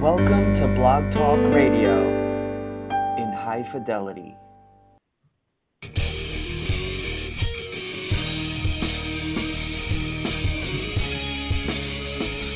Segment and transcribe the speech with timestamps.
[0.00, 2.00] Welcome to Blog Talk Radio
[3.18, 4.34] in high fidelity.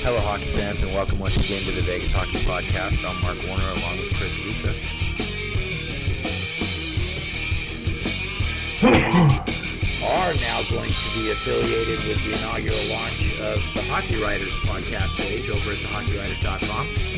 [0.01, 3.04] Hello, hockey fans, and welcome once again to the Vegas Hockey Podcast.
[3.04, 4.72] I'm Mark Warner along with Chris Lisa.
[10.04, 15.15] are now going to be affiliated with the inaugural launch of the Hockey Writers podcast
[15.19, 17.13] page over at thehockeywriters.com.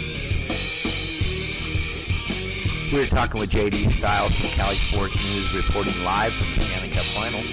[2.93, 6.89] We were talking with JD Styles from Cali Sports News, reporting live from the Stanley
[6.89, 7.51] Cup Finals.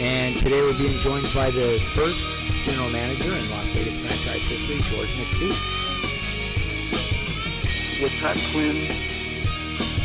[0.00, 2.24] And today we're being joined by the first
[2.64, 5.52] general manager in Las Vegas franchise history, George McPhee.
[8.00, 8.76] With Pat Quinn,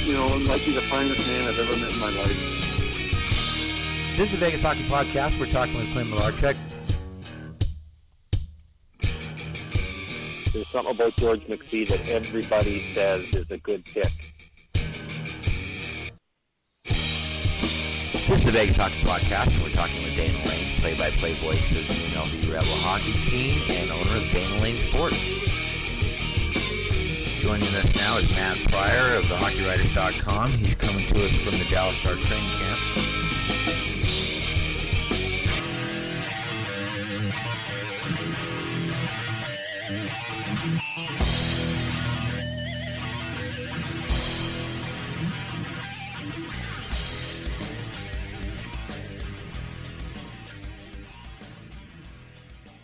[0.05, 0.27] you know,
[0.65, 2.39] be the finest man I've ever met in my life.
[4.17, 5.39] This is the Vegas Hockey Podcast.
[5.39, 6.57] We're talking with Clint Malarchuk.
[10.61, 14.11] There's something about George McPhee that everybody says is a good pick.
[16.85, 21.93] This is the Vegas Hockey Podcast, we're talking with Dana Lane, play-by-play voice of the
[22.13, 25.33] MLB Rebel hockey team and owner of Dana Lane Sports.
[27.41, 30.51] Joining us now is Matt Pryor of thehockeywriters.com.
[30.51, 33.10] He's coming to us from the Dallas Stars training camp.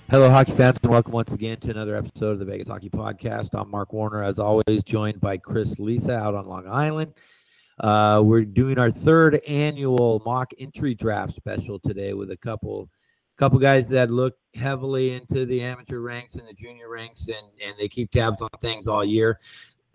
[0.10, 3.50] Hello, hockey fans, and welcome once again to another episode of the Vegas Hockey Podcast.
[3.52, 7.12] I'm Mark Warner, as always, joined by Chris Lisa out on Long Island.
[7.78, 12.90] Uh, we're doing our third annual mock entry draft special today with a couple
[13.36, 17.76] couple guys that look heavily into the amateur ranks and the junior ranks, and, and
[17.78, 19.38] they keep tabs on things all year.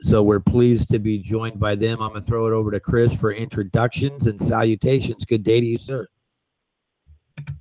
[0.01, 2.03] So we're pleased to be joined by them.
[2.03, 5.25] I'm going to throw it over to Chris for introductions and salutations.
[5.25, 6.06] Good day to you, sir.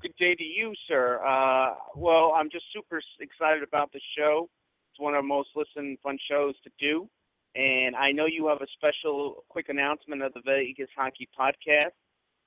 [0.01, 1.23] Good day to you, sir.
[1.25, 4.49] Uh, well, I'm just super excited about the show.
[4.91, 7.07] It's one of our most listened fun shows to do.
[7.55, 11.91] And I know you have a special quick announcement of the Vegas Hockey Podcast.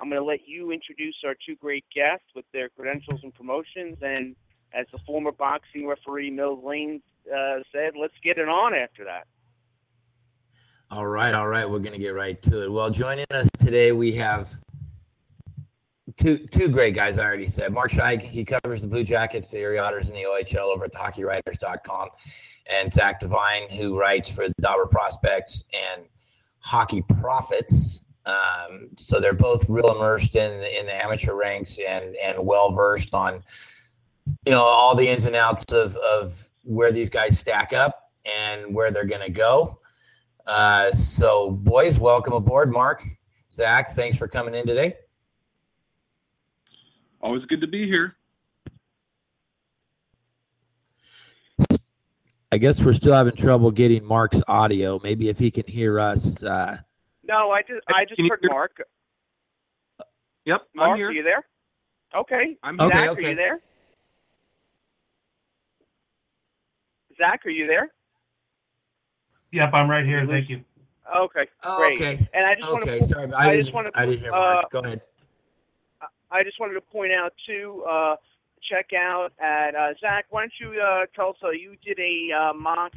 [0.00, 3.98] I'm going to let you introduce our two great guests with their credentials and promotions.
[4.02, 4.34] And
[4.72, 7.02] as the former boxing referee Mills Lane
[7.32, 9.26] uh, said, let's get it on after that.
[10.90, 11.68] All right, all right.
[11.68, 12.72] We're going to get right to it.
[12.72, 14.54] Well, joining us today, we have
[16.16, 17.18] two two great guys.
[17.18, 18.22] I already said Mark Scheig.
[18.22, 22.08] He covers the Blue Jackets, the Erie Otters, and the OHL over at HockeyWriters.com,
[22.66, 26.06] and Zach Devine, who writes for the Dobber Prospects and
[26.58, 28.00] Hockey Prophets.
[28.26, 32.72] Um, so they're both real immersed in the, in the amateur ranks and and well
[32.72, 33.42] versed on
[34.46, 38.74] you know all the ins and outs of of where these guys stack up and
[38.74, 39.78] where they're going to go.
[40.46, 42.72] Uh, so, boys, welcome aboard.
[42.72, 43.04] Mark,
[43.52, 44.94] Zach, thanks for coming in today.
[47.24, 48.14] Always good to be here.
[52.52, 55.00] I guess we're still having trouble getting Mark's audio.
[55.02, 56.42] Maybe if he can hear us.
[56.42, 56.76] Uh,
[57.26, 58.76] No, I just I just Can heard hear- Mark.
[60.44, 61.08] Yep, Mark, I'm here.
[61.08, 61.46] are you there?
[62.14, 62.58] Okay.
[62.62, 63.24] I'm Okay, Zach, okay.
[63.26, 63.60] are you there?
[67.16, 67.90] Zach, are you there?
[69.52, 70.26] Yep, I'm right here.
[70.26, 70.62] Thank you.
[71.16, 71.96] Okay, oh, great.
[71.96, 72.28] okay.
[72.34, 73.26] And I just want Okay, to sorry.
[73.28, 74.66] but I I, just didn't, wanna I didn't hear Mark.
[74.66, 75.00] uh, Go ahead.
[76.34, 77.84] I just wanted to point out too.
[77.88, 78.16] Uh,
[78.68, 80.26] check out at uh, Zach.
[80.30, 81.36] Why don't you uh, tell us?
[81.42, 82.92] Uh, you did a uh, mock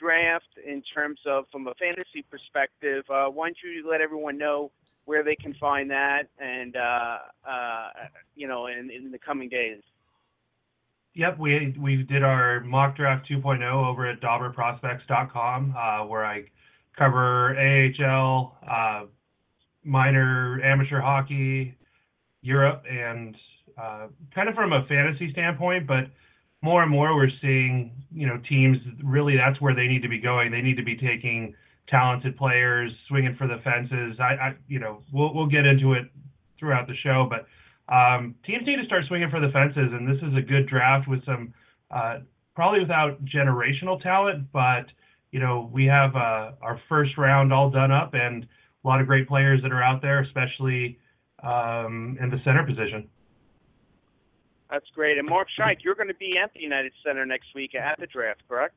[0.00, 3.04] draft in terms of from a fantasy perspective.
[3.10, 4.70] Uh, why don't you let everyone know
[5.04, 7.18] where they can find that and uh,
[8.34, 9.82] you know in, in the coming days.
[11.14, 16.44] Yep, we we did our mock draft 2.0 over at DobberProspects.com, where I
[16.96, 18.56] cover AHL,
[19.84, 21.77] minor amateur hockey,
[22.42, 23.36] Europe, and
[23.80, 25.86] uh, kind of from a fantasy standpoint.
[25.86, 26.10] But
[26.62, 30.18] more and more, we're seeing you know teams really that's where they need to be
[30.18, 30.50] going.
[30.50, 31.54] They need to be taking
[31.88, 34.18] talented players, swinging for the fences.
[34.20, 36.10] I, I you know we'll we'll get into it
[36.58, 37.46] throughout the show, but
[37.92, 41.08] um, teams need to start swinging for the fences, and this is a good draft
[41.08, 41.54] with some
[41.90, 42.18] uh,
[42.54, 44.86] probably without generational talent, but
[45.30, 48.46] you know we have uh, our first round all done up and
[48.84, 50.98] a lot of great players that are out there, especially
[51.42, 53.08] um, in the center position.
[54.70, 55.18] That's great.
[55.18, 58.06] And Mark Scheig, you're going to be at the United Center next week at the
[58.06, 58.74] draft, correct?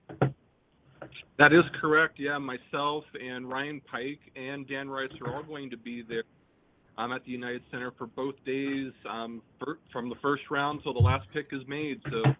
[1.37, 2.15] That is correct.
[2.17, 6.23] Yeah, myself and Ryan Pike and Dan Rice are all going to be there.
[6.97, 10.93] I'm at the United Center for both days, um, for, from the first round till
[10.93, 11.99] the last pick is made.
[12.09, 12.31] So,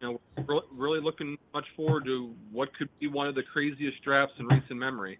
[0.00, 4.34] you know, really looking much forward to what could be one of the craziest drafts
[4.38, 5.18] in recent memory.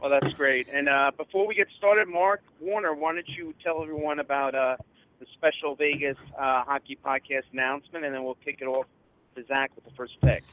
[0.00, 0.68] Well, that's great.
[0.68, 4.76] And uh, before we get started, Mark Warner, why don't you tell everyone about uh,
[5.20, 8.86] the special Vegas uh, hockey podcast announcement, and then we'll kick it off
[9.34, 10.44] to Zach with the first pick.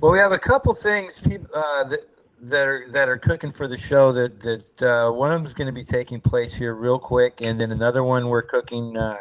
[0.00, 2.06] Well, we have a couple things uh, that
[2.44, 4.12] that are that are cooking for the show.
[4.12, 7.40] That that uh, one of them is going to be taking place here real quick,
[7.40, 8.96] and then another one we're cooking.
[8.96, 9.18] Uh,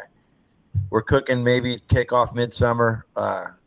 [0.89, 3.05] we're cooking maybe kick off midsummer,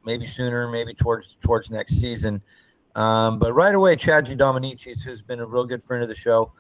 [0.05, 2.41] maybe sooner, maybe towards towards next season.
[2.95, 4.27] Um, but right away, Chad.
[4.27, 6.53] Dominici, who's been a real good friend of the show,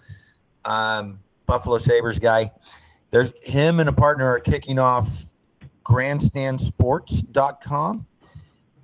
[0.64, 2.50] um, Buffalo Sabres guy.
[3.10, 5.24] There's him and a partner are kicking off
[5.84, 8.06] grandstandsports.com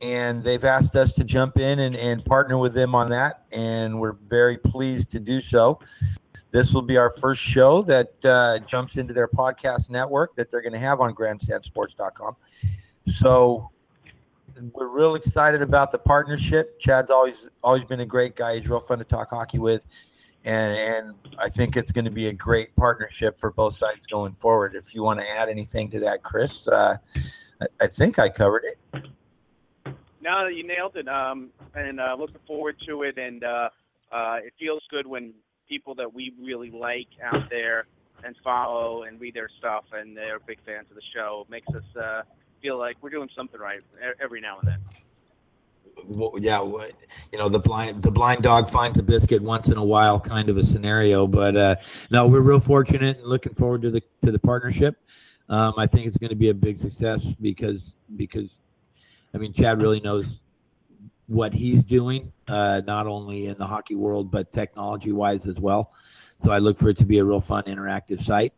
[0.02, 3.98] and they've asked us to jump in and, and partner with them on that and
[3.98, 5.80] we're very pleased to do so
[6.50, 10.62] this will be our first show that uh, jumps into their podcast network that they're
[10.62, 12.36] going to have on grandstandsports.com
[13.06, 13.70] so
[14.72, 18.80] we're real excited about the partnership chad's always always been a great guy he's real
[18.80, 19.84] fun to talk hockey with
[20.44, 24.32] and and i think it's going to be a great partnership for both sides going
[24.32, 26.96] forward if you want to add anything to that chris uh,
[27.60, 28.78] I, I think i covered it
[30.20, 31.08] No, you nailed it.
[31.08, 33.18] Um, and uh, looking forward to it.
[33.18, 33.70] And uh,
[34.12, 35.32] uh, it feels good when
[35.68, 37.86] people that we really like out there
[38.22, 41.46] and follow and read their stuff, and they're big fans of the show.
[41.46, 42.22] It makes us uh,
[42.60, 43.80] feel like we're doing something right
[44.20, 44.78] every now and then.
[46.06, 49.84] Well, yeah, you know, the blind the blind dog finds a biscuit once in a
[49.84, 51.26] while, kind of a scenario.
[51.26, 51.76] But uh,
[52.10, 54.96] no, we're real fortunate and looking forward to the to the partnership.
[55.48, 58.50] Um, I think it's going to be a big success because because
[59.34, 60.40] I mean, Chad really knows
[61.26, 65.92] what he's doing, uh, not only in the hockey world but technology wise as well.
[66.42, 68.54] So I look for it to be a real fun, interactive site,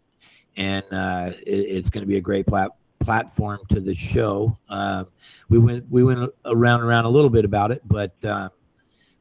[0.56, 2.70] and uh, it, it's going to be a great plat-
[3.02, 4.56] platform to the show.
[4.68, 5.08] Um,
[5.48, 8.50] we went we went around around a little bit about it, but um,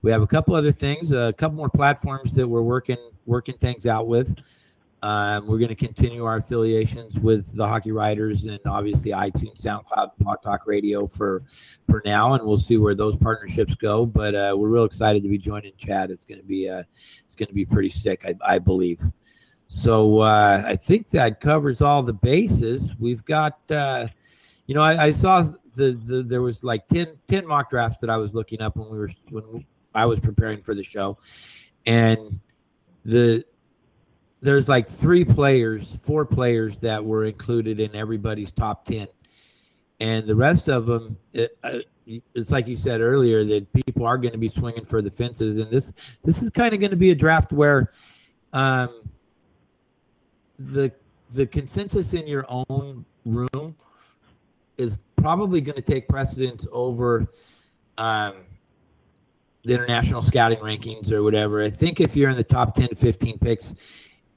[0.01, 3.85] we have a couple other things, a couple more platforms that we're working working things
[3.85, 4.35] out with.
[5.03, 10.11] Um, we're going to continue our affiliations with the Hockey Writers and obviously iTunes, SoundCloud,
[10.19, 11.41] Blog Talk Radio for
[11.87, 14.05] for now, and we'll see where those partnerships go.
[14.05, 16.11] But uh, we're real excited to be joining Chad.
[16.11, 16.83] It's going to be uh,
[17.25, 19.01] it's going to be pretty sick, I, I believe.
[19.73, 22.93] So uh, I think that covers all the bases.
[22.99, 24.07] We've got, uh,
[24.67, 25.43] you know, I, I saw
[25.75, 28.89] the, the there was like 10, 10 mock drafts that I was looking up when
[28.89, 29.65] we were when
[29.95, 31.19] I was preparing for the show,
[31.85, 32.37] and
[33.05, 33.45] the
[34.41, 39.07] there's like three players, four players that were included in everybody's top ten,
[40.01, 44.17] and the rest of them, it, uh, it's like you said earlier that people are
[44.17, 45.93] going to be swinging for the fences, and this
[46.25, 47.93] this is kind of going to be a draft where.
[48.53, 49.00] Um,
[50.67, 50.91] the
[51.33, 53.75] the consensus in your own room
[54.77, 57.27] is probably going to take precedence over
[57.97, 58.33] um,
[59.63, 61.63] the international scouting rankings or whatever.
[61.63, 63.65] I think if you're in the top 10 to 15 picks,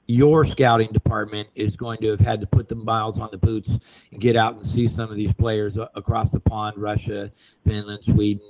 [0.07, 3.71] your scouting department is going to have had to put the miles on the boots
[4.11, 7.31] and get out and see some of these players across the pond Russia,
[7.63, 8.45] Finland, Sweden,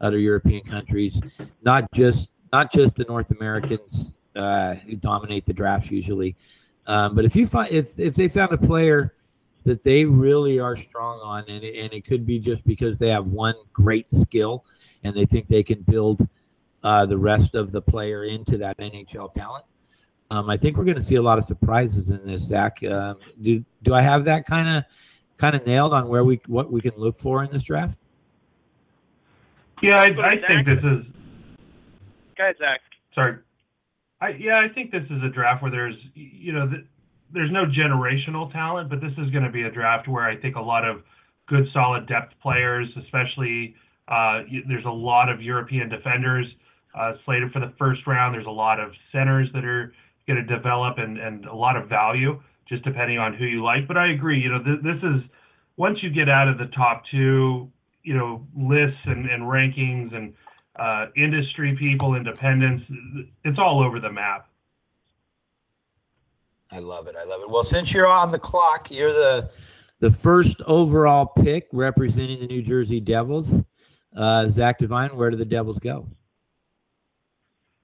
[0.00, 1.18] other European countries,
[1.62, 6.36] not just not just the North Americans uh, who dominate the drafts usually.
[6.88, 9.14] Um, but if you find if if they found a player
[9.64, 13.10] that they really are strong on, and it, and it could be just because they
[13.10, 14.64] have one great skill,
[15.04, 16.26] and they think they can build
[16.82, 19.64] uh, the rest of the player into that NHL talent.
[20.30, 22.82] Um, I think we're going to see a lot of surprises in this, Zach.
[22.84, 24.84] Um, do do I have that kind of
[25.36, 27.98] kind of nailed on where we what we can look for in this draft?
[29.82, 31.06] Yeah, I, I think this is
[32.36, 32.80] Go ahead, Zach.
[33.14, 33.36] sorry.
[34.20, 36.84] I yeah, I think this is a draft where there's you know th-
[37.32, 40.56] there's no generational talent, but this is going to be a draft where I think
[40.56, 41.02] a lot of
[41.46, 43.74] good, solid depth players, especially
[44.08, 46.46] uh, there's a lot of European defenders
[46.98, 48.34] uh, slated for the first round.
[48.34, 49.92] There's a lot of centers that are
[50.26, 53.86] going to develop and and a lot of value, just depending on who you like.
[53.86, 55.22] But I agree, you know, th- this is
[55.76, 57.70] once you get out of the top two,
[58.02, 60.34] you know, lists and, and rankings and
[60.78, 62.84] uh, industry people, independents.
[63.44, 64.48] It's all over the map.
[66.70, 67.16] I love it.
[67.18, 67.50] I love it.
[67.50, 69.50] Well, since you're on the clock, you're the
[70.00, 73.48] the first overall pick representing the New Jersey Devils.
[74.14, 76.08] Uh, Zach Devine, where do the Devils go?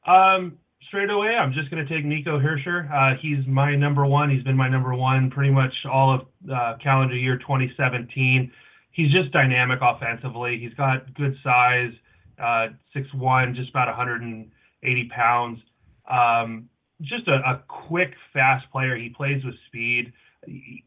[0.07, 0.59] Um,
[0.89, 2.91] straight away, I'm just going to take Nico Hischier.
[2.93, 4.31] Uh, he's my number one.
[4.31, 6.21] He's been my number one pretty much all of
[6.53, 8.51] uh, calendar year 2017.
[8.93, 10.59] He's just dynamic offensively.
[10.59, 11.93] He's got good size,
[12.39, 15.61] uh, 6'1", just about 180 pounds.
[16.11, 16.69] Um,
[17.01, 18.97] just a, a quick, fast player.
[18.97, 20.13] He plays with speed.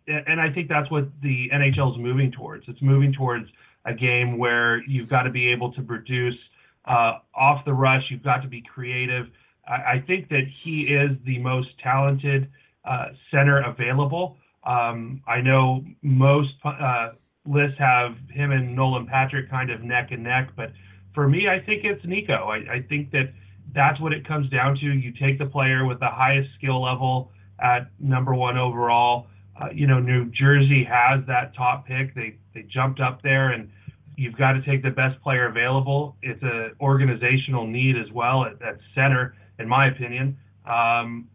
[0.07, 2.67] And I think that's what the NHL is moving towards.
[2.67, 3.49] It's moving towards
[3.85, 6.37] a game where you've got to be able to produce
[6.85, 8.03] uh, off the rush.
[8.09, 9.29] You've got to be creative.
[9.67, 12.49] I, I think that he is the most talented
[12.85, 14.37] uh, center available.
[14.63, 17.11] Um, I know most uh,
[17.45, 20.71] lists have him and Nolan Patrick kind of neck and neck, but
[21.17, 22.51] for me, I think it's Nico.
[22.51, 23.33] I, I think that
[23.73, 24.85] that's what it comes down to.
[24.85, 29.25] You take the player with the highest skill level at number one overall.
[29.59, 32.13] Uh, you know, New Jersey has that top pick.
[32.13, 33.67] They they jumped up there, and
[34.15, 36.17] you've got to take the best player available.
[36.21, 40.37] It's an organizational need as well at, at center, in my opinion.
[40.67, 41.27] Um,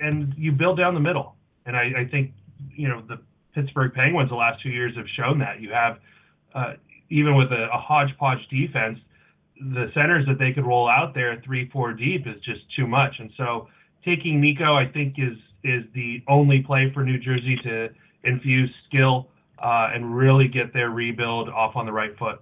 [0.00, 1.34] and you build down the middle.
[1.66, 2.32] And I, I, think,
[2.74, 3.20] you know, the
[3.54, 5.60] Pittsburgh Penguins the last two years have shown that.
[5.60, 5.98] You have,
[6.54, 6.72] uh,
[7.10, 8.98] even with a, a, hodgepodge defense,
[9.60, 13.14] the centers that they could roll out there three, four deep is just too much.
[13.18, 13.68] And so
[14.04, 17.88] taking Nico, I think, is is the only play for New Jersey to
[18.24, 19.28] infuse skill
[19.60, 22.40] uh, and really get their rebuild off on the right foot.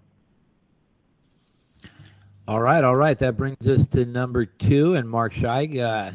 [2.49, 3.16] All right, all right.
[3.19, 5.78] That brings us to number two, and Mark Scheig.
[5.78, 6.12] Uh,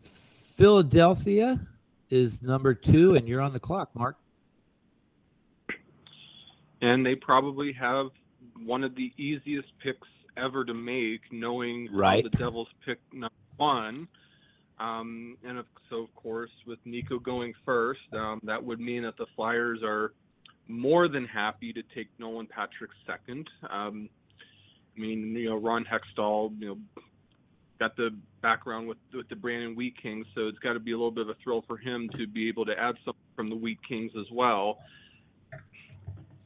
[0.00, 1.58] Philadelphia
[2.10, 4.16] is number two, and you're on the clock, Mark.
[6.82, 8.06] And they probably have
[8.64, 12.24] one of the easiest picks ever to make, knowing right.
[12.24, 14.08] the Devils pick number one.
[14.78, 19.18] Um, and of, so, of course, with Nico going first, um, that would mean that
[19.18, 20.12] the Flyers are
[20.68, 23.48] more than happy to take Nolan Patrick second.
[23.68, 24.08] Um,
[24.96, 27.02] I mean, you know, Ron Hextall, you know,
[27.78, 28.10] got the
[28.42, 31.22] background with with the Brandon Wheat Kings, so it's got to be a little bit
[31.22, 34.12] of a thrill for him to be able to add something from the Wheat Kings
[34.18, 34.78] as well.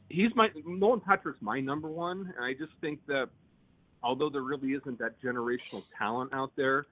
[0.09, 3.29] He's my Nolan Patrick's my number one, and I just think that
[4.03, 6.85] although there really isn't that generational talent out there,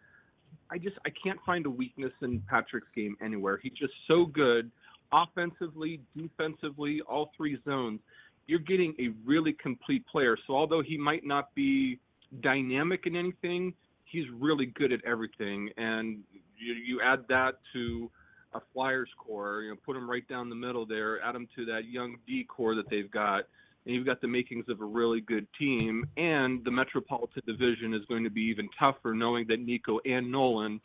[0.70, 3.60] I just I can't find a weakness in Patrick's game anywhere.
[3.62, 4.72] He's just so good
[5.12, 8.00] offensively, defensively, all three zones.
[8.48, 10.36] You're getting a really complete player.
[10.48, 12.00] So although he might not be
[12.42, 13.74] dynamic in anything,
[14.06, 15.70] he's really good at everything.
[15.78, 16.20] And
[16.58, 18.10] you, you add that to
[18.54, 21.66] a Flyers core, you know, put him right down the middle there, add him to
[21.66, 23.46] that young D core that they've got,
[23.86, 26.08] and you've got the makings of a really good team.
[26.18, 30.80] And the Metropolitan Division is going to be even tougher, knowing that Nico and Nolan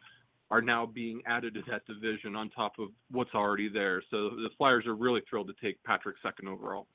[0.51, 4.03] are now being added to that division on top of what's already there.
[4.11, 6.87] So the Flyers are really thrilled to take Patrick second overall.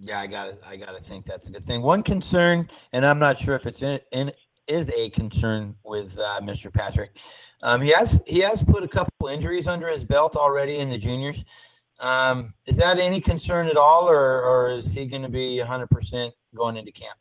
[0.00, 1.82] Yeah, I got I got to think that's a good thing.
[1.82, 4.30] One concern, and I'm not sure if it's in, in
[4.68, 6.72] is a concern with uh, Mr.
[6.72, 7.16] Patrick.
[7.62, 10.98] Um, he has he has put a couple injuries under his belt already in the
[10.98, 11.44] juniors.
[12.00, 16.32] Um, is that any concern at all, or, or is he going to be 100%
[16.54, 17.18] going into camp?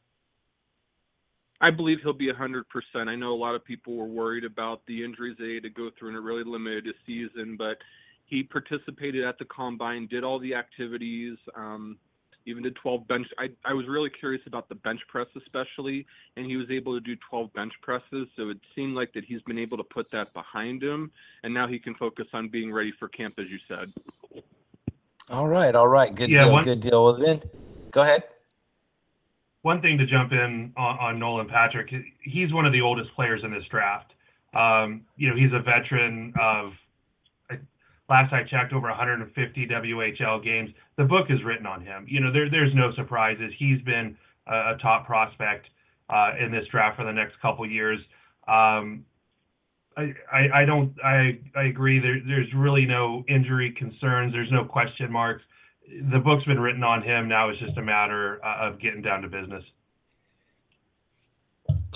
[1.60, 2.64] I believe he'll be 100%.
[3.08, 5.90] I know a lot of people were worried about the injuries they had to go
[5.98, 7.56] through, and it really limited his season.
[7.58, 7.78] But
[8.26, 11.38] he participated at the combine, did all the activities.
[11.56, 11.98] Um,
[12.48, 13.28] even did 12 bench.
[13.38, 16.06] I, I was really curious about the bench press, especially,
[16.38, 18.28] and he was able to do 12 bench presses.
[18.36, 21.12] So it seemed like that he's been able to put that behind him,
[21.44, 23.94] and now he can focus on being ready for camp, as you said.
[25.30, 27.04] All right, all right, good yeah, deal, one, good deal.
[27.04, 27.42] Well, then,
[27.92, 28.24] go ahead.
[29.64, 33.42] One thing to jump in on, on Nolan Patrick, he's one of the oldest players
[33.44, 34.14] in this draft.
[34.54, 36.72] Um, you know, he's a veteran of
[38.10, 40.70] last I checked, over 150 WHL games.
[40.98, 42.06] The book is written on him.
[42.08, 43.52] You know, there, there's no surprises.
[43.58, 45.68] He's been a, a top prospect
[46.10, 48.00] uh, in this draft for the next couple years.
[48.48, 49.06] Um,
[49.98, 50.94] I, I, I, don't.
[51.04, 52.00] I, I agree.
[52.00, 54.32] There, there's really no injury concerns.
[54.32, 55.44] There's no question marks.
[56.12, 57.28] The book's been written on him.
[57.28, 59.64] Now it's just a matter uh, of getting down to business.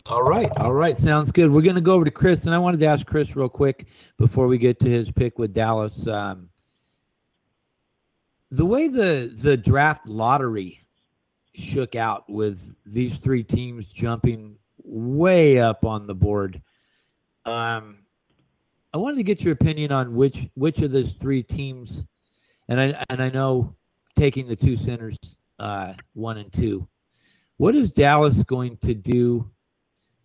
[0.05, 1.51] All right, all right, sounds good.
[1.51, 3.87] We're going to go over to Chris, and I wanted to ask Chris real quick
[4.17, 6.07] before we get to his pick with Dallas.
[6.07, 6.49] Um,
[8.49, 10.81] the way the the draft lottery
[11.53, 16.61] shook out with these three teams jumping way up on the board,
[17.45, 17.97] um,
[18.93, 22.03] I wanted to get your opinion on which which of those three teams,
[22.67, 23.75] and I and I know
[24.17, 25.17] taking the two centers,
[25.59, 26.87] uh, one and two.
[27.57, 29.49] What is Dallas going to do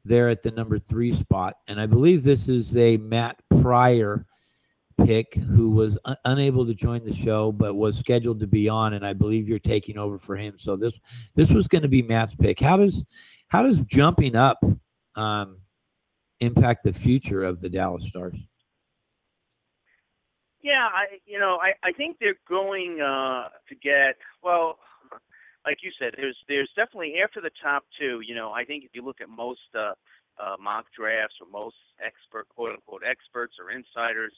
[0.07, 1.57] there at the number three spot.
[1.69, 4.27] And I believe this is a Matt Pryor
[5.05, 8.95] pick who was un- unable to join the show but was scheduled to be on
[8.95, 10.55] and I believe you're taking over for him.
[10.57, 10.99] So this
[11.35, 12.59] this was going to be Matt's pick.
[12.59, 13.05] How does
[13.49, 14.59] how does jumping up
[15.15, 15.59] um,
[16.41, 18.37] impact the future of the Dallas Stars?
[20.63, 24.79] Yeah, I you know I I think they're going uh, to get well
[25.67, 28.21] like you said, there's there's definitely after the top two.
[28.25, 29.93] You know, I think if you look at most uh,
[30.39, 34.33] uh, mock drafts or most expert quote unquote experts or insiders,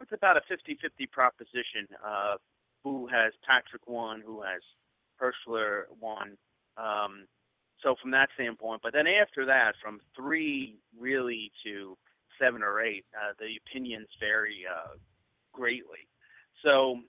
[0.00, 1.86] it's about a 50-50 proposition.
[2.04, 2.36] Uh,
[2.84, 4.62] who has Patrick one, who has
[5.20, 6.36] Hischier one.
[6.76, 7.26] Um,
[7.82, 11.96] so from that standpoint, but then after that, from three really to
[12.40, 14.96] seven or eight, uh, the opinions vary uh,
[15.52, 16.08] greatly.
[16.64, 17.00] So,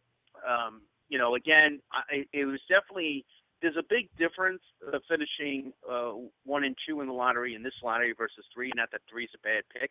[0.48, 3.25] um, you know, again, I, it was definitely
[3.63, 6.12] there's a big difference of finishing uh,
[6.43, 8.72] one and two in the lottery in this lottery versus three.
[8.75, 9.89] Not that three is a bad pick,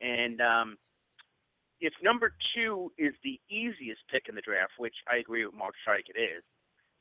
[0.00, 0.78] and um,
[1.78, 5.74] if number two is the easiest pick in the draft, which I agree with Mark
[5.82, 6.42] Strike it is,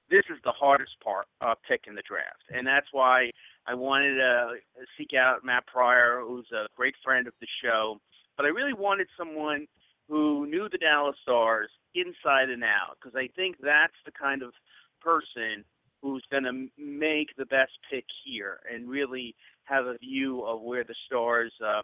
[0.10, 3.32] this is the hardest part uh, pick in the draft, and that's why
[3.66, 4.56] I wanted to
[4.98, 8.00] seek out Matt Pryor, who's a great friend of the show.
[8.36, 9.66] But I really wanted someone
[10.10, 14.52] who knew the Dallas Stars inside and out, because I think that's the kind of
[15.00, 15.64] person
[16.02, 20.84] who's going to make the best pick here and really have a view of where
[20.84, 21.82] the Stars uh,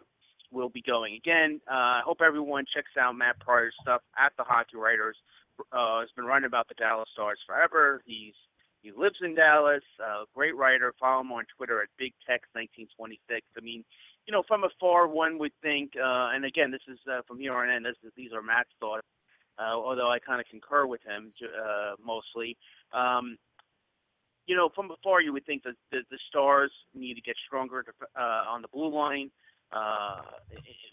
[0.52, 1.14] will be going.
[1.14, 5.16] Again, uh, I hope everyone checks out Matt Pryor's stuff at the Hockey Writers.
[5.72, 8.00] Uh, has been writing about the Dallas Stars forever.
[8.06, 8.34] He's
[8.82, 9.82] he lives in Dallas.
[9.98, 10.94] Uh, great writer.
[11.00, 13.44] Follow him on Twitter at Big Tex 1926.
[13.56, 13.84] I mean,
[14.26, 17.54] you know, from afar, one would think, uh, and again, this is uh, from here
[17.54, 17.82] on in.
[17.82, 19.06] This is, these are Matt's thoughts,
[19.58, 22.56] uh, although I kind of concur with him uh, mostly.
[22.92, 23.36] Um,
[24.48, 27.84] you know, from afar, you would think that the, the Stars need to get stronger
[27.84, 29.30] to, uh, on the blue line,
[29.72, 30.22] uh,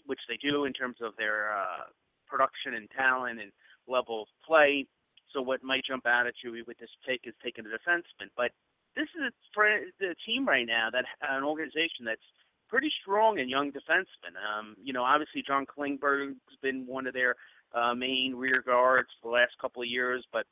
[0.04, 1.88] which they do in terms of their uh,
[2.28, 3.50] production and talent and
[3.88, 4.86] level of play.
[5.32, 8.28] So what might jump out at you with this pick is taking a defenseman.
[8.36, 8.52] But
[8.94, 9.64] this is for
[10.00, 12.20] the team right now that an organization that's
[12.68, 14.36] pretty strong in young defensemen.
[14.36, 17.36] Um, you know, obviously John Klingberg's been one of their
[17.74, 20.44] uh, main rear guards for the last couple of years, but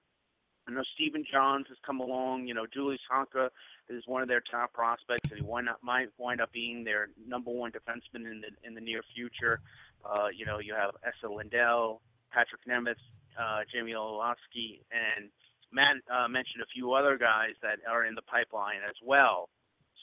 [0.66, 2.46] I know Stephen Johns has come along.
[2.46, 3.50] You know, Julius Honka
[3.88, 7.08] is one of their top prospects, and he wind up, might wind up being their
[7.26, 9.60] number one defenseman in the in the near future.
[10.04, 12.00] Uh, you know, you have Esa Lindell,
[12.32, 13.00] Patrick Nemeth,
[13.38, 15.28] uh, Jamie Oleksiak, and
[15.72, 19.48] Matt uh, mentioned a few other guys that are in the pipeline as well.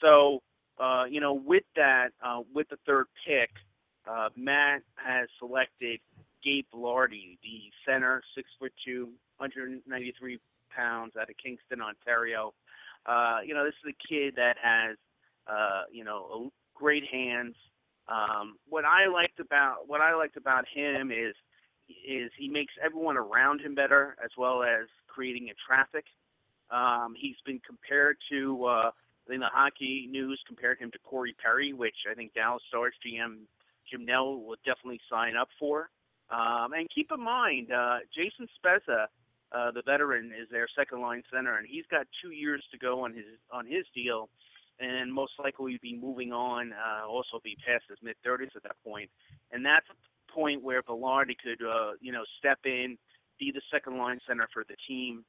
[0.00, 0.42] So,
[0.78, 3.50] uh, you know, with that, uh, with the third pick,
[4.08, 6.00] uh, Matt has selected
[6.44, 10.38] Gabe Vilardi, the center, six foot two, 193
[10.74, 12.54] pounds, out of Kingston, Ontario.
[13.06, 14.96] Uh, you know, this is a kid that has,
[15.46, 17.54] uh, you know, great hands.
[18.08, 21.34] Um, what I liked about what I liked about him is
[21.88, 26.04] is he makes everyone around him better as well as creating a traffic.
[26.70, 31.34] Um, he's been compared to, uh, I think the hockey news compared him to Corey
[31.42, 33.46] Perry, which I think Dallas Stars GM
[33.90, 35.90] Jim Nill will definitely sign up for.
[36.30, 39.06] Um, and keep in mind, uh, Jason Spezza,
[39.54, 43.04] uh, the veteran, is their second line center, and he's got two years to go
[43.04, 44.28] on his on his deal,
[44.80, 48.76] and most likely be moving on, uh, also be past his mid 30s at that.
[49.52, 52.96] And that's a point where Vilardi could, uh, you know, step in,
[53.38, 55.24] be the second line center for the team,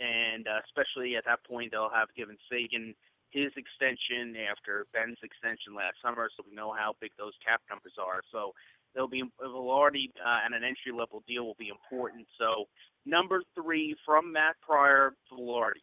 [0.00, 2.94] and uh, especially at that point they'll have given Seguin
[3.30, 7.92] his extension after Benn's extension last summer, so we know how big those cap numbers
[8.00, 8.22] are.
[8.32, 8.54] So
[8.94, 12.26] there'll be Vilardi uh, and an entry level deal will be important.
[12.38, 12.64] So
[13.06, 15.82] number three from Matt Pryor, Vilardi.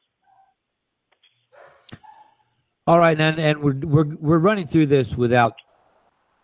[2.88, 5.56] All right, and and we're we're we're running through this without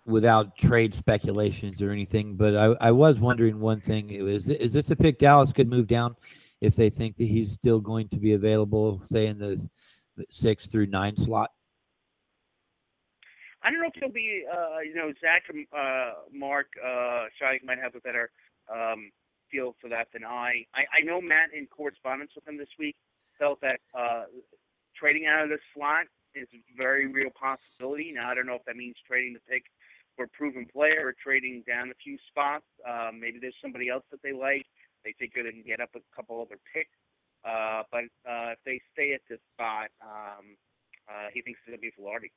[0.06, 4.90] without trade speculations or anything, but I, I was wondering one thing: is is this
[4.90, 6.16] a pick Dallas could move down
[6.60, 9.70] if they think that he's still going to be available, say in the
[10.30, 11.52] six through nine slot?
[13.64, 14.44] I don't know if he'll be.
[14.52, 18.32] Uh, you know, Zach, uh, Mark, uh, Shai might have a better
[18.72, 19.12] um,
[19.52, 20.66] feel for that than I.
[20.74, 21.02] I.
[21.02, 22.96] I know Matt in correspondence with him this week
[23.38, 24.26] felt that uh,
[24.96, 28.12] trading out of the slot is a very real possibility.
[28.14, 29.64] Now I don't know if that means trading the pick
[30.16, 32.66] for a proven player or trading down a few spots.
[32.88, 34.66] Um, maybe there's somebody else that they like.
[35.04, 36.94] They think they can get up a couple other picks.
[37.44, 40.56] Uh, but uh, if they stay at this spot, um,
[41.10, 42.30] uh, he thinks it'll be Vilardi.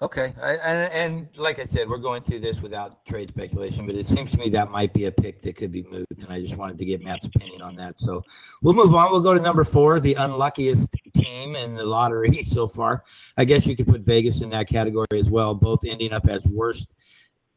[0.00, 3.96] Okay, I, and, and like I said, we're going through this without trade speculation, but
[3.96, 6.40] it seems to me that might be a pick that could be moved, and I
[6.40, 7.98] just wanted to get Matt's opinion on that.
[7.98, 8.22] So
[8.62, 9.10] we'll move on.
[9.10, 13.02] We'll go to number four, the unluckiest team in the lottery so far.
[13.36, 16.46] I guess you could put Vegas in that category as well, both ending up as
[16.46, 16.92] worst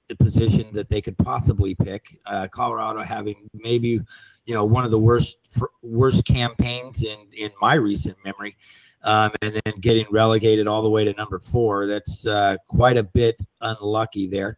[0.08, 2.18] the position that they could possibly pick.
[2.26, 4.02] Uh, Colorado having maybe
[4.46, 5.38] you know one of the worst
[5.84, 8.58] worst campaigns in in my recent memory
[9.04, 11.88] um, and then getting relegated all the way to number four.
[11.88, 14.58] That's uh, quite a bit unlucky there.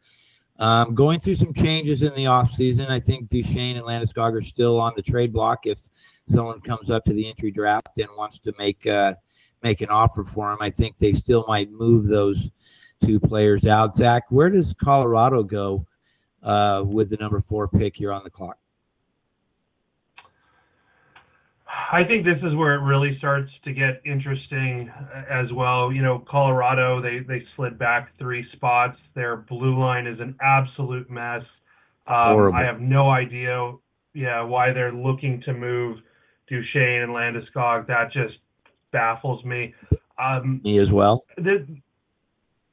[0.59, 2.89] Um, going through some changes in the offseason.
[2.89, 5.65] I think Duchene and Landeskog are still on the trade block.
[5.65, 5.79] If
[6.27, 9.15] someone comes up to the entry draft and wants to make uh,
[9.63, 12.51] make an offer for him, I think they still might move those
[13.03, 13.95] two players out.
[13.95, 15.87] Zach, where does Colorado go
[16.43, 18.57] uh, with the number four pick here on the clock?
[21.93, 25.91] I think this is where it really starts to get interesting uh, as well.
[25.93, 28.97] You know, Colorado, they, they slid back three spots.
[29.13, 31.43] Their blue line is an absolute mess.
[32.07, 32.51] Um.
[32.53, 33.73] I have no idea,
[34.15, 35.99] yeah, why they're looking to move
[36.47, 37.85] Duchene and Landeskog.
[37.87, 38.35] That just
[38.91, 39.75] baffles me.
[40.17, 41.25] Um, Me as well.
[41.37, 41.61] this,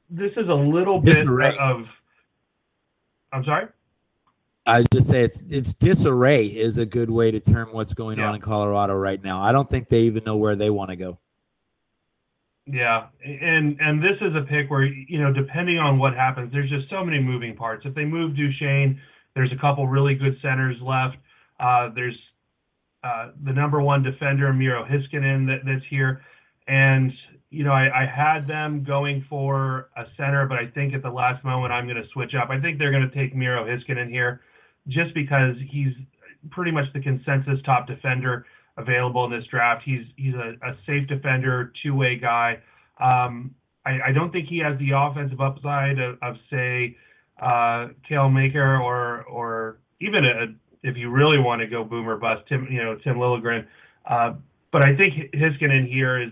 [0.09, 1.55] this is a little bit Disarray.
[1.59, 1.85] of.
[3.31, 3.67] I'm sorry.
[4.65, 8.35] I just say it's it's disarray is a good way to term what's going on
[8.35, 9.41] in Colorado right now.
[9.41, 11.17] I don't think they even know where they want to go.
[12.67, 16.69] Yeah, and and this is a pick where you know depending on what happens, there's
[16.69, 17.85] just so many moving parts.
[17.85, 19.01] If they move Duchene,
[19.33, 21.17] there's a couple really good centers left.
[21.59, 22.17] Uh, there's
[23.03, 26.21] uh, the number one defender Miro Heiskanen that, that's here,
[26.67, 27.11] and
[27.49, 31.09] you know I, I had them going for a center, but I think at the
[31.09, 32.51] last moment I'm going to switch up.
[32.51, 34.41] I think they're going to take Miro Heiskanen here,
[34.87, 35.93] just because he's
[36.49, 38.45] pretty much the consensus top defender
[38.77, 39.83] available in this draft.
[39.83, 42.59] He's he's a, a safe defender, two way guy.
[42.99, 46.97] Um, I, I don't think he has the offensive upside of, of say
[47.41, 52.43] uh, Cale Makar or or even a, if you really want to go boomer bust,
[52.47, 53.65] Tim you know Tim Liljegren.
[54.05, 54.33] Uh,
[54.71, 56.31] but I think Heiskanen here is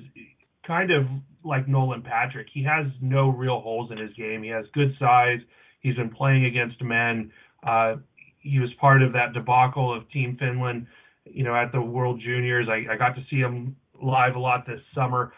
[0.65, 1.05] kind of
[1.43, 2.47] like Nolan Patrick.
[2.51, 4.43] He has no real holes in his game.
[4.43, 5.39] He has good size.
[5.81, 7.31] He's been playing against men.
[7.63, 7.95] Uh,
[8.39, 10.87] he was part of that debacle of Team Finland
[11.33, 12.67] you know, at the World Juniors.
[12.69, 15.33] I, I got to see him live a lot this summer.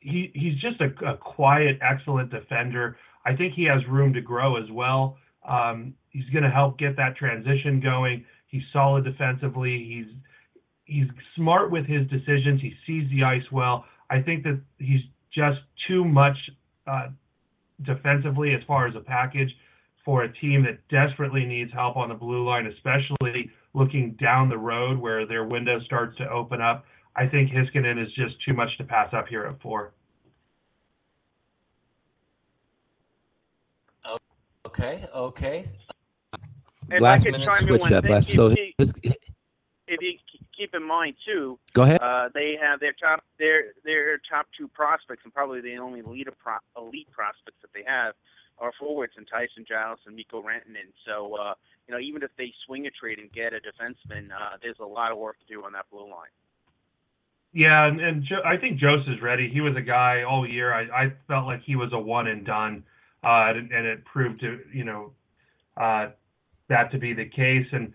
[0.00, 2.96] He he's just a, a quiet, excellent defender.
[3.24, 5.16] I think he has room to grow as well.
[5.46, 8.24] Um, he's going to help get that transition going.
[8.46, 9.84] He's solid defensively.
[9.88, 10.14] He's
[10.84, 12.60] he's smart with his decisions.
[12.60, 13.84] He sees the ice well.
[14.10, 16.36] I think that he's just too much
[16.86, 17.08] uh,
[17.82, 19.54] defensively as far as a package
[20.08, 24.56] for a team that desperately needs help on the blue line, especially looking down the
[24.56, 26.86] road where their window starts to open up.
[27.14, 29.92] I think Heiskanen is just too much to pass up here at four.
[34.64, 35.66] Okay, okay.
[36.90, 38.04] If last I could minute chime in switch one up.
[38.04, 40.18] thing, Last, if, so you- if you
[40.56, 42.00] keep in mind too, go ahead.
[42.00, 46.28] uh, they have their top their their top two prospects and probably the only elite
[46.42, 48.14] pro, elite prospects that they have
[48.60, 50.92] are forwards and Tyson Jost and Mikko Rantanen.
[51.06, 51.54] So uh,
[51.86, 54.86] you know even if they swing a trade and get a defenseman, uh, there's a
[54.86, 56.34] lot of work to do on that blue line.
[57.52, 59.48] Yeah, and, and jo- I think Jost is ready.
[59.52, 60.72] He was a guy all year.
[60.72, 62.84] I, I felt like he was a one and done,
[63.24, 65.12] uh, and, and it proved to you know
[65.76, 66.08] uh,
[66.68, 67.66] that to be the case.
[67.72, 67.92] And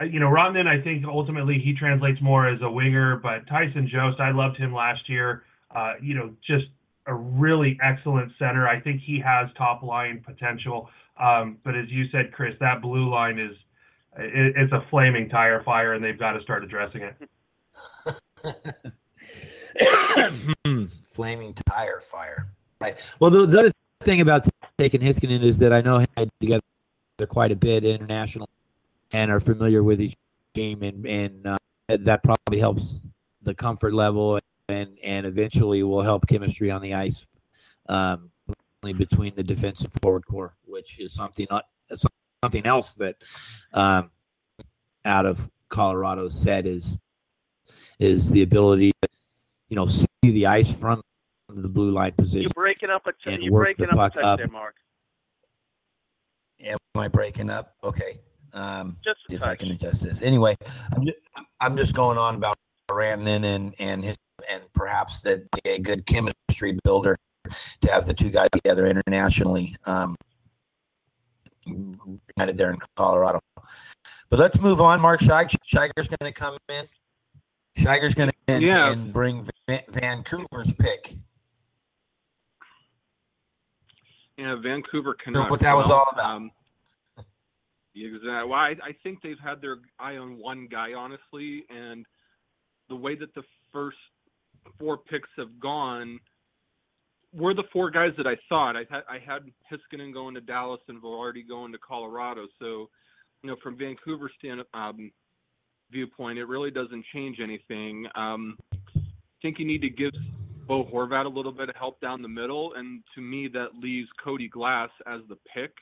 [0.00, 3.16] uh, you know, Rodman, I think ultimately he translates more as a winger.
[3.16, 5.44] But Tyson Jost, I loved him last year.
[5.74, 6.66] Uh, you know, just
[7.06, 8.68] a really excellent center.
[8.68, 10.90] I think he has top line potential.
[11.20, 13.56] Um, but as you said, Chris, that blue line is
[14.18, 17.16] it, it's a flaming tire fire, and they've got to start addressing it.
[21.04, 22.48] Flaming tire fire.
[22.80, 22.98] Right.
[23.20, 24.46] Well, the, the other thing about
[24.78, 26.62] taking Heiskanen is that I know him together
[27.28, 28.48] quite a bit international
[29.12, 30.14] and are familiar with each
[30.54, 36.26] game, and and uh, that probably helps the comfort level and and eventually will help
[36.26, 37.26] chemistry on the ice
[37.88, 38.30] um,
[38.82, 41.64] between the defensive forward core, which is something not
[42.42, 43.16] something else that
[43.72, 44.10] um,
[45.04, 46.98] out of Colorado said is
[47.98, 49.08] is the ability to
[49.68, 51.00] you know see the ice from
[51.48, 52.42] the blue line position.
[52.42, 54.38] You're breaking up a t- and you work breaking the up a puck touch up.
[54.38, 54.76] there, Mark.
[56.64, 57.74] Am I breaking up?
[57.84, 58.20] Okay.
[58.52, 60.22] Um, Just a if I can adjust this.
[60.22, 60.56] Anyway,
[60.94, 61.18] I'm just,
[61.60, 62.56] I'm just going on about
[62.90, 64.16] Rantanen and and his
[64.48, 67.16] and perhaps that a good chemistry builder
[67.80, 69.76] to have the two guys together internationally.
[69.86, 70.16] Um,
[71.66, 73.40] united there in Colorado.
[74.28, 75.00] But let's move on.
[75.00, 76.86] Mark Scheig, Scheiger's going to come in.
[77.78, 78.90] Scheiger's going to in Yeah.
[78.90, 81.16] and bring Va- Vancouver's pick.
[84.36, 85.50] Yeah, Vancouver cannot.
[85.50, 86.36] what that was all about.
[86.36, 86.50] Um,
[87.94, 88.28] exactly.
[88.28, 92.04] Well, I, I think they've had their eye on one guy, honestly, and
[92.88, 93.96] the way that the first
[94.78, 96.18] four picks have gone
[97.32, 98.76] were the four guys that I thought.
[98.76, 102.46] I had I had Heiskanen going to Dallas and Vilardi going to Colorado.
[102.58, 102.88] So,
[103.42, 105.10] you know, from Vancouver stand um,
[105.90, 108.06] viewpoint, it really doesn't change anything.
[108.14, 109.00] Um, I
[109.42, 110.12] think you need to give
[110.66, 114.08] Bo Horvat a little bit of help down the middle, and to me, that leaves
[114.22, 115.72] Cody Glass as the pick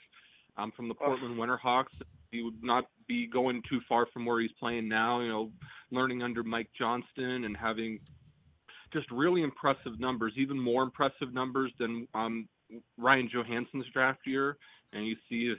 [0.57, 1.95] um, from the Portland Winterhawks.
[2.35, 5.21] He would not be going too far from where he's playing now.
[5.21, 5.51] You know,
[5.91, 8.01] learning under Mike Johnston and having
[8.93, 12.49] just really impressive numbers, even more impressive numbers than um,
[12.99, 14.57] Ryan Johansen's draft year,
[14.93, 15.53] and you see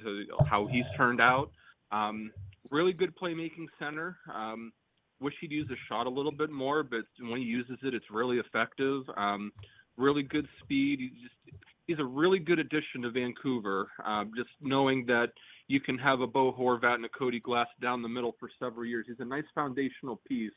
[0.48, 1.52] how he's turned out.
[1.92, 2.32] Um,
[2.72, 4.18] really good playmaking center.
[4.34, 4.72] Um,
[5.20, 8.06] wish he'd use the shot a little bit more, but when he uses it, it's
[8.12, 9.04] really effective.
[9.18, 9.52] Um,
[9.98, 11.00] really good speed.
[11.00, 13.88] He's just he's a really good addition to Vancouver.
[14.06, 15.30] Uh, just knowing that
[15.68, 18.86] you can have a Bo Horvat and a Cody Glass down the middle for several
[18.86, 19.06] years.
[19.08, 20.52] He's a nice foundational piece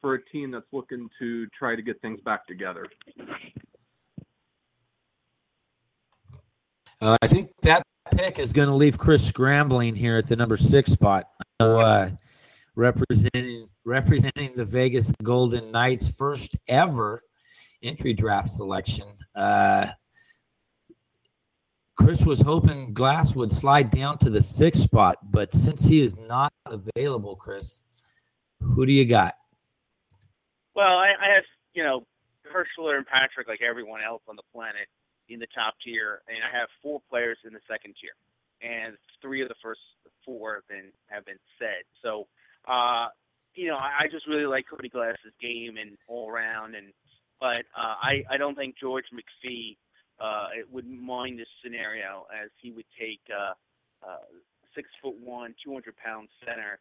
[0.00, 2.86] for a team that's looking to try to get things back together.
[7.00, 10.56] Uh, I think that pick is going to leave Chris scrambling here at the number
[10.56, 11.24] six spot.
[11.60, 12.10] Uh,
[12.74, 17.22] representing representing the Vegas Golden Knights' first ever
[17.82, 19.06] entry draft selection.
[19.34, 19.88] Uh,
[21.96, 26.16] Chris was hoping Glass would slide down to the sixth spot, but since he is
[26.16, 27.82] not available, Chris,
[28.60, 29.34] who do you got?
[30.74, 32.06] Well, I, I have you know
[32.46, 34.88] Hischier and Patrick, like everyone else on the planet,
[35.28, 38.16] in the top tier, and I have four players in the second tier,
[38.62, 39.80] and three of the first
[40.24, 41.84] four have been have been said.
[42.02, 42.26] So,
[42.66, 43.08] uh,
[43.54, 46.92] you know, I, I just really like Cody Glass's game and all around, and
[47.38, 49.76] but uh, I I don't think George McPhee
[50.22, 53.54] uh, it wouldn't mind this scenario as he would take uh,
[54.06, 54.18] uh,
[54.74, 56.78] six foot one, 200 pound center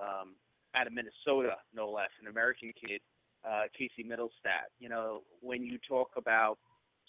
[0.00, 0.34] um,
[0.74, 3.00] out of Minnesota, no less, an American kid,
[3.44, 4.70] uh, Casey Mittelstadt.
[4.78, 6.58] You know, when you talk about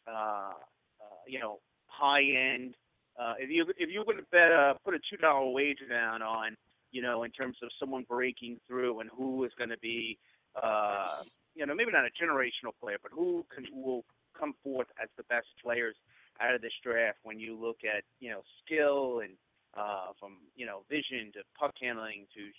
[0.07, 0.53] uh,
[1.01, 2.75] uh, you know high end,
[3.19, 6.55] uh, if you if you would bet uh, put a two dollar wager down on
[6.91, 10.17] you know in terms of someone breaking through and who is going to be
[10.61, 11.21] uh,
[11.55, 14.05] you know maybe not a generational player, but who can who will
[14.37, 15.95] come forth as the best players
[16.39, 19.33] out of this draft when you look at you know skill and
[19.77, 22.51] uh, from you know vision to puck handling to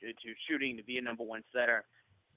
[0.00, 1.84] to, to shooting to be a number one setter.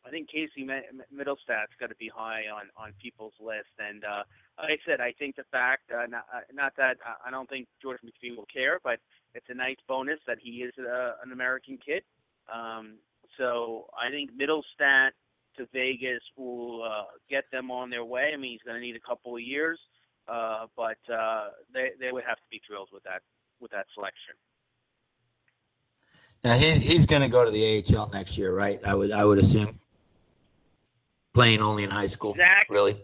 [0.05, 3.75] I think Casey Mittelstadt's got to be high on on people's list.
[3.79, 4.23] And uh,
[4.57, 7.49] like I said, I think the fact, uh, not, uh, not that uh, I don't
[7.49, 8.99] think George McPhee will care, but
[9.35, 12.03] it's a nice bonus that he is uh, an American kid.
[12.51, 12.95] Um,
[13.37, 15.11] so I think Mittelstadt
[15.59, 18.31] to Vegas will uh, get them on their way.
[18.33, 19.79] I mean, he's going to need a couple of years,
[20.27, 23.21] uh, but uh, they they would have to be thrilled with that
[23.59, 24.35] with that selection.
[26.43, 28.79] Now he, he's going to go to the AHL next year, right?
[28.83, 29.79] I would I would assume.
[31.31, 32.99] Playing only in high school, Zach, really.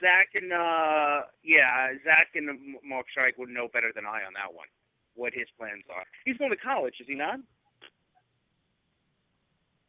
[0.00, 2.48] Zach and uh, yeah, Zach and
[2.84, 4.68] Mark Strike would know better than I on that one.
[5.14, 6.04] What his plans are.
[6.24, 7.40] He's going to college, is he not?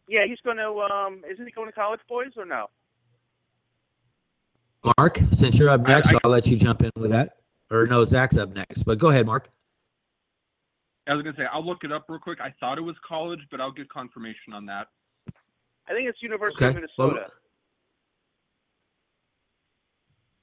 [0.09, 0.69] Yeah, he's going to.
[0.91, 2.65] Um, isn't he going to college, boys, or no?
[4.97, 7.37] Mark, since you're up next, I, I, will let you jump in with that.
[7.69, 8.83] Or no, Zach's up next.
[8.83, 9.49] But go ahead, Mark.
[11.07, 12.39] I was gonna say I'll look it up real quick.
[12.41, 14.87] I thought it was college, but I'll get confirmation on that.
[15.87, 16.69] I think it's University Okay.
[16.69, 17.15] of Minnesota.
[17.15, 17.31] Well-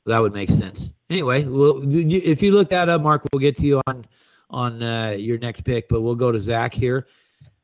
[0.06, 0.92] That would make sense.
[1.10, 4.06] Anyway, well, if you look that up, Mark, we'll get to you on
[4.50, 5.88] on uh, your next pick.
[5.88, 7.08] But we'll go to Zach here.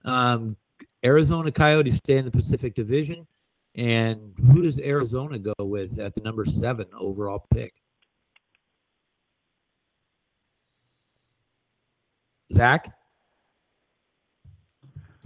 [0.05, 0.57] Um,
[1.05, 3.27] Arizona Coyotes stay in the Pacific Division,
[3.75, 7.73] and who does Arizona go with at the number seven overall pick?
[12.53, 12.93] Zach.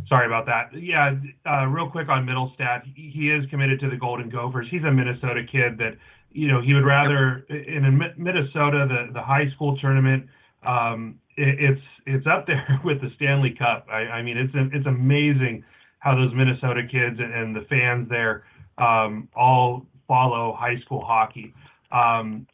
[0.08, 0.70] Sorry about that.
[0.80, 4.68] Yeah, uh, real quick on Mittelstadt, he is committed to the Golden Gophers.
[4.70, 5.96] He's a Minnesota kid that,
[6.30, 10.28] you know, he would rather in Minnesota the the high school tournament.
[10.64, 13.86] Um, it's it's up there with the Stanley Cup.
[13.90, 15.64] I, I mean, it's it's amazing
[15.98, 18.44] how those Minnesota kids and, the fans there
[18.78, 21.52] um, all follow high school hockey.
[21.90, 22.46] Um,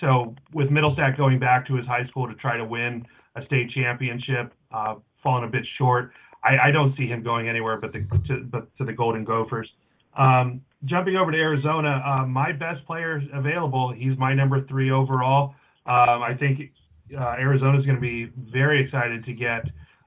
[0.00, 3.70] so with Mittelstadt going back to his high school to try to win a state
[3.70, 6.12] championship, uh, falling a bit short.
[6.42, 9.70] I, I don't see him going anywhere but the to, but to the Golden Gophers.
[10.16, 13.92] Um, jumping over to Arizona, uh, my best player available.
[13.92, 15.54] He's my number three overall.
[15.84, 16.72] Um, I think
[17.14, 19.64] uh, Arizona is going to be very excited to get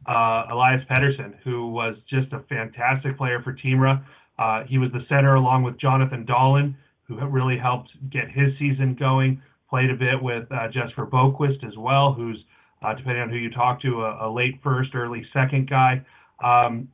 [0.08, 4.04] uh, Elias Pettersson, who was just a fantastic player for Timrå.
[4.38, 8.96] Uh, he was the center along with Jonathan Dahlén, who really helped get his season
[8.98, 9.42] going.
[9.70, 12.44] Played a bit with uh, Jesper Boqvist as well, who's
[12.82, 16.04] uh, depending on who you talk to, a, a late first, early second guy.
[16.44, 16.88] Um,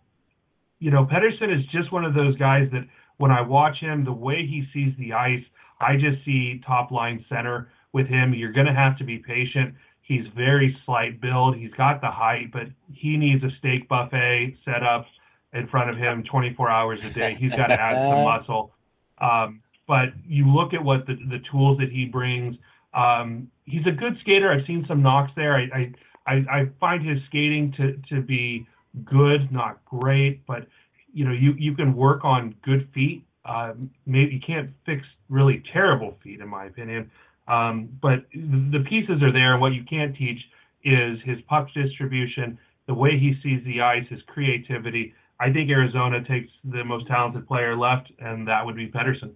[0.79, 2.85] you know, Pettersson is just one of those guys that
[3.17, 5.43] when I watch him, the way he sees the ice,
[5.79, 8.33] I just see top line center with him.
[8.33, 9.73] You're going to have to be patient.
[10.05, 11.55] He's very slight build.
[11.55, 15.07] He's got the height, but he needs a steak buffet set up
[15.51, 17.33] in front of him 24 hours a day.
[17.33, 18.71] He's got to add some muscle.
[19.17, 22.55] Um, but you look at what the, the tools that he brings.
[22.93, 24.51] Um, he's a good skater.
[24.51, 25.55] I've seen some knocks there.
[25.55, 25.93] I, I,
[26.27, 28.67] I, I find his skating to, to be
[29.05, 30.67] good, not great, but
[31.13, 33.25] you know, you, you can work on good feet.
[33.43, 33.73] Uh,
[34.05, 37.09] maybe you can't fix really terrible feet, in my opinion.
[37.47, 39.57] Um, but the pieces are there.
[39.57, 40.39] What you can't teach
[40.83, 45.13] is his puck distribution, the way he sees the ice, his creativity.
[45.39, 49.33] I think Arizona takes the most talented player left, and that would be Pettersson.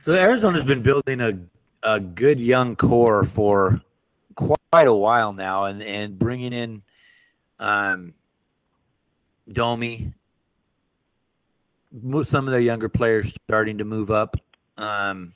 [0.00, 1.38] So Arizona's been building a
[1.82, 3.80] a good young core for
[4.34, 6.82] quite a while now, and and bringing in
[7.58, 8.14] um,
[9.52, 10.12] Domi,
[12.22, 14.36] some of their younger players starting to move up.
[14.78, 15.34] Um,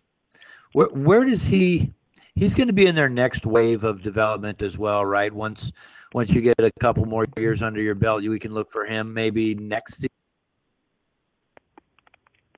[0.73, 1.93] where where does he?
[2.35, 5.33] He's going to be in their next wave of development as well, right?
[5.33, 5.71] Once
[6.15, 8.87] once you get a couple more years under your belt, you we can look for
[8.87, 10.09] him maybe next season,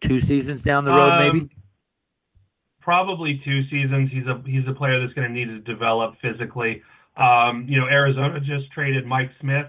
[0.00, 1.48] two seasons down the road, um, maybe.
[2.80, 4.10] Probably two seasons.
[4.12, 6.82] He's a he's a player that's going to need to develop physically.
[7.16, 9.66] Um, you know, Arizona just traded Mike Smith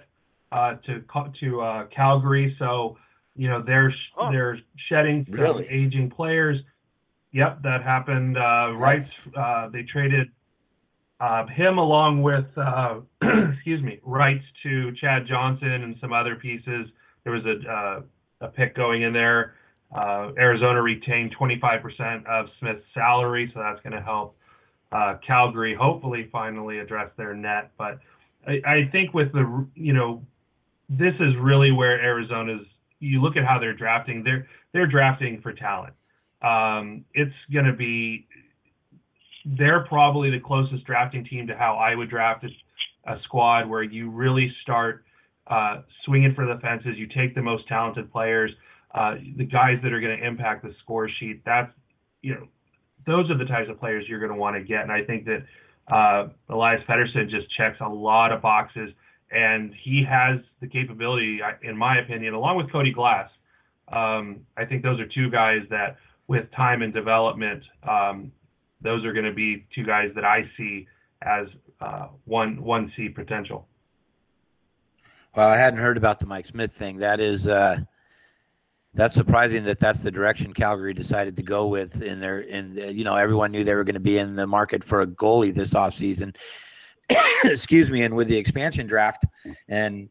[0.52, 1.04] uh, to
[1.40, 2.98] to uh, Calgary, so
[3.36, 5.68] you know they're oh, they're shedding really?
[5.68, 6.60] aging players.
[7.36, 8.38] Yep, that happened.
[8.38, 10.30] Uh, right, uh, they traded
[11.20, 13.02] uh, him along with uh,
[13.54, 16.88] excuse me rights to Chad Johnson and some other pieces.
[17.26, 18.02] There was a uh,
[18.40, 19.56] a pick going in there.
[19.94, 24.38] Uh, Arizona retained 25% of Smith's salary, so that's going to help
[24.94, 27.72] uh, Calgary hopefully finally address their net.
[27.78, 28.00] But
[28.48, 30.26] I, I think with the you know
[30.88, 32.66] this is really where Arizona's.
[33.02, 34.24] You look at how they're drafting.
[34.24, 35.94] They're they're drafting for talent.
[36.46, 38.28] Um, it's going to be.
[39.46, 43.84] They're probably the closest drafting team to how I would draft a, a squad, where
[43.84, 45.06] you really start
[45.48, 46.98] uh, swinging for the fences.
[46.98, 48.52] You take the most talented players,
[48.96, 51.42] uh, the guys that are going to impact the score sheet.
[51.46, 51.72] That's
[52.22, 52.48] you know,
[53.06, 54.82] those are the types of players you're going to want to get.
[54.82, 55.46] And I think that
[55.94, 58.92] uh, Elias Pettersson just checks a lot of boxes
[59.32, 63.30] and he has the capability, in my opinion, along with Cody Glass.
[63.92, 65.98] Um, I think those are two guys that,
[66.28, 68.32] with time and development, um,
[68.82, 70.88] those are going to be two guys that I see
[71.22, 71.48] as
[71.82, 73.68] uh, one one C potential.
[75.36, 76.98] Well, I hadn't heard about the Mike Smith thing.
[76.98, 77.80] That is uh,
[78.94, 83.04] that's surprising that that's the direction Calgary decided to go with in their in you
[83.04, 85.74] know everyone knew they were going to be in the market for a goalie this
[85.74, 86.36] offseason
[87.44, 89.26] excuse me, and with the expansion draft,
[89.68, 90.10] and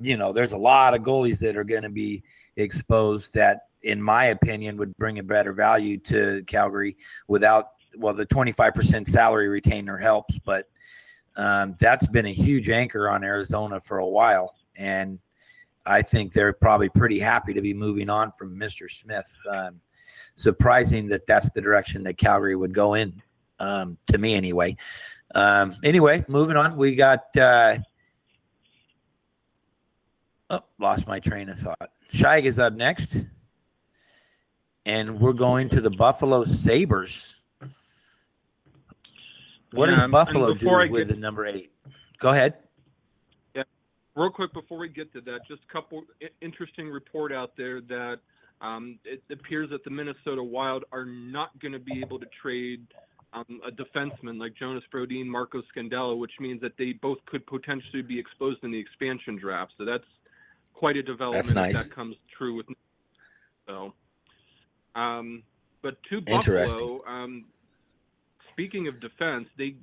[0.00, 2.22] you know, there's a lot of goalies that are going to be
[2.56, 6.96] exposed that, in my opinion, would bring a better value to Calgary
[7.28, 10.68] without, well, the 25% salary retainer helps, but
[11.36, 14.54] um, that's been a huge anchor on Arizona for a while.
[14.76, 15.18] And
[15.86, 18.90] I think they're probably pretty happy to be moving on from Mr.
[18.90, 19.30] Smith.
[19.48, 19.80] Um,
[20.34, 23.22] surprising that that's the direction that Calgary would go in,
[23.58, 24.76] um, to me anyway.
[25.34, 26.76] Um, anyway, moving on.
[26.76, 27.36] We got.
[27.36, 27.78] Uh,
[30.50, 31.90] oh, lost my train of thought.
[32.12, 33.16] Scheig is up next,
[34.86, 37.36] and we're going to the Buffalo Sabres.
[39.72, 41.72] What yeah, does Buffalo do with get, the number eight?
[42.18, 42.54] Go ahead.
[43.54, 43.64] Yeah,
[44.14, 46.04] real quick before we get to that, just a couple
[46.40, 48.20] interesting report out there that
[48.60, 52.86] um, it appears that the Minnesota Wild are not going to be able to trade
[53.32, 58.02] um, a defenseman like Jonas Brodin, Marco Scandella, which means that they both could potentially
[58.02, 59.72] be exposed in the expansion draft.
[59.76, 60.04] So that's
[60.72, 61.74] quite a development nice.
[61.74, 62.66] that comes true with.
[63.66, 63.92] So,
[64.94, 65.42] um,
[65.82, 67.44] but to Buffalo, um,
[68.52, 69.74] speaking of defense, they,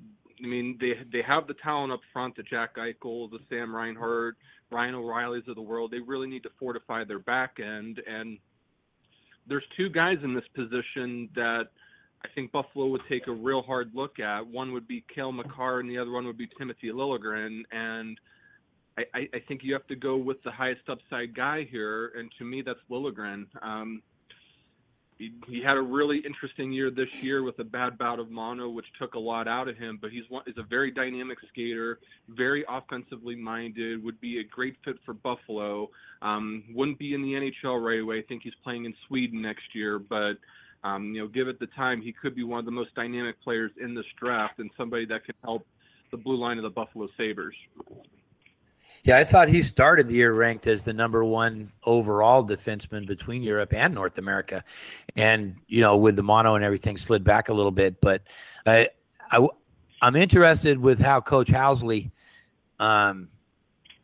[0.43, 4.37] I mean, they they have the talent up front, the Jack Eichel, the Sam Reinhart,
[4.71, 5.91] Ryan O'Reilly's of the world.
[5.91, 8.37] They really need to fortify their back end, and
[9.47, 11.65] there's two guys in this position that
[12.23, 14.45] I think Buffalo would take a real hard look at.
[14.45, 17.63] One would be Cale Makar, and the other one would be Timothy Liljegren.
[17.71, 18.19] And
[18.97, 22.45] I, I, think you have to go with the highest upside guy here, and to
[22.45, 23.45] me, that's Liljegren.
[23.61, 24.03] Um,
[25.47, 28.85] he, had a really interesting year this year with a bad bout of mono, which
[28.99, 29.99] took a lot out of him.
[30.01, 34.03] But he's one is a very dynamic skater, very offensively minded.
[34.03, 35.89] Would be a great fit for Buffalo.
[36.21, 38.19] Um, wouldn't be in the NHL right away.
[38.19, 40.33] I think he's playing in Sweden next year, but
[40.83, 43.41] um, you know, give it the time, he could be one of the most dynamic
[43.43, 45.65] players in this draft and somebody that can help
[46.09, 47.55] the blue line of the Buffalo Sabres.
[49.03, 53.41] Yeah, I thought he started the year ranked as the number one overall defenseman between
[53.41, 54.63] Europe and North America,
[55.15, 57.99] and you know, with the mono and everything, slid back a little bit.
[57.99, 58.21] But
[58.65, 58.89] I,
[59.31, 59.47] I
[60.03, 62.11] I'm interested with how Coach Housley,
[62.79, 63.29] um,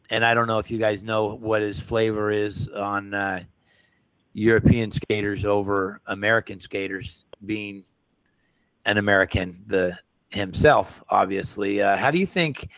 [0.10, 3.44] and I don't know if you guys know what his flavor is on uh,
[4.34, 7.84] European skaters over American skaters, being
[8.86, 9.98] an American the
[10.30, 11.82] himself, obviously.
[11.82, 12.70] Uh, how do you think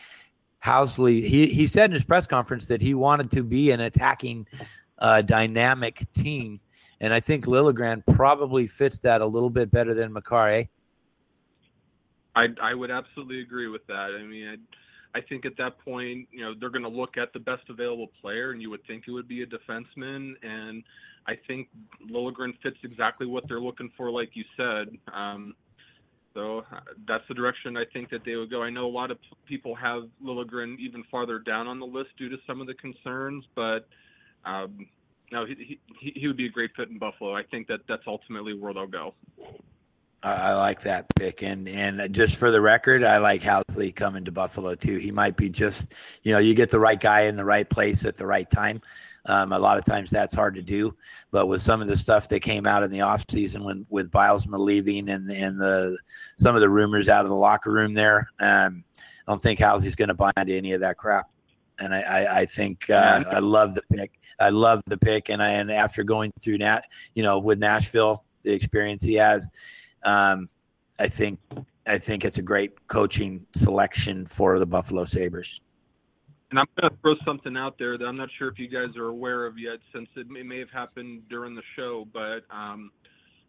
[0.64, 1.26] Housley?
[1.26, 4.46] He he said in his press conference that he wanted to be an attacking,
[4.98, 6.60] uh, dynamic team,
[7.00, 10.48] and I think Liljegren probably fits that a little bit better than Makar.
[10.50, 10.64] Eh?
[12.36, 14.16] I I would absolutely agree with that.
[14.18, 17.32] I mean, I, I think at that point, you know, they're going to look at
[17.32, 20.34] the best available player, and you would think it would be a defenseman.
[20.42, 20.84] And
[21.26, 21.68] I think
[22.10, 24.96] Liljegren fits exactly what they're looking for, like you said.
[25.12, 25.54] Um,
[26.34, 28.62] so uh, that's the direction I think that they would go.
[28.62, 32.28] I know a lot of people have Liljegren even farther down on the list due
[32.28, 33.86] to some of the concerns, but
[34.44, 34.86] um,
[35.32, 37.34] no, he, he he would be a great fit in Buffalo.
[37.34, 39.14] I think that that's ultimately where they'll go.
[40.22, 44.32] I like that pick, and and just for the record, I like Housley coming to
[44.32, 44.96] Buffalo too.
[44.96, 48.04] He might be just, you know, you get the right guy in the right place
[48.04, 48.82] at the right time.
[49.26, 50.96] Um, a lot of times that's hard to do,
[51.30, 54.58] but with some of the stuff that came out in the offseason when with Bylsma
[54.58, 55.98] leaving and and the
[56.38, 59.94] some of the rumors out of the locker room there, um, I don't think Housley's
[59.94, 61.28] going to buy into any of that crap.
[61.78, 64.18] And I I, I think uh, I love the pick.
[64.38, 66.82] I love the pick, and I and after going through Nat,
[67.14, 69.50] you know, with Nashville, the experience he has
[70.02, 70.48] um,
[70.98, 71.38] I think
[71.86, 75.60] I think it's a great coaching selection for the Buffalo Sabres.
[76.50, 78.96] And I'm going to throw something out there that I'm not sure if you guys
[78.96, 82.06] are aware of yet, since it may, may have happened during the show.
[82.12, 82.90] But um,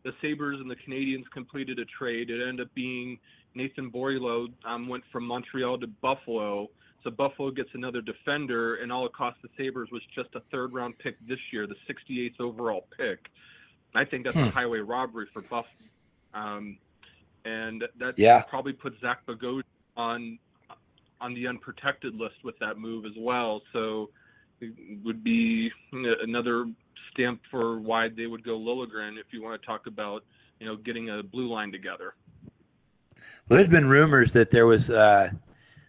[0.03, 2.29] the Sabres and the Canadiens completed a trade.
[2.29, 3.17] It ended up being
[3.55, 6.69] Nathan Beaulieu um, went from Montreal to Buffalo.
[7.03, 10.71] So Buffalo gets another defender, and all it cost the Sabres was just a third
[10.71, 13.27] round pick this year, the 68th overall pick.
[13.95, 14.43] I think that's hmm.
[14.43, 15.65] a highway robbery for Buffalo.
[16.33, 16.77] Um,
[17.43, 18.43] and that yeah.
[18.43, 19.63] probably put Zach Bogosian
[19.97, 20.39] on
[21.21, 23.61] on the unprotected list with that move as well.
[23.71, 24.09] So
[24.59, 26.65] it would be another
[27.11, 30.23] stamp for why they would go Liljegren if you want to talk about
[30.59, 32.15] you know getting a blue line together.
[33.47, 35.31] Well, there's been rumors that there was uh,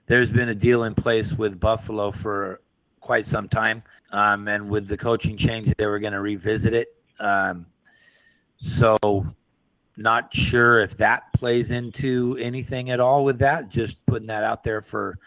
[0.07, 2.61] there's been a deal in place with Buffalo for
[3.01, 6.89] quite some time, um, and with the coaching change, they were going to revisit it.
[7.19, 7.67] Um,
[8.57, 8.97] so
[9.97, 13.69] not sure if that plays into anything at all with that.
[13.69, 15.19] Just putting that out there for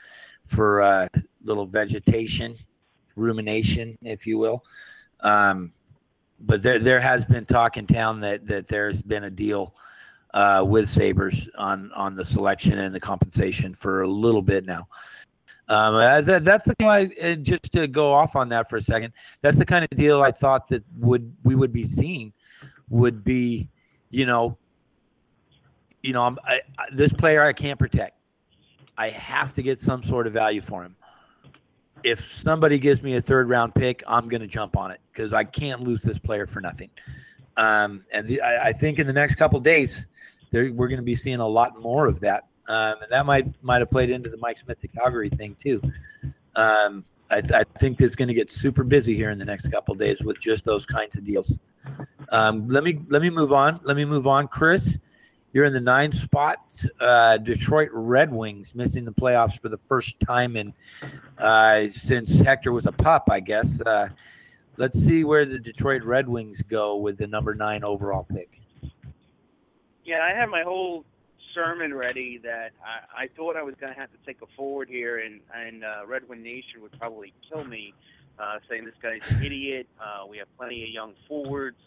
[0.46, 1.08] for uh,
[1.44, 2.56] little vegetation,
[3.16, 4.64] rumination, if you will.
[5.22, 5.72] Um,
[6.40, 9.76] but there there has been talk in town that that there's been a deal
[10.34, 14.88] uh, with Sabres on on the selection and the compensation for a little bit now.
[15.68, 17.14] Um, uh, that, that's the kind.
[17.20, 20.22] Of, just to go off on that for a second, that's the kind of deal
[20.22, 22.34] I thought that would we would be seeing
[22.90, 23.70] would be
[24.10, 24.58] you know,
[26.02, 28.18] you know, I'm, I, I, this player I can't protect.
[28.98, 30.96] I have to get some sort of value for him.
[32.04, 35.34] If somebody gives me a third round pick, I'm going to jump on it because
[35.34, 36.92] I can't lose this player for nothing.
[37.58, 40.08] Um, and the, I, I, think in the next couple days,
[40.52, 42.48] there, we're going to be seeing a lot more of that.
[42.68, 45.82] Um, and that might might have played into the Mike Smith to Calgary thing too.
[46.56, 49.68] Um, I, th- I, think it's going to get super busy here in the next
[49.72, 51.58] couple days with just those kinds of deals.
[52.30, 53.80] Um, let me let me move on.
[53.84, 54.98] Let me move on, Chris.
[55.54, 56.60] You're in the nine spot.
[57.00, 60.74] Uh, Detroit Red Wings missing the playoffs for the first time in
[61.38, 63.80] uh, since Hector was a pup, I guess.
[63.80, 64.10] Uh,
[64.76, 68.60] let's see where the Detroit Red Wings go with the number nine overall pick.
[70.04, 71.06] Yeah, I had my whole
[71.54, 74.90] sermon ready that I, I thought I was going to have to take a forward
[74.90, 77.94] here, and and uh, Red Wing Nation would probably kill me
[78.40, 79.88] uh, saying this guy's an idiot.
[80.00, 81.78] Uh, we have plenty of young forwards.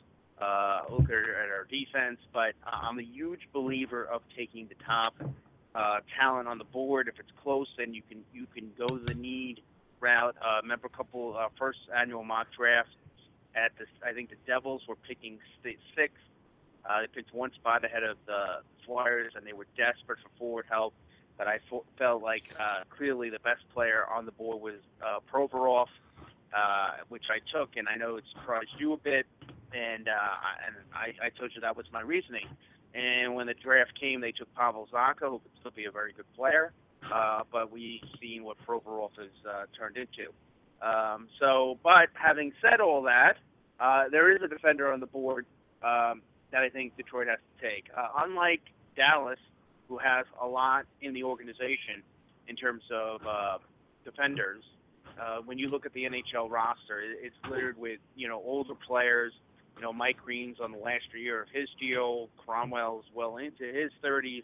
[0.41, 5.15] Uh, look at, at our defense, but I'm a huge believer of taking the top
[5.75, 7.09] uh, talent on the board.
[7.09, 9.61] If it's close, then you can you can go the need
[10.01, 10.37] route.
[10.41, 12.95] Uh, remember a couple uh, first annual mock drafts
[13.55, 16.17] at the I think the Devils were picking sixth.
[16.89, 20.67] Uh, they picked one spot ahead of the Flyers, and they were desperate for forward
[20.71, 20.95] help.
[21.37, 21.61] But I
[21.99, 25.87] felt like uh, clearly the best player on the board was uh, Provorov
[26.55, 29.27] uh, which I took, and I know it surprised you a bit,
[29.73, 32.47] and uh, and I, I told you that was my reasoning.
[32.95, 36.13] And when the draft came, they took Pavel Zacha, who could still be a very
[36.13, 36.73] good player,
[37.13, 40.33] uh, but we've seen what Provorov has uh, turned into.
[40.81, 43.35] Um, so, but having said all that,
[43.81, 45.45] uh, there is a defender on the board
[45.83, 47.87] um, that I think Detroit has to take.
[47.97, 48.63] Uh, unlike
[48.97, 49.39] Dallas,
[49.89, 52.03] who has a lot in the organization
[52.47, 53.59] in terms of uh,
[54.05, 54.63] defenders,
[55.21, 59.33] uh, when you look at the NHL roster, it's littered with you know older players.
[59.77, 62.29] You know, Mike Green's on the last year of his deal.
[62.47, 64.43] Kronwall's well into his 30s.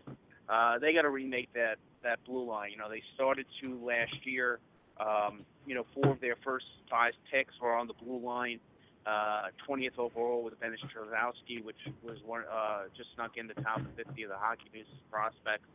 [0.48, 2.70] Uh, they got to remake that that blue line.
[2.70, 4.60] You know, they started to last year.
[5.00, 8.60] Um, you know, four of their first five picks were on the blue line.
[9.06, 13.80] Uh, 20th overall with Dennis Cholowski, which was one uh, just snuck in the top
[13.96, 15.68] 50 of the hockey news prospects.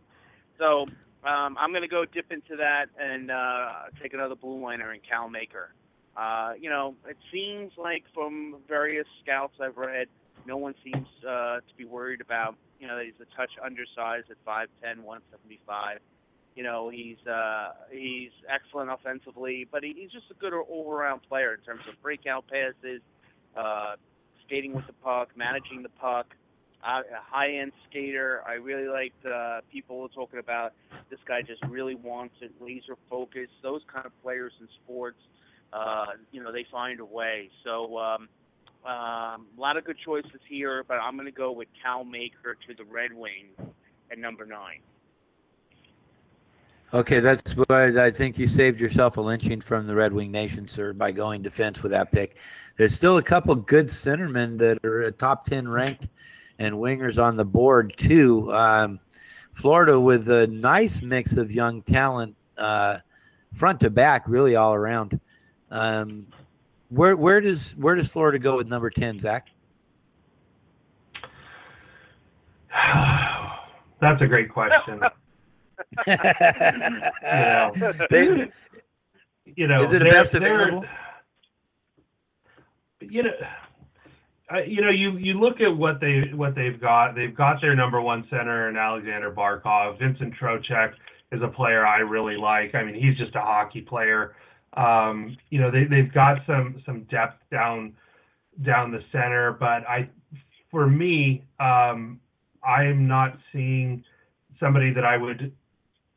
[0.58, 0.88] So
[1.24, 5.02] um, I'm going to go dip into that and uh, take another blue liner in
[5.02, 5.74] Cale Makar.
[6.16, 10.08] Uh, you know, it seems like from various scouts I've read,
[10.46, 12.56] no one seems uh, to be worried about.
[12.80, 16.00] You know, that he's a touch undersized at 5'10", 175.
[16.56, 21.54] You know, he's uh, he's excellent offensively, but he, he's just a good all-around player
[21.54, 23.02] in terms of breakout passes,
[23.56, 23.96] uh,
[24.46, 26.36] skating with the puck, managing the puck.
[26.82, 28.42] Uh, a high-end skater.
[28.48, 30.74] I really liked uh, people talking about
[31.10, 33.52] this guy just really wants it, laser focused.
[33.62, 35.20] Those kind of players in sports,
[35.74, 37.50] uh, you know, they find a way.
[37.66, 38.30] So um,
[38.86, 42.56] um, a lot of good choices here, but I'm going to go with Cale Makar
[42.68, 43.58] to the Red Wings
[44.10, 44.80] at number nine.
[46.94, 50.68] Okay, that's what I think you saved yourself a lynching from the Red Wing Nation,
[50.68, 52.38] sir, by going defense with that pick.
[52.78, 56.08] There's still a couple good centermen that are top 10 ranked
[56.60, 58.54] and wingers on the board, too.
[58.54, 59.00] Um,
[59.54, 63.00] Florida with a nice mix of young talent, uh,
[63.54, 65.20] front to back, really all around.
[65.72, 66.28] Um,
[66.90, 69.50] where where does where does Florida go with number ten, Zach?
[74.02, 75.02] That's a great question.
[76.08, 78.52] you know, they,
[79.56, 80.86] you know, is it a best available?
[83.02, 83.32] You know,
[84.68, 87.16] you know, you you look at what they what they've got.
[87.16, 90.00] They've got their number one center in Alexander Barkov.
[90.00, 90.94] Vincent Trocheck
[91.32, 92.74] is a player I really like.
[92.74, 94.36] I mean, he's just a hockey player.
[94.74, 97.94] Um, you know, they they've got some some depth down
[98.64, 100.10] down the center, but I,
[100.72, 102.20] for me, um,
[102.64, 104.04] I am not seeing
[104.60, 105.54] somebody that I would,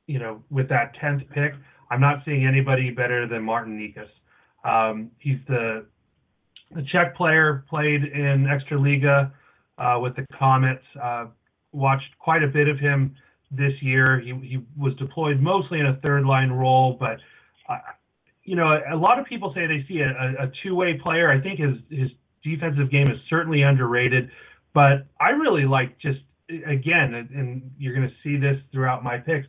[0.07, 1.53] you know, with that tenth pick.
[1.91, 4.09] I'm not seeing anybody better than Martin Necas.
[4.69, 5.87] Um, he's the
[6.75, 9.31] the Czech player, played in Extraliga
[9.79, 10.85] uh, with the Comets.
[11.01, 11.27] Uh,
[11.73, 13.15] watched quite a bit of him
[13.51, 14.21] this year.
[14.21, 17.19] He, he was deployed mostly in a third line role, but
[17.69, 17.79] uh,
[18.45, 21.31] you know, a, a, lot of people say they see a, a, a two-way player.
[21.31, 22.11] I think his his
[22.43, 24.31] defensive game is certainly underrated,
[24.75, 26.21] but I really like just
[26.67, 29.47] again, and, and you're going to see this throughout my picks.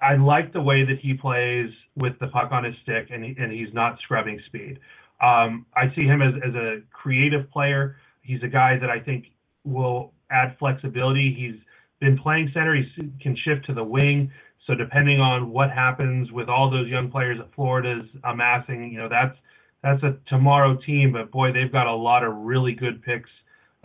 [0.00, 3.34] I like the way that he plays with the puck on his stick, and he,
[3.38, 4.78] and he's not scrubbing speed.
[5.20, 7.96] Um, I see him as, as a creative player.
[8.22, 9.26] He's a guy that I think
[9.64, 11.34] will add flexibility.
[11.34, 11.60] He's
[12.00, 12.74] been playing center.
[12.74, 12.84] He
[13.20, 14.30] can shift to the wing.
[14.66, 19.08] So depending on what happens with all those young players that Florida's amassing, you know,
[19.08, 19.36] that's
[19.82, 21.12] that's a tomorrow team.
[21.12, 23.30] But boy, they've got a lot of really good picks,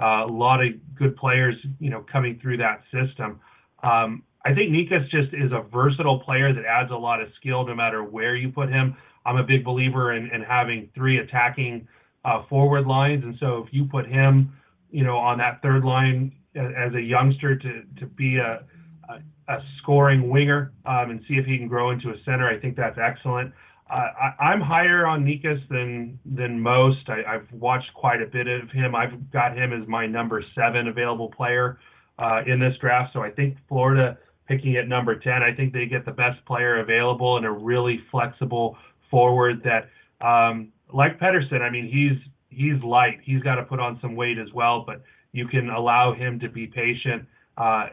[0.02, 3.40] uh, a lot of good players, you know, coming through that system.
[3.84, 7.66] Um, I think Necas just is a versatile player that adds a lot of skill
[7.66, 8.98] no matter where you put him.
[9.26, 11.88] I'm a big believer in, in having three attacking
[12.26, 14.54] uh, forward lines, and so if you put him,
[14.92, 18.64] you know, on that third line as a youngster to to be a
[19.10, 22.60] a, a scoring winger um, and see if he can grow into a center, I
[22.60, 23.54] think that's excellent.
[23.90, 27.10] Uh, I, am higher on Necas than than most.
[27.10, 28.96] I, have watched quite a bit of him.
[28.96, 31.78] I've got him as my number seven available player
[32.18, 33.12] uh, in this draft.
[33.14, 34.18] So I think Florida
[34.48, 38.02] picking at number 10, I think they get the best player available and a really
[38.12, 38.78] flexible
[39.12, 39.90] forward that,
[40.26, 42.18] um, like Pettersson, I mean, he's
[42.50, 43.20] he's light.
[43.24, 46.50] He's got to put on some weight as well, but you can allow him to
[46.50, 47.26] be patient
[47.58, 47.88] uh,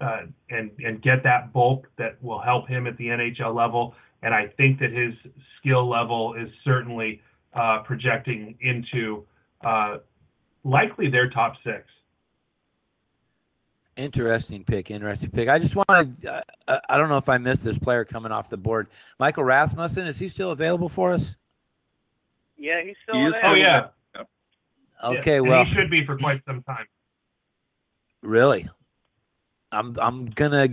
[0.00, 3.94] uh, and and get that bulk that will help him at the NHL level.
[4.22, 5.14] And I think that his
[5.58, 7.20] skill level is certainly
[7.54, 9.26] uh, projecting into
[9.64, 9.98] uh,
[10.64, 11.84] likely their top six.
[13.96, 14.90] Interesting pick.
[14.90, 15.48] Interesting pick.
[15.48, 16.40] I just wanted, uh,
[16.88, 18.88] I don't know if I missed this player coming off the board.
[19.18, 21.36] Michael Rasmussen, is he still available for us?
[22.56, 23.44] Yeah, he's still he there.
[23.44, 23.88] Oh, yeah.
[25.04, 25.64] Okay, yeah, well.
[25.64, 26.86] He should be for quite some time.
[28.22, 28.68] Really?
[29.72, 30.68] I'm I'm gonna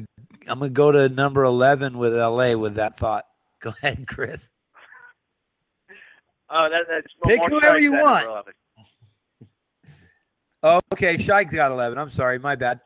[0.48, 3.26] I'm gonna go to number eleven with LA with that thought.
[3.60, 4.52] Go ahead, Chris.
[6.50, 8.46] Oh, that, that's pick whoever you want.
[10.64, 11.98] Oh, okay, Scheig got eleven.
[11.98, 12.80] I'm sorry, my bad.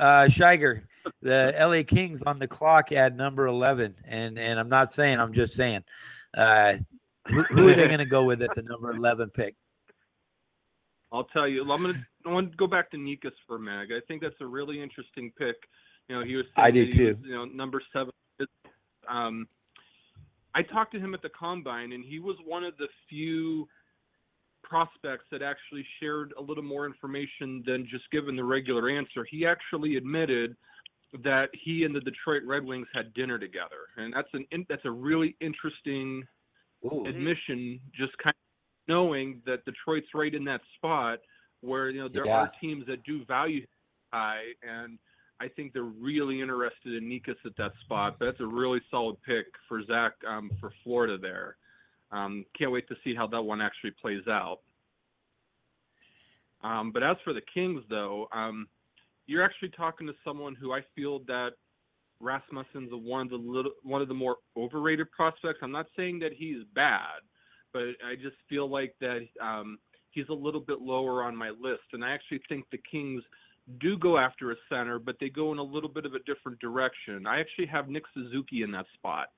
[0.00, 0.82] Uh, Shiger,
[1.20, 3.96] the LA Kings on the clock at number 11.
[4.06, 5.84] And and I'm not saying, I'm just saying.
[6.34, 6.76] Uh,
[7.28, 9.54] who, who are they going to go with at the number 11 pick?
[11.12, 11.70] I'll tell you.
[11.70, 11.86] I'm.
[12.26, 13.90] I want to go back to Necas for a minute.
[13.90, 15.56] I think that's a really interesting pick.
[16.08, 16.46] You know, he was.
[16.56, 17.16] I do too.
[17.16, 18.12] Was, you know, number seven.
[19.08, 19.46] Um,
[20.54, 23.68] I talked to him at the combine, and he was one of the few
[24.62, 29.26] prospects that actually shared a little more information than just given the regular answer.
[29.30, 30.56] He actually admitted
[31.24, 34.90] that he and the Detroit Red Wings had dinner together, and that's an that's a
[34.90, 36.22] really interesting
[36.84, 37.04] Ooh.
[37.06, 37.80] admission.
[37.96, 41.18] Just kind of knowing that Detroit's right in that spot
[41.62, 42.38] where you know there yeah.
[42.38, 43.66] are teams that do value
[44.12, 44.98] high, and
[45.40, 48.16] I think they're really interested in Necas at that spot.
[48.18, 51.56] But that's a really solid pick for Zach um, for Florida there.
[52.12, 54.58] Um, can't wait to see how that one actually plays out.
[56.62, 58.66] Um, but as for the Kings, though, um,
[59.26, 61.50] you're actually talking to someone who I feel that
[62.20, 65.60] Rasmussen's one of the little, one of the more overrated prospects.
[65.62, 67.22] I'm not saying that he's bad,
[67.72, 69.78] but I just feel like that um,
[70.10, 71.84] he's a little bit lower on my list.
[71.92, 73.22] And I actually think the Kings
[73.80, 76.58] do go after a center, but they go in a little bit of a different
[76.60, 77.26] direction.
[77.26, 79.28] I actually have Nick Suzuki in that spot,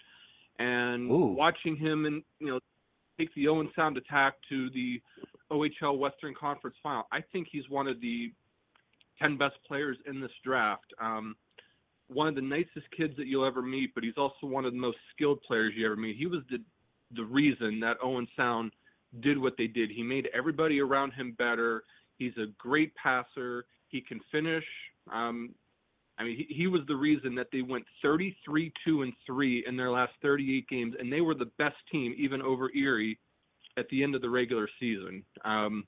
[0.59, 1.35] and Ooh.
[1.37, 2.61] watching him and you know
[3.19, 5.01] take the Owen Sound attack to the
[5.51, 8.33] OHL Western Conference Final, I think he's one of the
[9.21, 10.93] ten best players in this draft.
[11.01, 11.37] Um,
[12.09, 14.79] one of the nicest kids that you'll ever meet, but he's also one of the
[14.79, 16.17] most skilled players you ever meet.
[16.17, 16.59] He was the
[17.15, 18.73] the reason that Owen Sound
[19.21, 19.91] did what they did.
[19.91, 21.85] He made everybody around him better.
[22.17, 23.67] He's a great passer.
[23.89, 24.65] He can finish.
[25.13, 25.55] Um,
[26.19, 29.77] I mean, he, he was the reason that they went 33 2 and 3 in
[29.77, 33.19] their last 38 games, and they were the best team, even over Erie,
[33.77, 35.25] at the end of the regular season.
[35.45, 35.85] Um,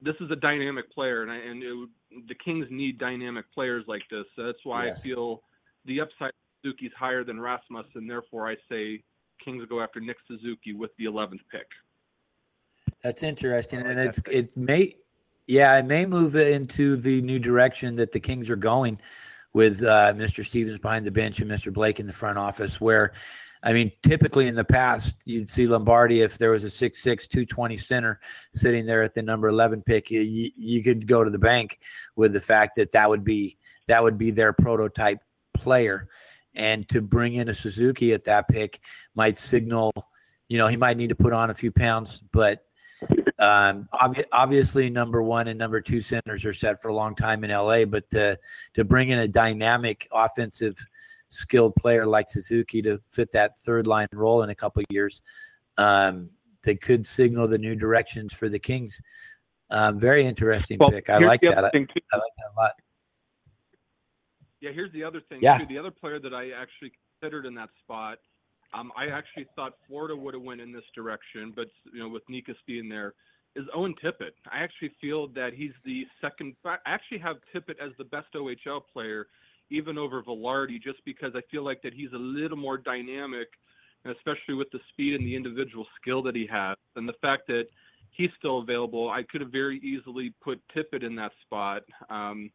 [0.00, 1.88] this is a dynamic player, and, I, and it
[2.26, 4.24] the Kings need dynamic players like this.
[4.36, 4.98] So that's why Yes.
[4.98, 5.42] I feel
[5.84, 9.02] the upside of Suzuki's higher than Rasmus, and Therefore, I say
[9.44, 11.66] Kings go after Nick Suzuki with the 11th pick.
[13.02, 14.96] That's interesting, and it's it may,
[15.48, 19.00] yeah, it may move into the new direction that the Kings are going
[19.54, 20.44] with uh, Mr.
[20.44, 21.72] Stevens behind the bench and Mr.
[21.72, 22.78] Blake in the front office.
[22.82, 23.14] Where,
[23.62, 27.78] I mean, typically in the past, you'd see Lombardi if there was a 6'6", 220
[27.78, 28.20] center
[28.52, 30.10] sitting there at the number eleven pick.
[30.10, 31.80] You, you, you could go to the bank
[32.14, 35.24] with the fact that that would be that would be their prototype
[35.54, 36.08] player,
[36.54, 38.80] and to bring in a Suzuki at that pick
[39.14, 39.92] might signal,
[40.50, 42.67] you know, he might need to put on a few pounds, but
[43.38, 47.44] um, obvi- obviously, number one and number two centers are set for a long time
[47.44, 48.38] in LA, but to
[48.74, 50.76] to bring in a dynamic offensive
[51.28, 55.22] skilled player like Suzuki to fit that third line role in a couple years,
[55.76, 56.30] um,
[56.62, 59.00] that could signal the new directions for the Kings.
[59.70, 61.10] Um, very interesting Well, pick.
[61.10, 61.64] I like that.
[61.64, 61.68] I.
[61.68, 62.72] I like that a lot.
[64.60, 65.58] Yeah, here's the other thing Yeah.
[65.58, 65.66] too.
[65.66, 68.18] The other player that I actually considered in that spot,
[68.74, 72.22] um, I actually thought Florida would have went in this direction, but you know, with
[72.28, 73.14] Necas being there,
[73.56, 74.32] is Owen Tippett.
[74.50, 76.54] I actually feel that he's the second.
[76.64, 79.26] I actually have Tippett as the best OHL player,
[79.70, 83.48] even over Vilardi, just because I feel like that he's a little more dynamic,
[84.04, 87.64] especially with the speed and the individual skill that he has, and the fact that
[88.10, 89.08] he's still available.
[89.08, 91.82] I could have very easily put Tippett in that spot.
[92.10, 92.50] Um,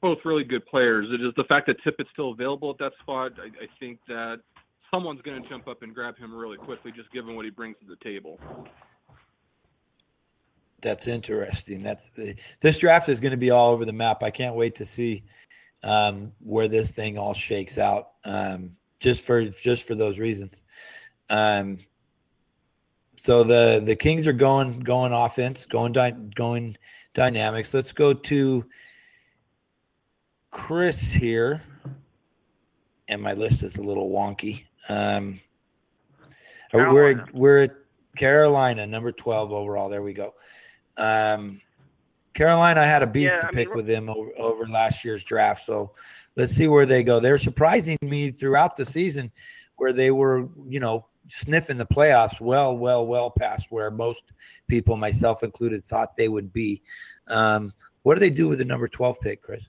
[0.00, 1.08] both really good players.
[1.10, 3.32] It is the fact that Tippett's still available at that spot.
[3.38, 4.40] I, I think that
[4.90, 7.76] someone's going to jump up and grab him really quickly, just given what he brings
[7.80, 8.38] to the table.
[10.80, 11.82] That's interesting.
[11.82, 12.10] That's
[12.60, 14.22] this draft is going to be all over the map.
[14.22, 15.24] I can't wait to see
[15.82, 18.10] um, where this thing all shakes out.
[18.24, 20.62] Um, just for just for those reasons.
[21.28, 21.78] Um,
[23.16, 26.76] so the the Kings are going going offense, going dy- going
[27.14, 27.74] dynamics.
[27.74, 28.64] Let's go to
[30.50, 31.62] Chris here,
[33.08, 34.64] and my list is a little wonky.
[34.88, 35.40] Um,
[36.72, 37.74] we're at, we're at
[38.16, 39.88] Carolina, number twelve overall.
[39.88, 40.34] There we go.
[40.96, 41.60] Um,
[42.34, 45.24] Carolina, had a beef Yeah, to I mean, pick with them over, over last year's
[45.24, 45.92] draft, so
[46.36, 47.18] let's see where they go.
[47.18, 49.32] They're surprising me throughout the season,
[49.76, 54.24] where they were, you know, sniffing the playoffs well, well, well past where most
[54.68, 56.82] people, myself included, thought they would be.
[57.26, 57.72] Um,
[58.02, 59.68] what do they do with the number twelve pick, Chris?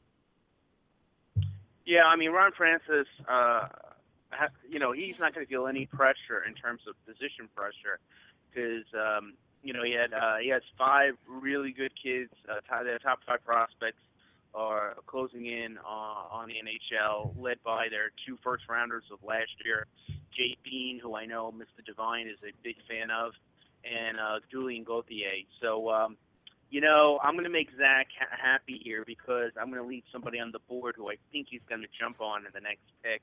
[1.85, 3.67] Yeah, I mean Ron Francis, uh,
[4.69, 7.99] you know, he's not going to feel any pressure in terms of position pressure
[8.49, 12.31] because um, you know he had uh, he has five really good kids.
[12.49, 14.01] Uh, their top five prospects
[14.53, 19.51] are closing in on, on the NHL, led by their two first rounders of last
[19.63, 19.85] year,
[20.35, 21.85] Jake Bean, who I know Mr.
[21.85, 23.33] Devine is a big fan of,
[23.83, 25.45] and uh, Julian Gauthier.
[25.61, 25.89] So.
[25.89, 26.17] Um,
[26.69, 30.03] you know, I'm going to make Zach ha- happy here because I'm going to leave
[30.11, 32.83] somebody on the board who I think he's going to jump on in the next
[33.01, 33.21] pick,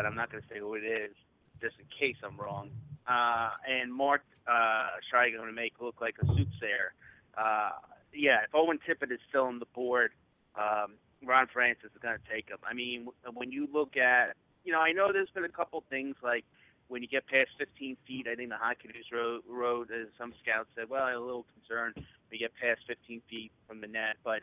[0.00, 1.12] but I'm not going to say who it is
[1.60, 2.70] just in case I'm wrong.
[3.06, 6.94] Uh, and Mark uh, Schreiger going to make look like a soothsayer.
[7.36, 7.72] Uh,
[8.14, 10.12] yeah, if Owen Tippett is still on the board,
[10.56, 12.56] um, Ron Francis is going to take him.
[12.64, 16.16] I mean, when you look at, you know, I know there's been a couple things
[16.22, 16.46] like
[16.88, 20.32] when you get past 15 feet, I think the hockey news wrote, wrote uh, some
[20.42, 24.16] scouts said, well, I'm a little concerned we get past 15 feet from the net.
[24.24, 24.40] But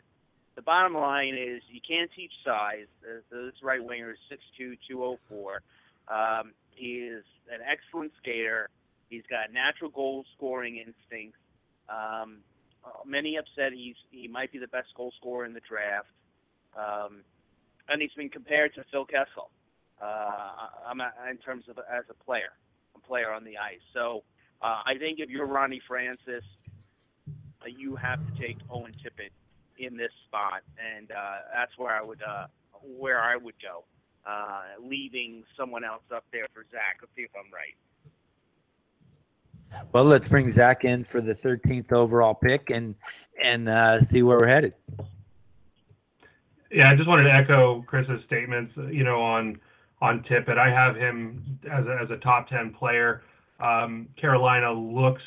[0.58, 2.90] the bottom line is you can't teach size.
[3.30, 4.18] This right winger is
[4.58, 5.62] 6'2", 204.
[6.08, 8.68] Um, he is an excellent skater.
[9.08, 11.38] He's got natural goal scoring instincts.
[11.88, 12.38] Um,
[13.06, 16.08] many have said he's he might be the best goal scorer in the draft.
[16.76, 17.22] Um,
[17.88, 19.50] and he's been compared to Phil Kessel
[20.02, 22.50] uh, I'm a, in terms of as a player.
[22.96, 23.84] A player on the ice.
[23.94, 24.24] So
[24.60, 26.42] uh, I think if you're Ronnie Francis,
[27.62, 29.30] uh, you have to take Owen Tippett
[29.78, 32.46] in this spot, and uh, that's where I would uh,
[32.82, 33.84] where I would go,
[34.26, 36.98] uh, leaving someone else up there for Zach.
[37.00, 37.76] Let's see if I'm right.
[39.92, 42.94] Well, let's bring Zach in for the 13th overall pick and
[43.42, 44.74] and uh, see where we're headed.
[46.70, 48.72] Yeah, I just wanted to echo Chris's statements.
[48.76, 49.58] uh, You know, on
[50.00, 53.22] on Tippett, I have him as a, as a top ten player.
[53.60, 55.22] Um, Carolina looks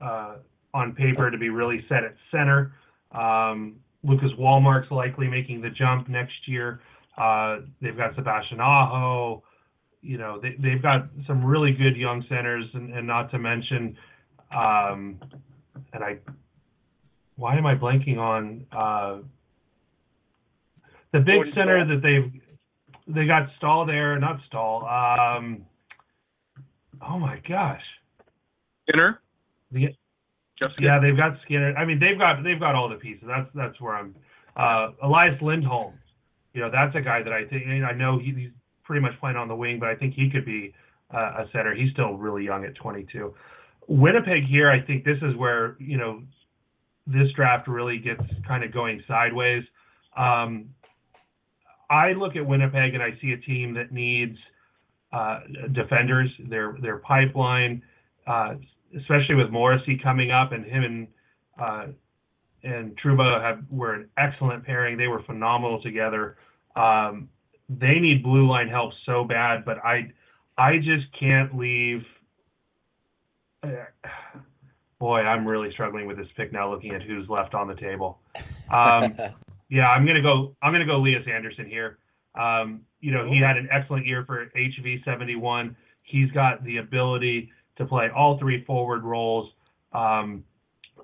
[0.00, 0.36] uh,
[0.72, 2.74] on paper to be really set at center.
[3.12, 6.80] Um, Lucas Wallmark's likely making the jump next year.
[7.16, 9.42] Uh, they've got Sebastian Aho.
[10.02, 13.96] You know, they, they've got some really good young centers, and, and not to mention,
[14.54, 15.18] um,
[15.92, 16.18] and I,
[17.36, 18.66] why am I blanking on?
[18.70, 19.22] Uh,
[21.12, 21.94] the big Gordon center Staal.
[21.94, 22.42] that they've
[23.06, 24.84] they got Staal there, not Staal.
[24.84, 25.64] Um,
[27.08, 27.82] oh my gosh,
[28.88, 29.20] Skinner,
[29.70, 29.88] the,
[30.56, 30.72] Skinner.
[30.80, 31.74] yeah, they've got Skinner.
[31.76, 33.24] I mean, they've got they've got all the pieces.
[33.26, 34.14] That's that's where I'm.
[34.56, 35.94] Uh, Elias Lindholm,
[36.52, 38.50] you know, that's a guy that I think I know he, he's
[38.84, 40.72] pretty much playing on the wing, but I think he could be
[41.12, 41.74] uh, a center.
[41.74, 43.34] He's still really young at 22.
[43.88, 46.22] Winnipeg here, I think this is where you know
[47.06, 49.64] this draft really gets kind of going sideways.
[50.16, 50.70] Um,
[51.90, 54.38] I look at Winnipeg and I see a team that needs
[55.12, 55.40] uh,
[55.72, 56.30] defenders.
[56.48, 57.82] Their their pipeline,
[58.26, 58.54] uh,
[58.96, 61.08] especially with Morrissey coming up and him and
[61.60, 61.86] uh,
[62.62, 64.96] and Trouba have were an excellent pairing.
[64.96, 66.36] They were phenomenal together.
[66.76, 67.28] Um,
[67.68, 70.12] they need blue line help so bad, but I
[70.56, 72.02] I just can't leave.
[74.98, 76.70] boy, I'm really struggling with this pick now.
[76.70, 78.20] Looking at who's left on the table.
[78.72, 79.14] Um,
[79.68, 80.56] yeah, I'm gonna go.
[80.62, 81.98] I'm gonna go Elias Andersson here.
[82.34, 85.76] Um, you know, he had an excellent year for HV 71.
[86.02, 89.50] He's got the ability to play all three forward roles.
[89.92, 90.44] Um,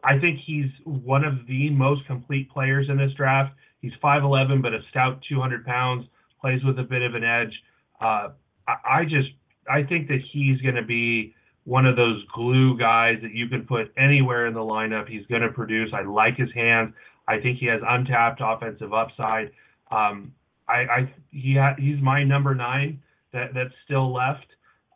[0.04, 3.54] I think he's one of the most complete players in this draft.
[3.80, 6.06] He's 5'11, but a stout 200 pounds,
[6.40, 7.52] plays with a bit of an edge.
[8.00, 8.28] Uh,
[8.66, 9.28] I, I just,
[9.70, 13.66] I think that he's going to be one of those glue guys that you can
[13.66, 15.08] put anywhere in the lineup.
[15.08, 15.90] He's going to produce.
[15.92, 16.94] I like his hands.
[17.28, 19.52] I think he has untapped offensive upside.
[19.90, 20.32] Um,
[20.68, 23.00] I, I he ha, he's my number nine
[23.32, 24.46] that that's still left,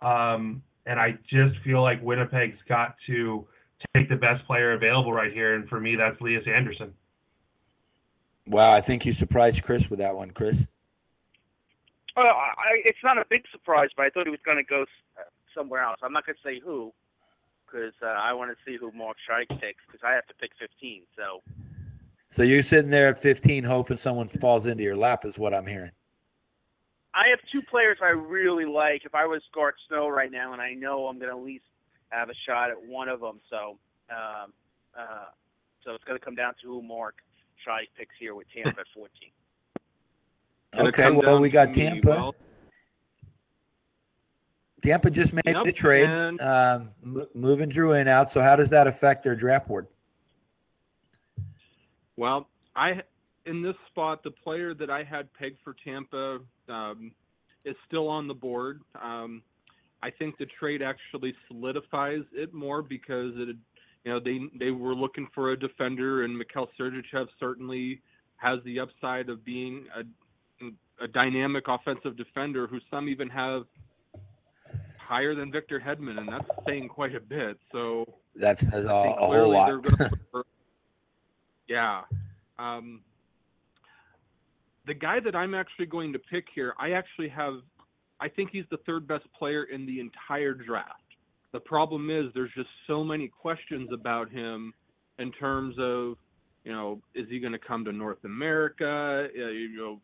[0.02, 3.46] um, and I just feel like Winnipeg's got to
[3.94, 6.92] take the best player available right here, and for me, that's Elias Andersson.
[8.46, 10.66] Wow, I think you surprised Chris with that one, Chris.
[12.16, 14.84] Well, I, it's not a big surprise, but I thought he was going to go
[15.54, 15.98] somewhere else.
[16.02, 16.92] I'm not going to say who,
[17.66, 20.50] because uh, I want to see who Mark Strike picks, because I have to pick
[20.60, 21.02] 15.
[21.16, 21.42] So
[22.30, 25.66] So you're sitting there at 15 hoping someone falls into your lap, is what I'm
[25.66, 25.92] hearing.
[27.14, 29.04] I have two players I really like.
[29.04, 31.64] If I was Garth Snow right now, and I know I'm going to at least
[32.08, 33.78] have a shot at one of them, so
[34.10, 34.52] um,
[34.98, 35.26] uh,
[35.84, 37.16] so it's going to come down to who Mark
[37.60, 39.10] Strike picks here with Tampa at 14.
[40.76, 41.74] Okay, well, we to got me.
[41.74, 42.08] Tampa.
[42.08, 42.34] Well,
[44.82, 46.90] Tampa just made Yep, a trade, and- um,
[47.32, 48.32] moving Drouin out.
[48.32, 49.86] So how does that affect their draft board?
[52.16, 53.02] Well, I
[53.46, 56.38] in this spot, the player that I had pegged for Tampa
[56.68, 57.12] um,
[57.64, 58.80] is still on the board.
[59.00, 59.42] Um,
[60.02, 63.56] I think the trade actually solidifies it more because it,
[64.04, 68.00] you know, they they were looking for a defender, and Mikhail Sergachev certainly
[68.36, 70.02] has the upside of being a
[71.02, 73.64] a dynamic offensive defender who some even have
[74.98, 77.58] higher than Victor Hedman, and that's saying quite a bit.
[77.72, 78.04] So
[78.36, 78.92] That says a, a
[79.26, 79.66] whole lot.
[79.68, 80.46] they're gonna look for-
[81.66, 82.02] yeah.
[82.58, 83.00] Um,
[84.86, 87.54] the guy that I'm actually going to pick here, I actually have,
[88.20, 91.00] I think he's the third best player in the entire draft.
[91.52, 94.74] The problem is there's just so many questions about him
[95.18, 96.16] in terms of,
[96.64, 99.28] you know, is he going to come to North America?
[99.34, 100.00] You know,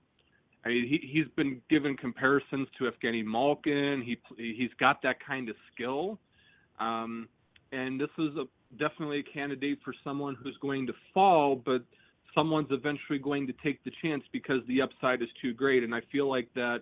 [0.64, 4.02] I mean, he, he's been given comparisons to Evgeny Malkin.
[4.02, 6.18] He he's got that kind of skill,
[6.78, 7.28] um,
[7.72, 8.44] and this is a,
[8.78, 11.82] definitely a candidate for someone who's going to fall, but
[12.34, 15.82] someone's eventually going to take the chance because the upside is too great.
[15.82, 16.80] And I feel like that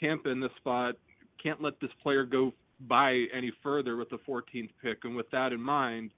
[0.00, 0.94] Tampa in this spot
[1.42, 4.98] can't let this player go by any further with the 14th pick.
[5.04, 6.10] And with that in mind,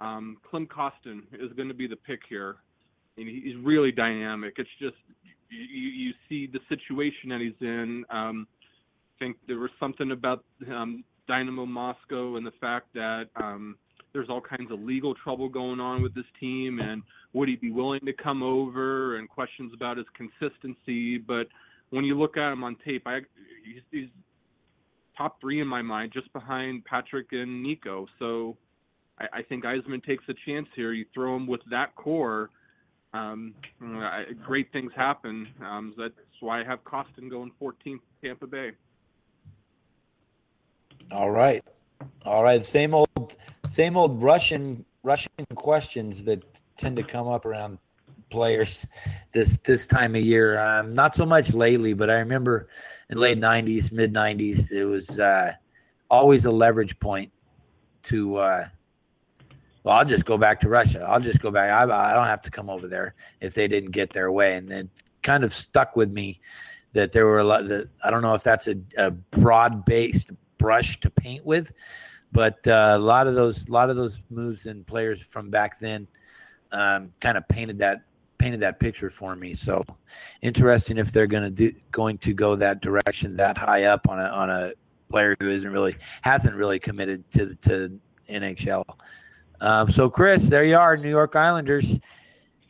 [0.00, 2.56] um, Klim Kostin is going to be the pick here.
[3.16, 4.54] And he's really dynamic.
[4.58, 4.96] It's just
[5.48, 8.04] you, you see the situation that he's in.
[8.10, 8.46] Um,
[9.16, 13.76] I think there was something about um, Dynamo Moscow and the fact that um,
[14.16, 17.02] there's all kinds of legal trouble going on with this team, and
[17.32, 19.16] would he be willing to come over?
[19.16, 21.18] And questions about his consistency.
[21.18, 21.48] But
[21.90, 23.20] when you look at him on tape, I
[23.64, 24.08] he's, he's
[25.16, 28.06] top three in my mind, just behind Patrick and Nico.
[28.18, 28.56] So
[29.18, 30.92] I, I think Yzerman takes a chance here.
[30.92, 32.50] You throw him with that core,
[33.12, 35.48] um, I, great things happen.
[35.64, 38.72] Um, that's why I have Kostin going 14th, Tampa Bay.
[41.10, 41.64] All right,
[42.24, 42.64] all right.
[42.66, 43.36] Same old,
[43.76, 46.42] same old Russian Russian questions that
[46.78, 47.78] tend to come up around
[48.30, 48.86] players
[49.32, 50.58] this this time of year.
[50.58, 52.68] Um, not so much lately, but I remember
[53.10, 55.52] in late '90s, mid '90s, it was uh,
[56.10, 57.30] always a leverage point
[58.04, 58.36] to.
[58.36, 58.64] Uh,
[59.84, 61.04] well, I'll just go back to Russia.
[61.06, 61.70] I'll just go back.
[61.70, 64.72] I, I don't have to come over there if they didn't get their way, and
[64.72, 64.88] it
[65.22, 66.40] kind of stuck with me
[66.94, 67.68] that there were a lot.
[67.68, 71.72] That I don't know if that's a, a broad based brush to paint with,
[72.36, 75.80] but uh, a lot of those, a lot of those moves and players from back
[75.80, 76.06] then,
[76.70, 78.02] um, kind of painted that
[78.36, 79.54] painted that picture for me.
[79.54, 79.82] So
[80.42, 84.18] interesting if they're going to do going to go that direction that high up on
[84.18, 84.72] a on a
[85.08, 88.84] player who isn't really hasn't really committed to to NHL.
[89.62, 91.98] Um, so Chris, there you are, New York Islanders,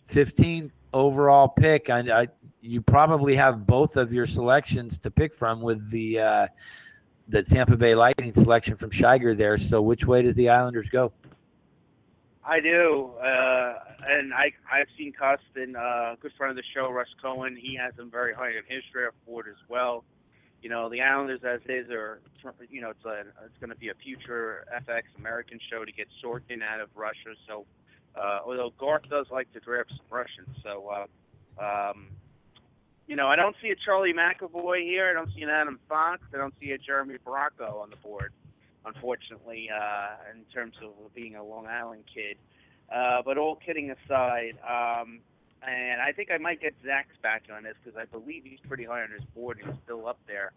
[0.07, 1.91] 15 overall pick.
[1.91, 2.29] I, I
[2.61, 6.47] you probably have both of your selections to pick from with the uh,
[7.29, 9.57] the Tampa Bay Lightning selection from Shiger there.
[9.57, 11.13] So which way does the Islanders go?
[12.45, 13.75] I do, uh,
[14.09, 17.57] and I I've seen Kostin, uh, good friend of the show, Russ Cohen.
[17.61, 20.05] He has him very high on his draft board as well.
[20.63, 22.21] You know, the Islanders as is are,
[22.71, 26.07] you know, it's a it's going to be a future FX American show to get
[26.23, 27.35] Sorokin out of Russia.
[27.49, 27.67] So,
[28.15, 31.07] uh, although Garth does like to draft some Russians, so
[31.61, 32.09] uh, um,
[33.07, 35.09] you know, I don't see a Charlie McAvoy here.
[35.09, 36.23] I don't see an Adam Fox.
[36.35, 38.33] I don't see a Jeremy Bracco on the board
[38.87, 42.37] unfortunately, uh, in terms of being a Long Island kid.
[42.93, 45.19] Uh, but all kidding aside, um,
[45.67, 48.85] and I think I might get Zach's back on this because I believe he's pretty
[48.85, 50.53] high on his board he's still up there.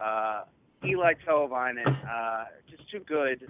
[0.00, 0.44] Uh,
[0.84, 3.48] Eeli Tolvanen, uh, just too good.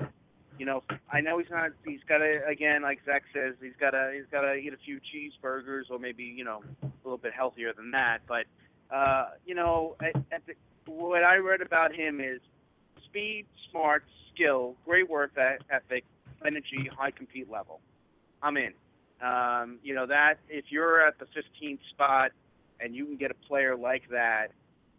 [0.59, 1.71] You know, I know he's not.
[1.85, 4.77] He's got to again, like Zach says, he's got to he's got to eat a
[4.77, 8.19] few cheeseburgers or maybe you know a little bit healthier than that.
[8.29, 8.45] But
[8.95, 10.55] uh, you know, at, at the,
[10.87, 12.41] what I read about him is
[13.05, 16.05] speed, smarts, skill, great work ethic,
[16.45, 17.81] energy, high compete level.
[18.43, 18.73] I'm in.
[19.23, 22.33] Um, you know that if you're at the 15th spot
[22.81, 24.49] and you can get a player like that,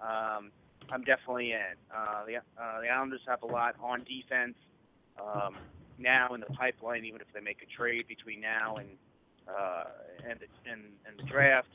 [0.01, 0.51] um,
[0.89, 1.75] I'm definitely in.
[1.93, 4.55] Uh, the, uh, the Islanders have a lot on defense
[5.19, 5.55] um,
[5.97, 7.05] now in the pipeline.
[7.05, 8.89] Even if they make a trade between now and
[9.47, 9.83] uh,
[10.29, 11.67] and, and and the draft,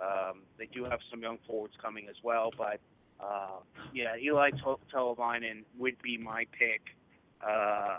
[0.00, 2.50] um, they do have some young forwards coming as well.
[2.56, 2.80] But
[3.20, 3.60] uh,
[3.92, 4.52] yeah, Eeli
[4.92, 6.80] Tolvanen would be my pick
[7.46, 7.98] uh,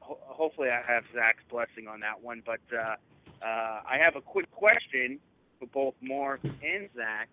[0.00, 2.42] ho- hopefully, I have Zach's blessing on that one.
[2.44, 2.96] But uh,
[3.44, 5.18] uh, I have a quick question
[5.58, 7.28] for both Mark and Zach.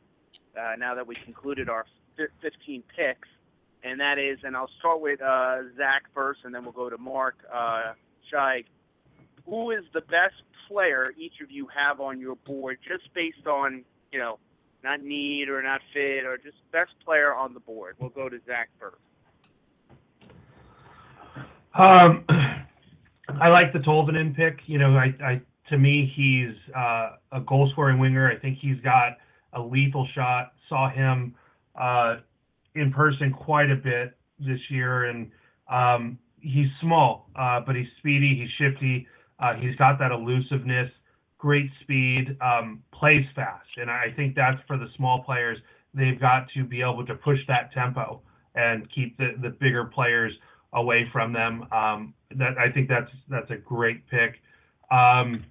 [0.58, 1.86] Uh, now that we concluded our
[2.42, 3.28] 15 picks,
[3.90, 6.98] and that is, and I'll start with uh, Zach first, and then we'll go to
[6.98, 7.94] Mark uh.
[9.46, 13.86] Who is the best player each of you have on your board, just based on
[14.12, 14.40] you know,
[14.84, 17.96] not need or not fit, or just best player on the board?
[18.00, 18.98] We'll go to Zach first.
[21.74, 22.26] Um,
[23.40, 24.60] I like the Tolvanen pick.
[24.66, 28.32] You know, I, I to me he's uh, a goal scoring winger.
[28.32, 29.18] I think he's got
[29.54, 30.54] a lethal shot.
[30.70, 31.36] Saw him
[31.80, 32.18] uh,
[32.80, 35.32] in person quite a bit this year, and
[35.72, 38.40] um, he's small, uh, but he's speedy.
[38.40, 39.08] He's shifty.
[39.40, 40.90] Uh, he's got that elusiveness,
[41.38, 45.58] great speed, um, plays fast, and I think that's for the small players.
[45.94, 48.22] They've got to be able to push that tempo
[48.56, 50.34] and keep the the bigger players
[50.74, 51.68] away from them.
[51.72, 54.36] Um, that I think that's that's a great pick.
[54.92, 55.46] Um,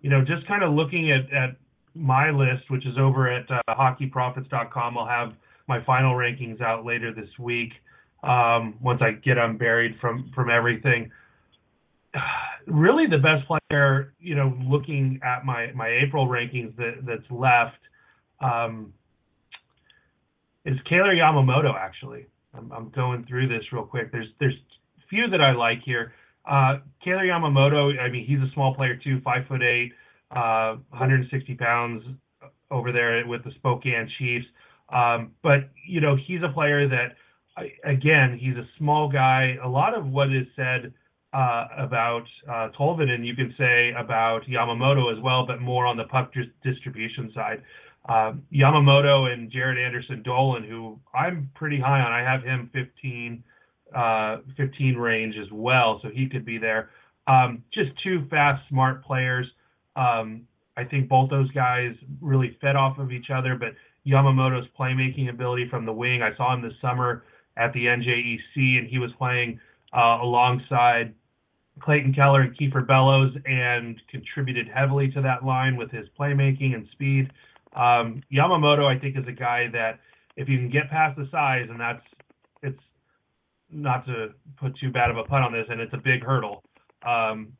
[0.00, 1.56] you know, just kind of looking at, at
[1.94, 4.98] my list, which is over at uh, hockeyprophets.com.
[4.98, 5.32] I'll have
[5.68, 7.72] my final rankings out later this week
[8.22, 11.10] um, once I get unburied from from everything.
[12.66, 17.78] Really, the best player, you know, looking at my my April rankings that that's left
[18.40, 18.92] um,
[20.66, 21.74] is Kailer Yamamoto.
[21.74, 24.12] Actually, I'm, I'm going through this real quick.
[24.12, 24.52] There's there's
[25.08, 26.12] few that I like here.
[26.44, 29.92] Uh, Kailer Yamamoto, I mean, he's a small player too, five foot eight,
[30.30, 32.04] uh, 160 pounds
[32.70, 34.46] over there with the Spokane Chiefs.
[34.90, 37.16] Um, but you know, he's a player that,
[37.84, 39.56] again, he's a small guy.
[39.62, 40.92] A lot of what is said
[41.32, 46.04] uh, about uh, Tolvanen, you can say about Yamamoto as well, but more on the
[46.04, 46.32] puck
[46.64, 47.62] distribution side.
[48.08, 52.12] Um, Yamamoto and Jaret Anderson-Dolan, who I'm pretty high on.
[52.12, 53.44] I have him 15,
[53.94, 56.88] uh, 15 range as well, so he could be there.
[57.26, 59.46] Um, just two fast, smart players.
[59.96, 60.46] Um,
[60.78, 63.74] I think both those guys really fed off of each other, but
[64.08, 67.24] Yamamoto's playmaking ability from the wing, I saw him this summer
[67.56, 69.60] at the NJEC, and he was playing
[69.92, 71.14] uh, alongside
[71.80, 76.86] Clayton Keller and Kiefer Bellows and contributed heavily to that line with his playmaking and
[76.92, 77.30] speed.
[77.74, 80.00] Um, Yamamoto, I think, is a guy that
[80.36, 82.02] if you can get past the size, and that's
[82.62, 82.80] it's
[83.70, 86.62] not to put too bad of a pun on this, and it's a big hurdle.
[87.06, 87.52] Um,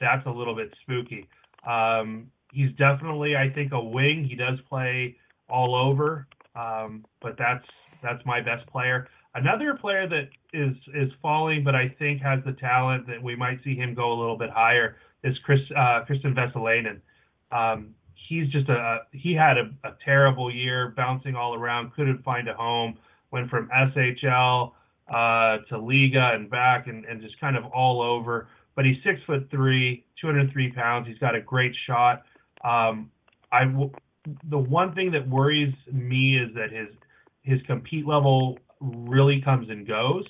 [0.00, 1.28] that's a little bit spooky.
[1.68, 4.26] Um, he's definitely, I think, a wing.
[4.28, 5.16] He does play
[5.50, 7.66] all over, um, but that's
[8.02, 9.08] that's my best player.
[9.34, 13.62] Another player that is is falling, but I think has the talent that we might
[13.62, 17.00] see him go a little bit higher is Chris uh, Kristian Vesalainen.
[17.52, 17.94] Um,
[18.28, 22.54] he's just a he had a, a, terrible year, bouncing all around, couldn't find a
[22.54, 22.98] home.
[23.30, 24.72] Went from SHL
[25.08, 28.48] uh, to Liga and back, and, and just kind of all over.
[28.74, 31.06] But he's six foot three, 203 pounds.
[31.06, 32.22] He's got a great shot.
[32.64, 33.10] Um,
[33.52, 33.92] I w-
[34.48, 36.88] the one thing that worries me is that his
[37.42, 40.24] his compete level really comes and goes.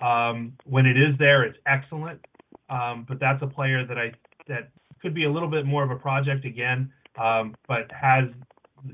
[0.00, 2.20] Um, when it is there, it's excellent.
[2.68, 4.12] Um, but that's a player that I
[4.48, 4.70] that
[5.00, 8.24] could be a little bit more of a project again, um, but has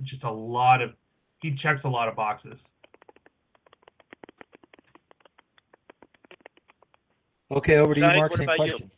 [0.05, 0.91] just a lot of
[1.41, 2.59] he checks a lot of boxes.
[7.51, 8.35] Okay, over to you, Mark.
[8.35, 8.91] Same about you?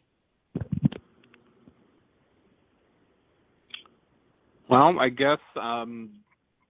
[4.69, 6.11] Well, I guess um,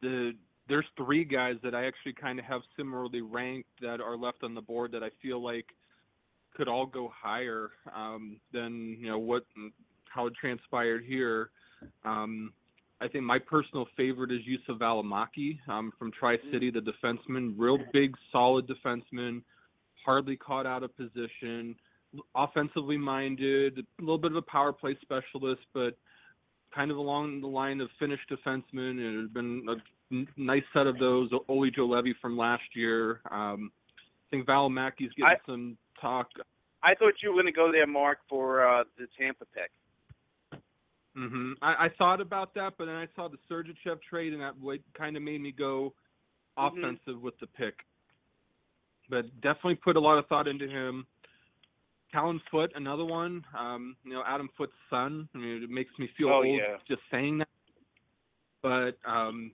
[0.03, 0.33] the
[0.69, 4.55] there's three guys that I actually kind of have similarly ranked that are left on
[4.55, 5.67] the board that I feel like
[6.57, 9.45] could all go higher um, than you know what
[10.09, 11.51] how it transpired here.
[12.05, 12.53] Um,
[13.01, 17.79] I think my personal favorite is Juuso Valimaki um, from Tri City, the defenseman, real
[17.93, 19.43] big, solid defenseman,
[20.07, 21.75] hardly caught out of position,
[22.35, 25.97] offensively minded, a little bit of a power play specialist, but
[26.75, 28.91] kind of along the line of Finnish defensemen.
[28.91, 31.31] And it has been a n- nice set of those.
[31.49, 33.21] Olli Juolevi from last year.
[33.31, 36.29] Um, I think Valimaki's getting I- some talk.
[36.83, 39.71] I thought you were going to go there, Mark, for uh, the Tampa pick.
[41.17, 41.53] Mm-hmm.
[41.63, 44.55] I, I thought about that, but then I saw the Sergachev trade, and that
[44.99, 45.95] kind of made me go
[46.59, 46.69] Mhm.
[46.79, 47.75] offensive with the pick.
[49.09, 51.07] But definitely put a lot of thought into him.
[52.15, 53.45] Callan Foote, another one.
[53.59, 55.29] Um, you know, Adam Foote's son.
[55.35, 56.77] I mean, it makes me feel Oh, old yeah.
[56.87, 57.49] just saying that.
[58.63, 59.51] But um,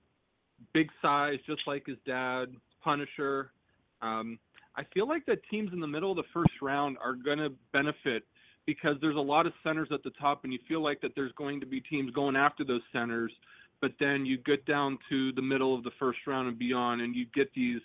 [0.74, 2.54] big size, just like his dad.
[2.82, 3.50] Punisher.
[4.02, 4.38] Um,
[4.76, 7.50] I feel like the teams in the middle of the first round are going to
[7.72, 8.24] benefit
[8.66, 11.32] because there's a lot of centers at the top, and you feel like that there's
[11.32, 13.32] going to be teams going after those centers.
[13.80, 17.14] But then you get down to the middle of the first round and beyond, and
[17.14, 17.80] you get these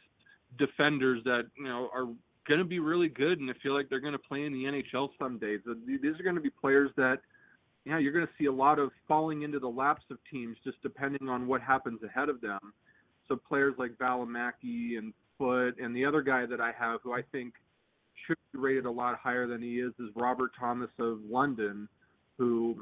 [0.58, 2.08] defenders that you know are
[2.48, 4.64] going to be really good, and I feel like they're going to play in the
[4.64, 5.58] NHL someday.
[5.66, 7.20] So these are going to be players that,
[7.86, 10.82] yeah, you're going to see a lot of falling into the laps of teams just
[10.82, 12.74] depending on what happens ahead of them.
[13.28, 17.22] So players like Valimaki and Foote, and the other guy that I have who I
[17.32, 17.54] think
[18.26, 21.88] should be rated a lot higher than he is is Robert Thomas of London,
[22.38, 22.76] who,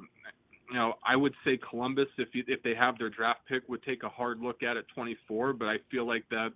[0.69, 3.83] you know, I would say Columbus, if you, if they have their draft pick, would
[3.83, 5.53] take a hard look at at 24.
[5.53, 6.49] But I feel like that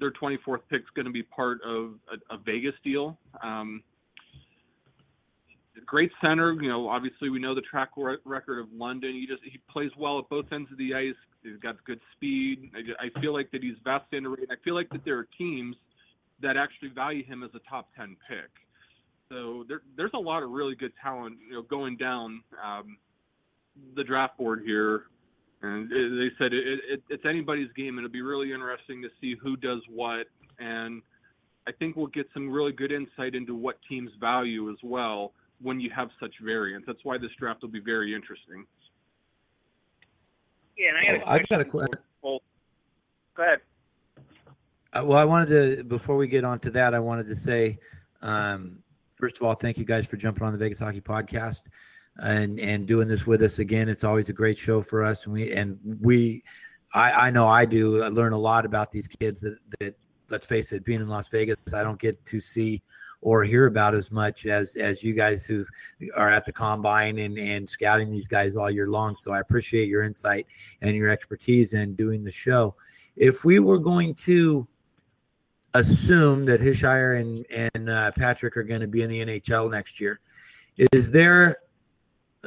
[0.00, 3.18] their 24th pick is going to be part of a, a Vegas deal.
[3.42, 3.82] Um,
[5.86, 6.88] great center, you know.
[6.88, 9.12] Obviously, we know the track re- record of London.
[9.12, 11.14] He just he plays well at both ends of the ice.
[11.42, 12.70] He's got good speed.
[12.74, 14.50] I, I feel like that he's vastly underrated.
[14.50, 15.76] I feel like that there are teams
[16.40, 18.50] that actually value him as a top 10 pick.
[19.28, 22.98] So there, there's a lot of really good talent, you know, going down um,
[23.96, 25.04] the draft board here.
[25.68, 27.98] And they said it, it, it's anybody's game.
[27.98, 30.26] It'll be really interesting to see who does what.
[30.58, 31.02] And
[31.66, 35.80] I think we'll get some really good insight into what teams value as well when
[35.80, 36.84] you have such variance.
[36.86, 38.66] That's why this draft will be very interesting.
[40.76, 42.42] Yeah, and I got a Oh, I've got a question que- for both.
[43.36, 43.60] Go ahead.
[44.92, 47.78] Uh, well, I wanted to before we get on to that, I wanted to say,
[48.22, 48.78] um,
[49.14, 51.62] first of all, thank you guys for jumping on the Vegas Hockey Podcast
[52.22, 53.88] and and doing this with us again.
[53.88, 56.42] It's always a great show for us, and we and we,
[56.92, 58.02] I, I know I do.
[58.02, 59.96] I learn a lot about these kids that that
[60.30, 62.82] let's face it, being in Las Vegas, I don't get to see
[63.20, 65.64] or hear about as much as as you guys who
[66.14, 69.16] are at the combine and and scouting these guys all year long.
[69.16, 70.46] So I appreciate your insight
[70.82, 72.74] and your expertise in doing the show.
[73.16, 74.66] If we were going to
[75.74, 80.00] assume that Hischier and and uh, Patrick are going to be in the NHL next
[80.00, 80.20] year.
[80.92, 81.58] Is there,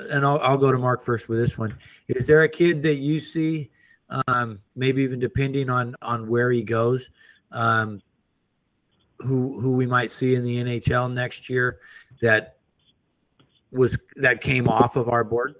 [0.09, 1.77] and I'll, I'll go to Mark first with this one.
[2.07, 3.71] Is there a kid that you see,
[4.27, 7.09] um, maybe even depending on on where he goes,
[7.51, 8.01] um,
[9.19, 11.79] who who we might see in the NHL next year
[12.21, 12.57] that
[13.71, 15.55] was that came off of our board?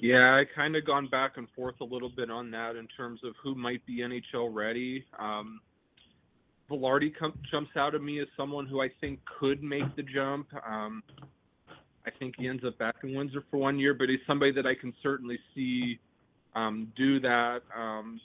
[0.00, 3.20] Yeah, I kind of gone back and forth a little bit on that in terms
[3.24, 5.04] of who might be NHL ready.
[5.18, 5.60] Um,
[6.70, 10.48] Vilardi com- jumps out at me as someone who I think could make the jump.
[10.66, 11.02] Um,
[12.06, 14.66] I think he ends up back in Windsor for one year, but he's somebody that
[14.66, 15.98] I can certainly see
[16.54, 17.60] um, do that.
[17.76, 18.20] Um,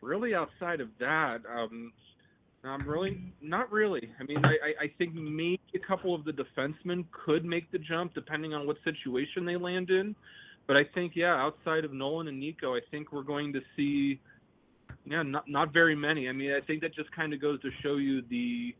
[0.00, 1.92] really, outside of that, um,
[2.64, 4.10] I'm really not really.
[4.18, 8.14] I mean, I, I think maybe a couple of the defensemen could make the jump
[8.14, 10.14] depending on what situation they land in.
[10.66, 14.18] But I think, yeah, outside of Nolan and Nico, I think we're going to see,
[15.06, 16.28] yeah, not not very many.
[16.28, 18.74] I mean, I think that just kind of goes to show you the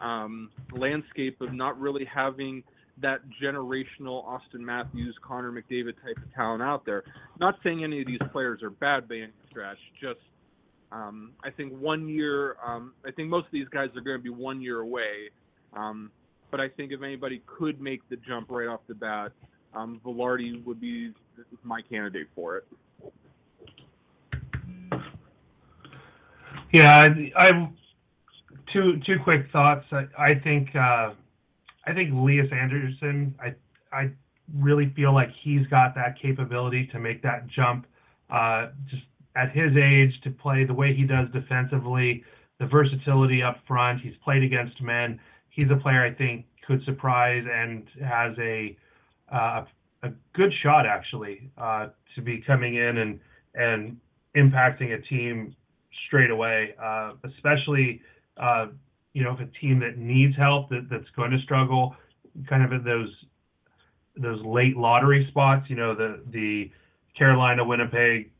[0.00, 2.62] um, landscape of not really having
[3.00, 7.04] that generational Auston Matthews, Connor McDavid type of talent out there.
[7.40, 10.20] Not saying any of these players are bad by any stretch, just
[10.92, 12.56] um, I think one year.
[12.64, 15.30] Um, I think most of these guys are going to be one year away.
[15.74, 16.10] Um,
[16.50, 19.32] but I think if anybody could make the jump right off the bat,
[19.74, 21.12] um, Vilardi would be
[21.64, 22.66] my candidate for it.
[26.72, 27.02] Yeah,
[27.36, 27.70] I,
[28.72, 29.84] two two quick thoughts.
[30.18, 31.12] I, think uh,
[31.86, 33.34] I think Lias Andersson.
[33.40, 33.54] I
[33.96, 34.10] I
[34.54, 37.86] really feel like he's got that capability to make that jump.
[38.30, 39.02] Uh, just
[39.36, 42.24] at his age, to play the way he does defensively,
[42.58, 44.00] the versatility up front.
[44.00, 45.20] He's played against men.
[45.50, 48.76] He's a player I think could surprise and has a
[49.30, 49.64] uh,
[50.02, 51.50] a good shot actually
[52.14, 53.20] to be coming in and
[53.54, 53.98] and
[54.36, 55.54] impacting a team
[56.06, 58.00] straight away, uh, especially
[58.36, 58.66] uh,
[59.12, 61.94] you know if a team that needs help that, that's going to struggle,
[62.48, 63.12] kind of in those
[64.16, 65.68] those late lottery spots.
[65.68, 66.70] You know the the
[67.16, 68.30] Carolina, Winnipeg,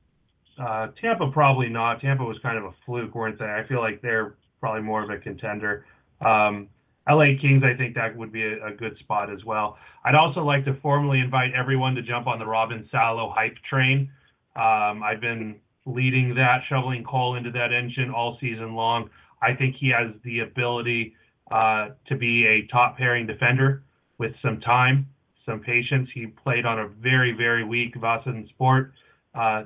[0.59, 2.01] uh, Tampa probably not.
[2.01, 3.45] Tampa was kind of a fluke, weren't they?
[3.45, 5.85] I feel like they're probably more of a contender.
[6.21, 6.69] Um,
[7.09, 9.77] LA Kings, I think that would be a, a, good spot as well.
[10.05, 14.09] I'd also like to formally invite everyone to jump on the Robin Salo hype train.
[14.55, 19.11] Um, I've been leading that, shoveling coal into that engine all season long.
[19.41, 21.14] I think he has the ability
[21.51, 23.83] uh, to be a top pairing defender
[24.18, 25.09] with some time,
[25.45, 26.09] some patience.
[26.14, 28.93] He played on a very, very weak Vaasan Sport
[29.35, 29.64] uh,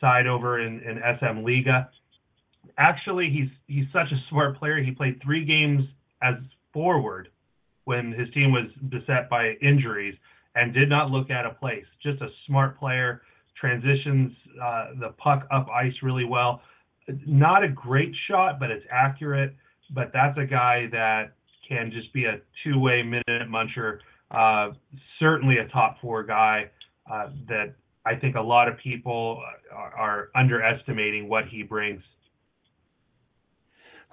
[0.00, 1.90] side over in, in SM Liga.
[2.78, 4.82] Actually, he's he's such a smart player.
[4.82, 5.82] He played three games
[6.22, 6.34] as
[6.72, 7.28] forward
[7.84, 10.14] when his team was beset by injuries
[10.54, 11.84] and did not look at a place.
[12.02, 13.22] Just a smart player,
[13.60, 14.32] transitions
[14.62, 16.62] uh, the puck up ice really well.
[17.26, 19.54] Not a great shot, but it's accurate.
[19.94, 21.34] But that's a guy that
[21.68, 23.98] can just be a two-way minute muncher.
[24.30, 24.70] Uh,
[25.18, 26.70] certainly a top four guy
[27.10, 27.74] uh, that
[28.06, 29.42] I think a lot of people
[29.72, 32.02] are, are underestimating what he brings.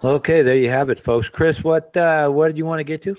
[0.03, 1.29] Okay, there you have it, folks.
[1.29, 3.15] Chris, what uh, what did you want to get to?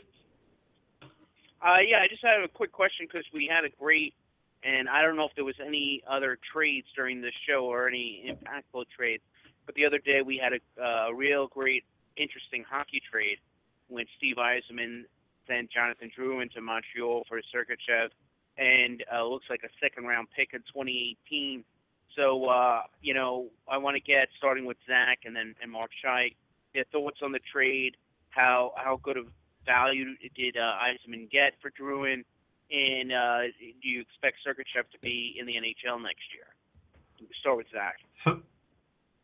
[1.63, 4.15] Uh, yeah, I just have a quick question because we had a great,
[4.63, 8.25] and I don't know if there was any other trades during the show or any
[8.29, 9.23] impactful trades,
[9.67, 11.85] but the other day we had a, uh, real great,
[12.17, 13.39] interesting hockey trade
[13.89, 15.05] when Steve Yzerman
[15.47, 18.11] sent Jonathan Drouin into Montreal for a circuit Sergachev,
[18.59, 21.65] and uh, looks like a second round pick in 2018.
[22.17, 25.91] So, uh, you know, I want to get starting with Zach and then and Mark
[26.05, 26.35] Scheig
[26.75, 27.97] your thoughts on the trade.
[28.31, 29.27] How how good of
[29.67, 30.75] value did uh,
[31.31, 32.25] get for Drouin,
[32.71, 33.41] and uh,
[33.83, 36.47] do you expect Sergachev to be in the NHL next year?
[37.41, 37.97] start with Zach.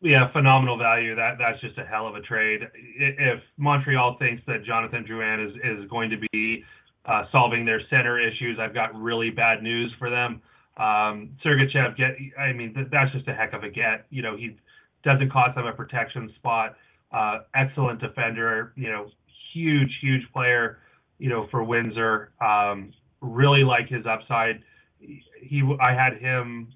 [0.01, 1.15] Yeah, phenomenal value.
[1.15, 2.61] That that's just a hell of a trade.
[2.75, 6.63] If Montreal thinks that Jonathan Drouin is is going to be
[7.05, 10.41] uh, solving their center issues, I've got really bad news for them.
[10.77, 14.05] Um, Sergachev get, I mean, th- that's just a heck of a get.
[14.11, 14.55] You know, he
[15.03, 16.75] doesn't cost them a protection spot
[17.11, 19.09] uh, excellent defender, you know,
[19.53, 20.79] huge, huge player,
[21.19, 22.31] you know, for Windsor.
[22.41, 24.61] Um, really like his upside.
[24.99, 26.69] He, I had him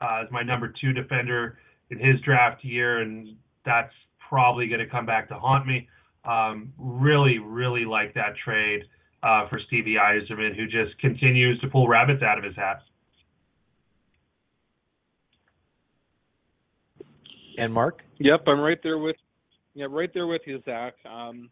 [0.00, 1.58] uh, as my number two defender
[1.90, 3.92] in his draft year, and that's
[4.28, 5.88] probably going to come back to haunt me.
[6.24, 8.82] Um, really, really like that trade
[9.22, 12.82] uh, for Stevie Yzerman, who just continues to pull rabbits out of his hat.
[17.58, 18.02] And Mark?
[18.18, 19.16] Yep, I'm right there with
[19.74, 20.94] yeah, right there with you, Zach.
[21.04, 21.50] Um,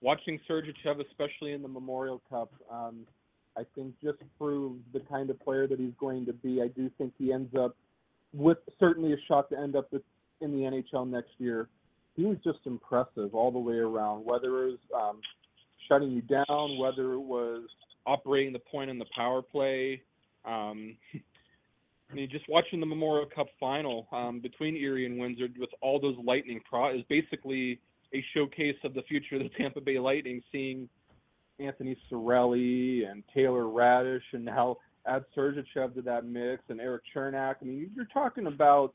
[0.00, 3.06] watching Sergachev, especially in the Memorial Cup, um,
[3.56, 6.60] I think just proves the kind of player that he's going to be.
[6.62, 7.76] I do think he ends up
[8.32, 9.90] with certainly a shot to end up
[10.40, 11.68] in the NHL next year.
[12.14, 15.20] He was just impressive all the way around, whether it was um,
[15.88, 17.62] shutting you down, whether it was
[18.06, 20.02] operating the point in the power play.
[20.44, 20.96] Um,
[22.10, 26.00] I mean, just watching the Memorial Cup final um, between Erie and Windsor with all
[26.00, 27.80] those Lightning pro is basically
[28.14, 30.88] a showcase of the future of the Tampa Bay Lightning, seeing
[31.58, 34.76] Anthony Cirelli and Taylor Raddysh, and now
[35.06, 37.56] add Sergachev to that mix and Erik Cernak.
[37.62, 38.94] I mean, you're talking about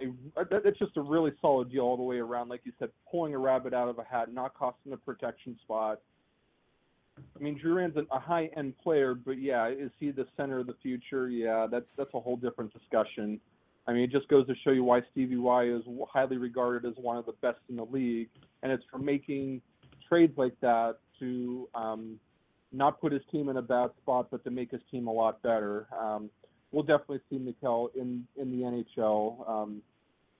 [0.00, 2.48] a, just a really solid deal all the way around.
[2.48, 6.00] Like you said, pulling a rabbit out of a hat, not costing a protection spot.
[7.18, 11.28] I mean, Drouin's a high-end player, but yeah, is he the center of the future?
[11.28, 13.38] Yeah, that's that's a whole different discussion.
[13.86, 16.96] I mean, it just goes to show you why Stevie Y is highly regarded as
[16.96, 18.28] one of the best in the league,
[18.62, 19.60] and it's for making
[20.08, 22.18] trades like that to um,
[22.72, 25.40] not put his team in a bad spot, but to make his team a lot
[25.42, 25.86] better.
[25.98, 26.30] Um,
[26.72, 29.82] we'll definitely see Mikhail in in the NHL um,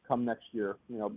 [0.07, 0.77] come next year.
[0.89, 1.13] You know,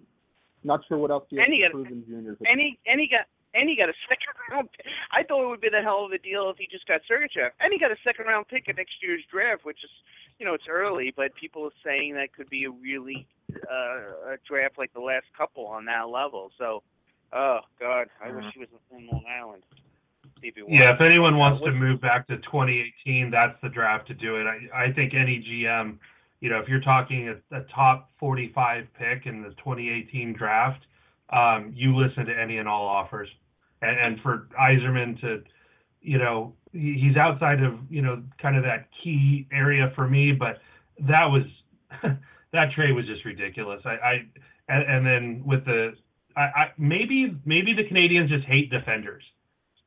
[0.64, 2.38] not sure what else he has to prove in juniors.
[2.42, 3.26] And he and he got
[3.56, 4.70] and he got a second round.
[4.76, 4.86] pick.
[5.12, 7.56] I thought it would be the hell of a deal if he just got Sergachev,
[7.60, 9.90] and he got a second round pick at next year's draft, which is,
[10.38, 13.26] you know, it's early, but people are saying that could be a really
[13.56, 16.52] uh, a draft like the last couple on that level.
[16.60, 16.84] So,
[17.36, 19.64] oh God, I wish he was in Long Island.
[20.68, 24.46] Yeah, if anyone wants to move back to 2018, that's the draft to do it.
[24.46, 25.98] I, I think any GM,
[26.40, 30.86] you know, if you're talking a, a top 45 pick in the 2018 draft,
[31.32, 33.30] um, you listen to any and all offers.
[33.82, 35.44] And, and for Yzerman to,
[36.02, 40.32] you know, he, he's outside of, you know, kind of that key area for me,
[40.32, 40.60] but
[41.00, 41.44] that was,
[42.54, 43.82] that trade was just ridiculous.
[43.86, 44.14] I, I
[44.68, 45.94] and, and then with the,
[46.36, 49.24] I, I maybe, maybe the Canadiens just hate defenders.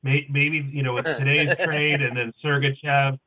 [0.03, 3.19] Maybe you know with today's trade and then Sergachev,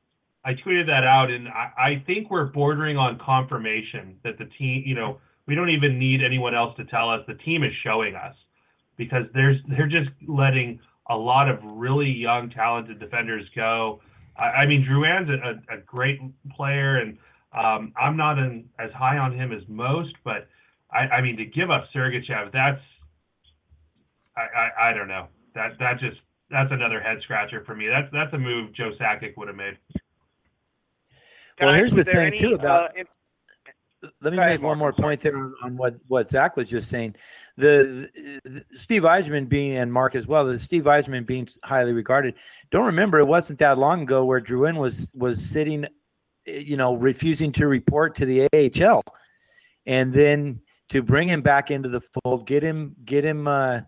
[0.43, 4.83] I tweeted that out, and I, I think we're bordering on confirmation that the team,
[4.85, 7.21] you know, we don't even need anyone else to tell us.
[7.27, 8.35] The team is showing us
[8.97, 10.79] because there's they're just letting
[11.09, 14.01] a lot of really young, talented defenders go.
[14.37, 16.19] I, I mean, Drouin's a, a, a great
[16.55, 17.17] player, and
[17.53, 20.47] um, I'm not in, as high on him as most, but
[20.91, 22.81] I, I mean, to give up Sergachev, that's
[24.37, 25.27] I, I, I don't know.
[25.55, 26.17] That that just
[26.49, 27.87] that's another head scratcher for me.
[27.87, 29.77] That's that's a move Joe Sakic would have made.
[31.59, 33.05] Well, Guys, here's the thing, any, too, about- uh, in-
[34.19, 35.07] let me Go ahead, make one Mark, more I'm sorry.
[35.15, 37.15] point there on, on what what Zach was just saying.
[37.57, 38.09] The,
[38.43, 40.43] the Steve Yzerman being and Mark as well.
[40.43, 42.33] The Steve Yzerman being highly regarded.
[42.71, 45.85] Don't remember it wasn't that long ago where Drouin was was sitting,
[46.47, 49.03] you know, refusing to report to the AHL,
[49.85, 50.59] and then
[50.89, 53.81] to bring him back into the fold, get him get him uh,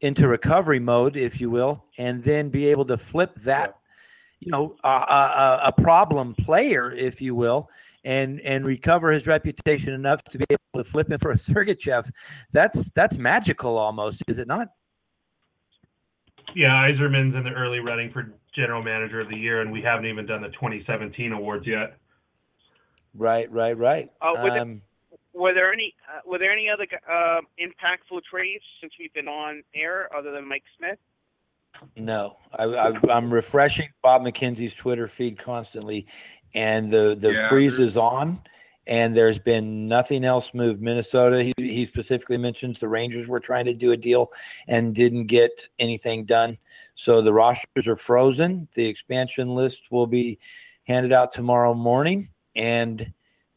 [0.00, 3.76] into recovery mode, if you will, and then be able to flip that,
[4.40, 7.70] you know, a, a, a problem player, if you will,
[8.04, 12.10] and and recover his reputation enough to be able to flip him for a Sergachev.
[12.52, 14.68] That's that's magical almost, is it not?
[16.54, 20.06] Yeah, Yzerman's in the early running for general manager of the year, and we haven't
[20.06, 21.96] even done the 2017 awards yet.
[23.14, 24.08] Right, right, right.
[24.20, 24.82] Uh, with it- um,
[25.36, 29.62] were there any uh, were there any other uh, impactful trades since we've been on
[29.74, 30.98] air other than Mike Smith?
[31.96, 36.06] no, I, I, I'm refreshing Bob McKenzie's Twitter feed constantly,
[36.54, 38.40] and the the Yeah, freeze is on.
[38.88, 40.80] And there's been nothing else moved.
[40.80, 44.30] Minnesota, he, he specifically mentions the Rangers were trying to do a deal
[44.68, 46.56] and didn't get anything done.
[46.94, 48.68] So the rosters are frozen.
[48.76, 50.38] The expansion list will be
[50.84, 53.12] handed out tomorrow morning, and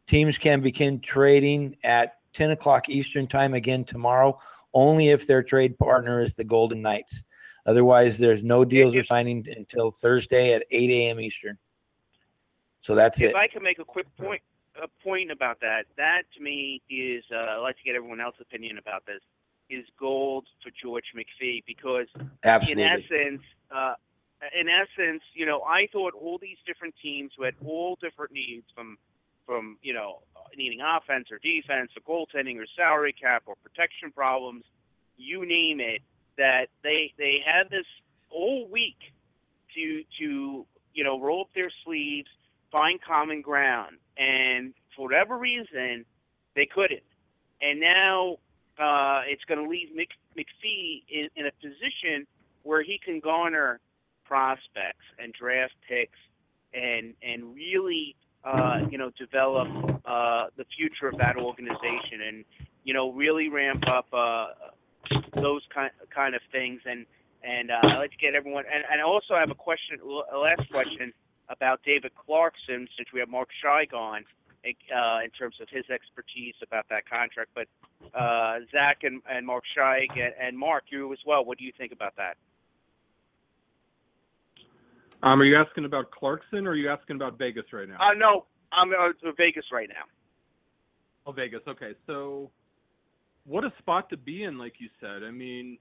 [0.09, 4.37] teams can begin trading at 10 o'clock Eastern time again tomorrow,
[4.73, 7.23] only if their trade partner is the Golden Knights.
[7.65, 11.19] Otherwise, there's no deals or signing until Thursday at 8 a.m.
[11.19, 11.57] Eastern.
[12.81, 13.29] So that's If it.
[13.31, 14.41] If I can make a quick point
[14.81, 18.41] a point about that, that to me is uh, I'd like to get everyone else's
[18.41, 19.19] opinion about this.
[19.69, 22.07] Is gold for George McPhee because
[22.43, 22.83] Absolutely.
[22.83, 23.93] in essence, uh,
[24.59, 28.65] in essence, you know, I thought all these different teams who had all different needs
[28.73, 28.97] from,
[29.49, 30.19] from you know,
[30.55, 34.63] needing offense or defense or goaltending or salary cap or protection problems,
[35.17, 36.03] you name it,
[36.37, 37.87] that they they had this
[38.29, 38.97] all week
[39.73, 42.29] to to you know roll up their sleeves,
[42.71, 46.05] find common ground, and for whatever reason,
[46.55, 47.01] they couldn't.
[47.59, 48.37] And now
[48.77, 52.27] uh, it's going to leave Mc, McPhee in, in a position
[52.61, 53.79] where he can garner
[54.25, 56.19] prospects and draft picks
[56.71, 58.15] and and really
[58.89, 59.67] you know develop
[60.05, 62.45] uh, the future of that organization and
[62.83, 64.47] you know really ramp up uh,
[65.35, 67.05] those kind kind of things and
[67.43, 70.37] and uh, I'd like to get everyone and, and also, I have a question a
[70.37, 71.13] last question
[71.49, 74.23] about David Clarkson since we have Mark Scheig on
[74.65, 77.67] uh, in terms of his expertise about that contract but
[78.13, 81.73] uh, Zach and, and Mark Scheig and, and Mark you as well what do you
[81.77, 82.37] think about that
[85.23, 87.95] Um, are you asking about Clarkson or are you asking about Vegas right now?
[87.95, 90.05] uh, no I'm uh, to Vegas right now
[91.25, 91.59] Oh, Vegas.
[91.67, 92.49] Okay, so
[93.45, 95.21] what a spot to be in, like you said.
[95.21, 95.77] I mean,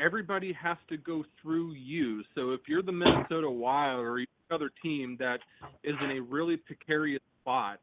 [0.00, 2.22] everybody has to go through you.
[2.34, 5.38] So if you're the Minnesota Wild or other team that
[5.82, 7.80] is in a really precarious spot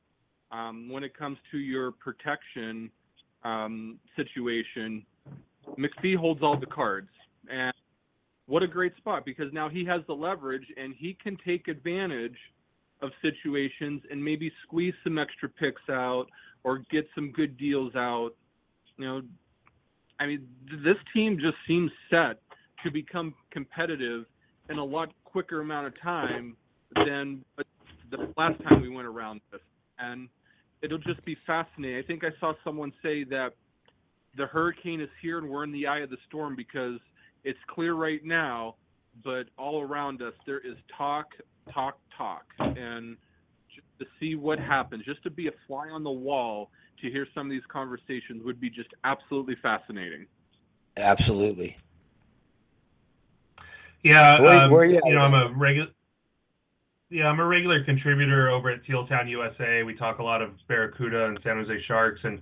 [0.51, 2.89] um, when it comes to your protection
[3.43, 5.05] um, situation.
[5.77, 7.09] McPhee holds all the cards,
[7.49, 7.73] and
[8.45, 12.37] what a great spot because now he has the leverage and he can take advantage
[13.01, 16.25] of situations and maybe squeeze some extra picks out
[16.63, 18.31] or get some good deals out.
[18.97, 19.21] You know,
[20.19, 20.47] I mean,
[20.83, 22.41] this team just seems set
[22.83, 24.25] to become competitive
[24.69, 26.55] in a lot quicker amount of time
[26.95, 27.43] than
[28.11, 29.61] the last time we went around this.
[29.99, 30.29] And
[30.81, 31.97] it'll just be fascinating.
[31.97, 33.53] I think I saw someone say that
[34.35, 36.99] the hurricane is here and we're in the eye of the storm because
[37.43, 38.75] it's clear right now,
[39.23, 41.27] but all around us there is talk,
[41.71, 42.45] talk, talk.
[42.59, 43.17] And
[43.73, 46.71] just to see what happens, just to be a fly on the wall
[47.01, 50.25] to hear some of these conversations would be just absolutely fascinating.
[50.97, 51.77] Absolutely.
[54.03, 55.89] Yeah, Where- um, where you you, know, I'm a regular.
[57.09, 59.83] Yeah, I'm a regular contributor over at Teal Town USA.
[59.83, 62.41] We talk a lot of Barracuda and San Jose Sharks and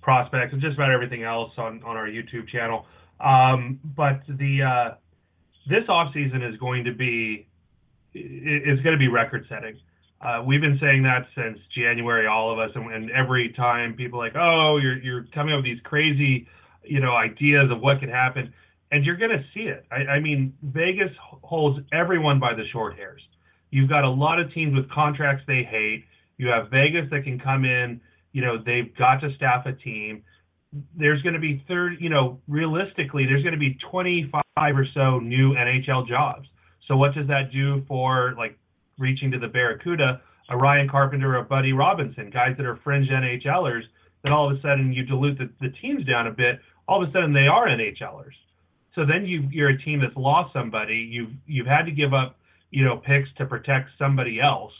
[0.00, 2.86] prospects and just about everything else on, on our YouTube channel.
[3.22, 4.94] Um, but the uh,
[5.68, 7.46] this offseason is going to be
[8.14, 9.78] is going to be record setting.
[10.20, 14.18] Uh, we've been saying that since January, all of us, and, and every time people
[14.18, 16.46] like, oh, you're you're coming up with these crazy,
[16.84, 18.52] you know, ideas of what could happen
[18.92, 19.84] and you're going to see it.
[19.90, 21.10] I, I mean, Vegas
[21.42, 23.22] holds everyone by the short hairs.
[23.70, 26.04] You've got a lot of teams with contracts they hate.
[26.36, 28.00] You have Vegas that can come in.
[28.32, 30.22] You know, they've got to staff a team.
[30.96, 31.96] There's going to be third.
[32.00, 36.48] You know, realistically, there's going to be 25 or so new NHL jobs.
[36.88, 38.58] So what does that do for like
[38.98, 40.20] reaching to the Barracuda,
[40.50, 43.82] a Ryan Carpenter, a Buddy Robinson, guys that are fringe NHLers?
[44.24, 46.60] That all of a sudden you dilute the, the teams down a bit.
[46.88, 48.34] All of a sudden they are NHLers.
[48.94, 50.96] So then you you're a team that's lost somebody.
[51.10, 52.36] You've you've had to give up
[52.70, 54.72] you know picks to protect somebody else,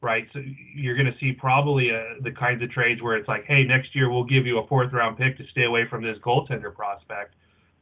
[0.00, 0.26] right?
[0.32, 0.40] So
[0.74, 3.94] you're going to see probably uh the kinds of trades where it's like, hey, next
[3.94, 7.34] year we'll give you a fourth round pick to stay away from this goaltender prospect,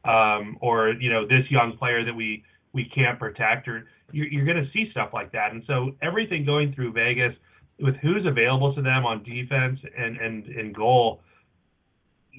[0.05, 4.45] um, or you know this young player that we we can't protect, or you're, you're
[4.45, 5.51] going to see stuff like that.
[5.51, 7.33] And so everything going through Vegas
[7.79, 11.21] with who's available to them on defense and and in goal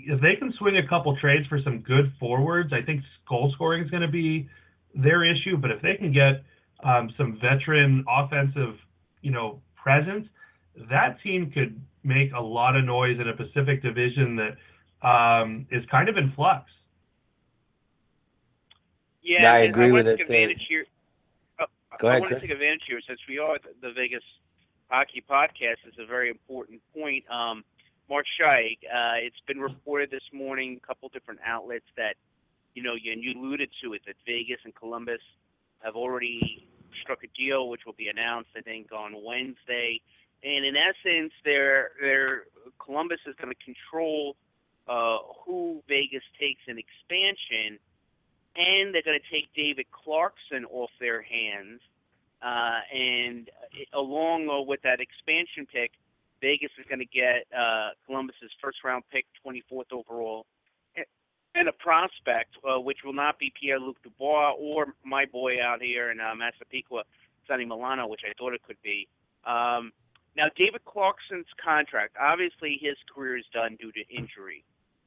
[0.07, 3.85] if they can swing a couple trades for some good forwards, I think goal scoring
[3.85, 4.49] is going to be
[4.95, 5.57] their issue.
[5.57, 6.45] But if they can get
[6.85, 8.77] um, some veteran offensive,
[9.23, 10.29] you know, presence,
[10.91, 15.85] that team could make a lot of noise in a Pacific Division that um, is
[15.91, 16.71] kind of in flux.
[19.23, 20.85] Yeah, Yeah, I agree want with to take it, Advantage here.
[21.61, 21.67] Oh,
[21.99, 24.23] Go I ahead, want to take advantage here since we are the, the Vegas
[24.91, 25.79] Hockey Podcast.
[25.87, 27.25] It's a very important point.
[27.31, 27.65] Um,
[28.09, 32.15] Mark Scheig, uh, it's been reported this morning, a couple different outlets that,
[32.75, 35.21] you know, you, and you alluded to it, that Vegas and Columbus
[35.81, 36.67] have already
[37.03, 40.01] struck a deal, which will be announced, I think, on Wednesday.
[40.43, 42.45] And in essence, they're, they're,
[42.79, 44.37] Columbus is going to control
[44.89, 47.79] uh, who Vegas takes in expansion,
[48.57, 51.81] and they're going to take David Clarkson off their hands.
[52.41, 53.51] Uh, and
[53.95, 55.93] uh, along uh, with that expansion pick,
[56.41, 60.47] Vegas is going to get uh, Columbus's first round pick, 24th overall,
[61.59, 65.83] and- a prospect, uh, which will not be Pierre Luc Dubois or my boy out
[65.83, 67.05] here in uh, Massapequa,
[67.47, 69.09] Sonny Milano, which I thought it could be.
[69.45, 69.93] Um,
[70.37, 74.65] now, David Clarkson's contract, obviously his career is done due to injury.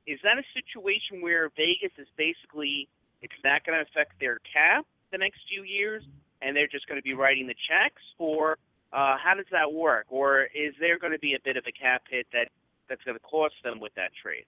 [0.08, 2.90] Is that a situation where Vegas is basically,
[3.22, 6.04] it's not going to affect their cap the next few years,
[6.42, 8.58] and they're just going to be writing the checks, or
[8.92, 10.08] uh, how does that work?
[10.10, 12.50] Or is there going to be a bit of a cap hit that
[12.90, 14.46] that's going to cost them with that trade?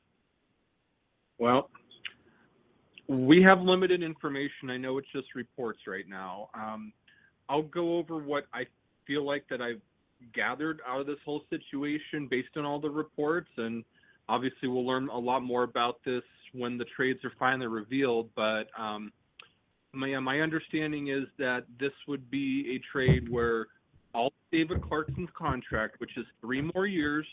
[1.38, 1.70] Well,
[3.08, 4.70] we have limited information.
[4.70, 6.50] I know it's just reports right now.
[6.54, 6.94] Um,
[7.50, 8.66] I'll go over what I
[9.06, 9.82] feel like that I've
[10.34, 13.84] gathered out of this whole situation based on all the reports, and
[14.30, 16.24] obviously we'll learn a lot more about this
[16.54, 18.30] when the trades are finally revealed.
[18.36, 19.12] But um,
[19.94, 23.68] my my understanding is that this would be a trade where
[24.16, 27.26] all David Clarkson's contract, which is three more years,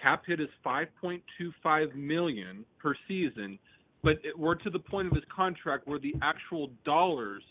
[0.00, 3.58] cap hit is 5.25 million per season
[4.02, 7.42] but it, we're to the point of his contract where the actual dollars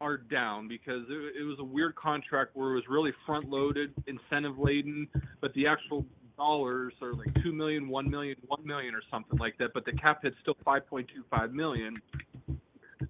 [0.00, 3.92] are down because it, it was a weird contract where it was really front loaded,
[4.06, 5.08] incentive laden,
[5.40, 6.04] but the actual
[6.36, 9.72] dollars are like two million, one million, one million, or something like that.
[9.72, 12.00] But the cap hit's still 5.25 million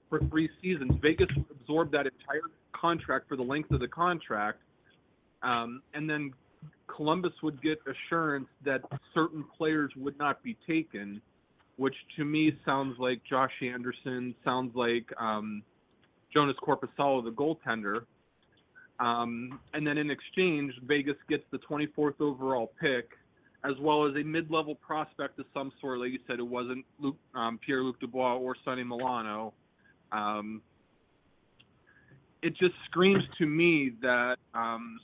[0.09, 0.93] for three seasons.
[1.03, 4.59] Vegas would absorb that entire contract for the length of the contract,
[5.43, 6.33] um, and then
[6.87, 8.83] Columbus would get assurance that
[9.15, 11.21] certain players would not be taken
[11.77, 15.63] which to me sounds like Josh Anderson, sounds like um,
[16.35, 18.05] Joonas Korpisalo, the goaltender.
[19.01, 23.11] Um, and then in exchange, Vegas gets the 24th overall pick,
[23.65, 25.99] as well as a mid-level prospect of some sort.
[25.99, 26.85] Like you said, it wasn't
[27.35, 29.53] um, Pierre-Luc Dubois or Sonny Milano.
[30.13, 30.63] Um,
[32.43, 35.01] it just screams to me that um,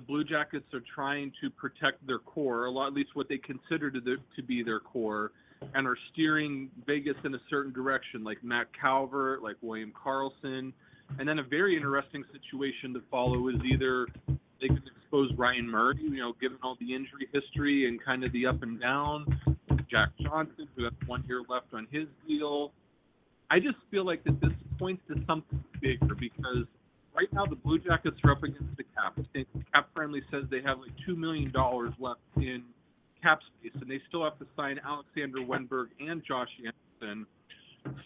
[0.00, 3.90] the Blue Jackets are trying to protect their core, lot, at least what they consider
[3.90, 5.32] to, the, to be their core,
[5.74, 10.72] and are steering Vegas in a certain direction, like Matt Calvert, like William Karlsson.
[11.18, 14.06] And then a very interesting situation to follow is either
[14.60, 18.32] they can expose Ryan Murray, you know, given all the injury history and kind of
[18.32, 19.26] the up and down.
[19.90, 22.72] Jack Johnson, who has one year left on his deal.
[23.50, 26.64] I just feel like that this points to something bigger because
[27.14, 29.18] right now the Blue Jackets are up against the cap.
[29.72, 32.64] Cap Friendly says they have like two million dollars left in
[33.22, 37.26] cap space, and they still have to sign Alexander Wennberg and Josh Anderson.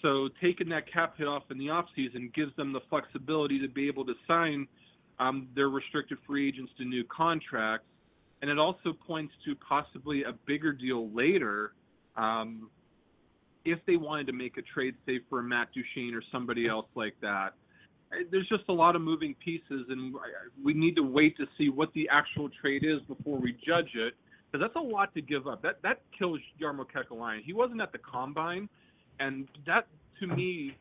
[0.02, 3.88] So taking that cap hit off in the offseason gives them the flexibility to be
[3.88, 4.68] able to sign
[5.18, 7.86] um, their restricted free agents to new contracts.
[8.42, 11.72] And it also points to possibly a bigger deal later
[12.16, 12.68] um,
[13.64, 17.14] if they wanted to make a trade, say, for Matt Duchene or somebody else like
[17.22, 17.54] that.
[18.30, 20.14] There's just a lot of moving pieces, and
[20.62, 24.14] we need to wait to see what the actual trade is before we judge it
[24.54, 25.62] because that's a lot to give up.
[25.62, 27.42] That that kills Jarmo Kekalainen.
[27.44, 28.68] He wasn't at the combine,
[29.18, 29.86] and that
[30.20, 30.76] to me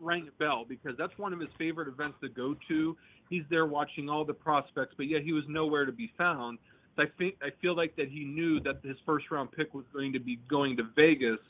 [0.00, 2.96] rang a bell because that's one of his favorite events to go to.
[3.30, 6.58] He's there watching all the prospects, but yet he was nowhere to be found.
[6.96, 9.84] So I think I feel like that he knew that his first round pick was
[9.92, 11.40] going to be going to Vegas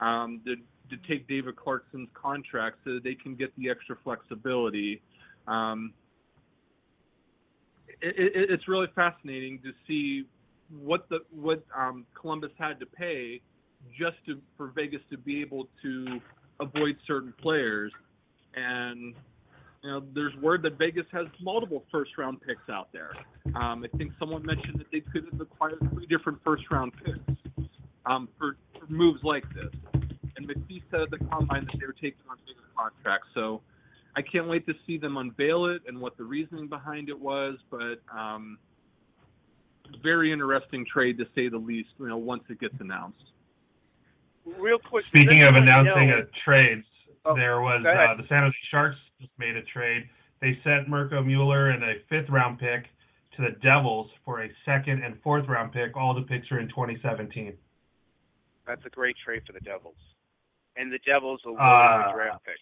[0.00, 0.40] um,
[0.90, 5.02] to take David Clarkson's contract so they can get the extra flexibility.
[5.46, 5.92] Um,
[8.00, 10.26] it, it, it's really fascinating to see
[10.70, 13.40] what the what um, Columbus had to pay
[13.98, 16.20] just to for Vegas to be able to
[16.60, 17.92] avoid certain players,
[18.54, 19.14] and
[19.82, 23.12] you know there's word that Vegas has multiple first round picks out there.
[23.54, 27.38] Um, I think someone mentioned that they could have acquired three different first round picks
[28.06, 30.02] um, for, for moves like this.
[30.36, 33.28] And McPhee said at the combine that they were taking on bigger contracts.
[33.34, 33.62] So
[34.16, 37.56] I can't wait to see them unveil it and what the reasoning behind it was.
[37.70, 38.58] But um,
[40.02, 41.90] very interesting trade to say the least.
[41.98, 43.22] You know, once it gets announced.
[44.58, 45.04] Real quick.
[45.08, 46.84] Speaking of announcing a trades,
[47.26, 50.08] Oh, there was uh, the San Jose Sharks just made a trade.
[50.40, 52.84] They sent Mirco Mueller and a fifth round pick
[53.36, 55.96] to the Devils for a second and fourth round pick.
[55.96, 57.52] All the picks are in 2017.
[58.66, 59.96] That's a great trade for the Devils,
[60.76, 62.60] and the Devils will Uh, lose draft picks.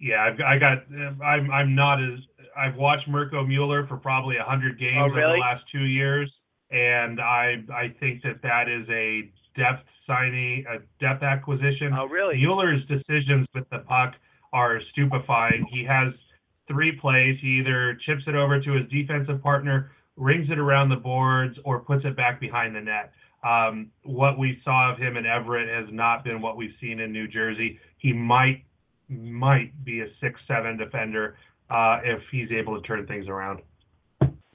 [0.00, 0.78] Yeah, I've, I got.
[1.24, 1.50] I'm.
[1.50, 2.18] I'm not as.
[2.56, 5.34] I've watched Mirco Mueller for probably hundred games Oh, over really?
[5.34, 6.30] the last two years,
[6.70, 7.62] and I.
[7.72, 11.92] I think that that is a depth signing, a depth acquisition.
[11.96, 12.36] Oh, really?
[12.36, 14.14] Mueller's decisions with the puck
[14.52, 15.64] are stupefying.
[15.70, 16.12] He has
[16.68, 17.38] three plays.
[17.40, 21.80] He either chips it over to his defensive partner, rings it around the boards, or
[21.80, 23.12] puts it back behind the net.
[23.44, 27.12] Um, what we saw of him in Everett has not been what we've seen in
[27.12, 27.78] New Jersey.
[27.98, 28.64] He might
[29.08, 31.36] might be a six seven defender
[31.68, 33.60] uh, if he's able to turn things around.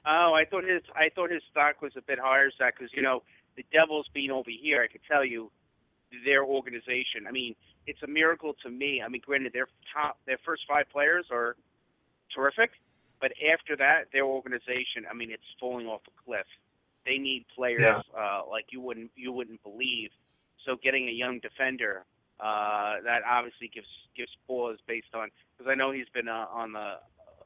[0.06, 3.02] Oh, I thought his I thought his stock was a bit higher, Zach, because you
[3.02, 3.22] know
[3.56, 5.52] the Devils being over here, I could tell you
[6.24, 7.26] their organization.
[7.28, 7.54] I mean,
[7.86, 9.02] it's a miracle to me.
[9.04, 11.54] I mean, granted, their top their first five players are
[12.34, 12.70] terrific,
[13.20, 16.46] but after that, their organization, I mean, it's falling off a cliff.
[17.06, 18.00] They need players Yeah.
[18.16, 20.10] uh, like you wouldn't you wouldn't believe.
[20.66, 22.04] So getting a young defender
[22.40, 26.72] uh, that obviously gives gives pause based on because I know he's been uh, on
[26.72, 26.98] the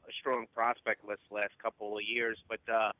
[0.07, 2.37] a strong prospect list the last couple of years.
[2.47, 2.91] But uh,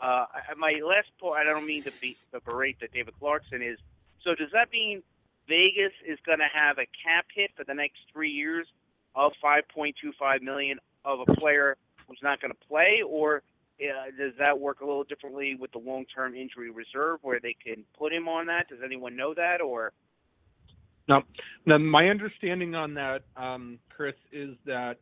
[0.00, 0.26] uh,
[0.56, 3.78] my last point, I don't mean to be to berate that David Clarkson is.
[4.24, 5.02] So does that mean
[5.48, 8.66] Vegas is going to have a cap hit for the next three years
[9.14, 11.76] of 5.25 million of a player
[12.06, 13.42] who's not going to play, or
[13.80, 17.84] uh, does that work a little differently with the long-term injury reserve where they can
[17.98, 18.68] put him on that?
[18.68, 19.92] Does anyone know that, or
[21.08, 21.22] Now,
[21.66, 24.98] now my understanding on that, um, Chris, is that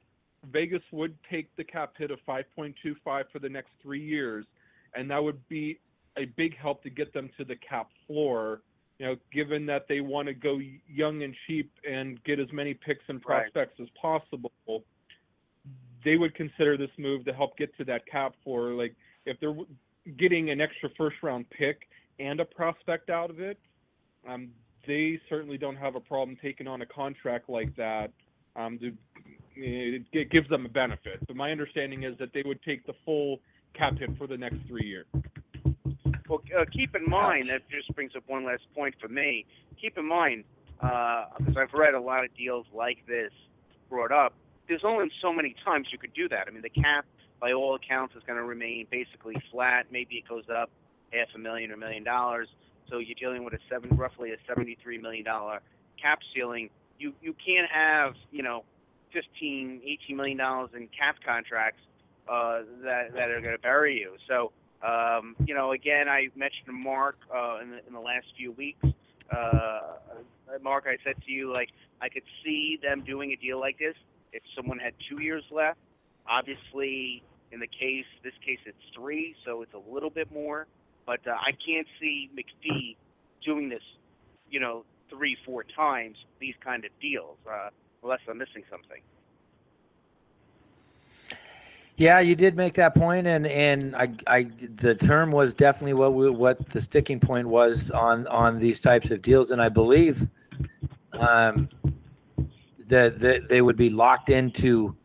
[0.53, 2.75] Vegas would take the cap hit of 5.25
[3.05, 4.47] for the next three years,
[4.95, 5.81] and that would be
[6.17, 8.63] a big help to get them to the cap floor.
[8.99, 12.75] You know, given that they want to go young and cheap and get as many
[12.75, 13.53] picks and Right.
[13.53, 14.53] prospects as possible,
[16.05, 18.73] they would consider this move to help get to that cap floor.
[18.73, 18.95] Like
[19.27, 19.57] if they're
[20.19, 21.89] getting an extra first round pick
[22.19, 23.59] and a prospect out of it,
[24.29, 24.51] um,
[24.87, 28.11] they certainly don't have a problem taking on a contract like that.
[28.57, 28.93] Um, to,
[29.55, 31.25] it, gives them a benefit.
[31.27, 33.41] But my understanding is that they would take the full
[33.75, 35.07] cap hit for the next three years.
[36.29, 39.47] Well, uh, keep in mind that just brings up one last point for me.
[39.81, 40.45] Keep in mind,
[40.81, 43.33] because I've read a lot of deals like this
[43.89, 44.35] brought up.
[44.69, 46.47] There's only so many times you could do that.
[46.47, 47.07] I mean, the cap,
[47.41, 49.87] by all accounts, is going to remain basically flat.
[49.91, 50.71] Maybe it goes up
[51.13, 52.49] half a million or a million dollars.
[52.91, 55.61] So you're dealing with a seven, roughly a seventy-three million dollar
[56.01, 56.71] cap ceiling.
[56.99, 58.65] You you can't have you know
[59.13, 61.81] 15, 18 million dollars in cap contracts
[62.29, 64.15] uh, that that are going to bury you.
[64.29, 64.53] So
[64.87, 68.85] um, you know, again, I mentioned Mark uh, in, the, in the last few weeks.
[69.35, 69.81] Uh,
[70.63, 71.69] Mark, I said to you like
[72.01, 73.95] I could see them doing a deal like this
[74.33, 75.79] if someone had two years left.
[76.29, 77.23] Obviously,
[77.53, 80.67] in the case this case it's three, so it's a little bit more.
[81.07, 82.97] But uh, I can't see McPhee
[83.45, 83.83] doing this,
[84.51, 87.71] you know, three, four times these kind of deals, uh,
[88.03, 89.01] unless I'm missing something.
[91.97, 94.43] Yeah, you did make that point, and and I, I
[94.77, 99.11] the term was definitely what we, what the sticking point was on on these types
[99.11, 100.29] of deals, and I believe
[101.13, 101.69] um,
[102.89, 104.97] that that they would be locked into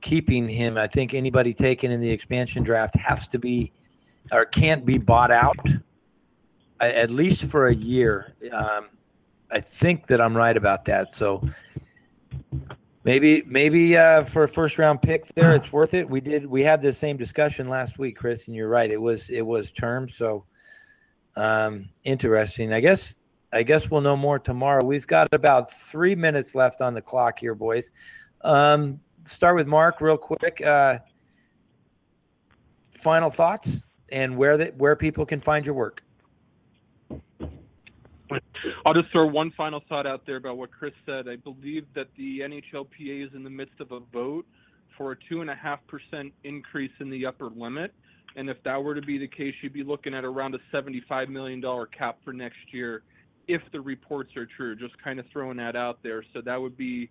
[0.00, 0.78] keeping him.
[0.78, 3.72] I think anybody taken in the expansion draft has to be
[4.32, 5.56] or can't be bought out
[6.80, 8.34] at least for a year.
[8.52, 8.90] Um,
[9.50, 11.12] I think that I'm right about that.
[11.12, 11.42] So
[13.08, 16.10] Maybe maybe uh, for a first round pick there, it's worth it.
[16.10, 18.90] We did we had the same discussion last week, Chris, and you're right.
[18.90, 20.44] It was it was term, so
[21.34, 22.70] um, interesting.
[22.72, 23.17] I guess
[23.52, 24.84] I guess we'll know more tomorrow.
[24.84, 27.90] We've got about three minutes left on the clock here, boys.
[28.42, 30.60] Um, start with Mark real quick.
[30.60, 30.98] Uh,
[33.02, 36.02] final thoughts and where that where people can find your work.
[38.84, 41.28] I'll just throw one final thought out there about what Chris said.
[41.28, 44.46] I believe that the NHLPA is in the midst of a vote
[44.96, 47.94] for a two and a half percent increase in the upper limit,
[48.36, 51.30] and if that were to be the case, you'd be looking at around a seventy-five
[51.30, 53.02] million dollar cap for next year,
[53.48, 54.76] if the reports are true.
[54.76, 56.22] Just kind of throwing that out there.
[56.32, 57.10] So that would be,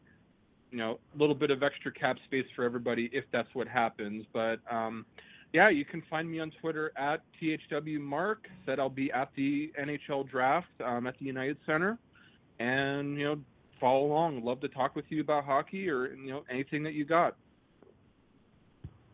[0.71, 4.25] you know, a little bit of extra cap space for everybody if that's what happens.
[4.31, 5.05] But um,
[5.53, 8.37] yeah, you can find me on Twitter at thwmark.
[8.65, 11.97] Said I'll be at the NHL draft um, at the United Center,
[12.59, 13.39] and you know,
[13.79, 14.43] follow along.
[14.43, 17.35] Love to talk with you about hockey or you know anything that you got.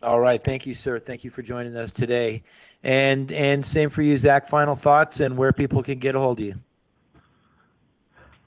[0.02, 1.00] All right, thank you, sir.
[1.00, 2.44] Thank you for joining us today,
[2.84, 4.48] and and same for you, Zach.
[4.48, 6.56] Final thoughts and where people can get a hold of you.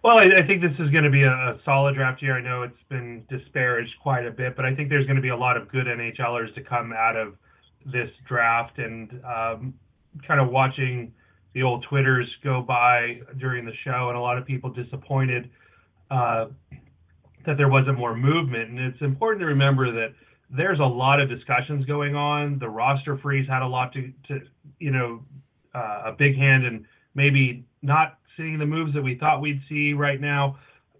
[0.07, 2.39] Well, I, I think this is going to be a, a, solid draft year.
[2.39, 5.31] I know it's been disparaged quite a bit, but I think there's going to be
[5.31, 7.35] a lot of good NHLers to come out of
[7.85, 9.75] this draft and um,
[10.25, 11.13] kind of watching
[11.55, 15.51] the old Twitters go by during the show, and a lot of people disappointed
[16.13, 16.47] uh,
[17.45, 18.71] that there wasn't more movement.
[18.71, 20.15] And it's important to remember that
[20.57, 22.61] there's a lot of discussions going on.
[22.61, 24.41] The roster freeze had a lot to, to
[24.79, 25.25] you know,
[25.75, 29.93] uh, a big hand in maybe not seeing the moves that we thought we'd see
[29.93, 30.59] right now,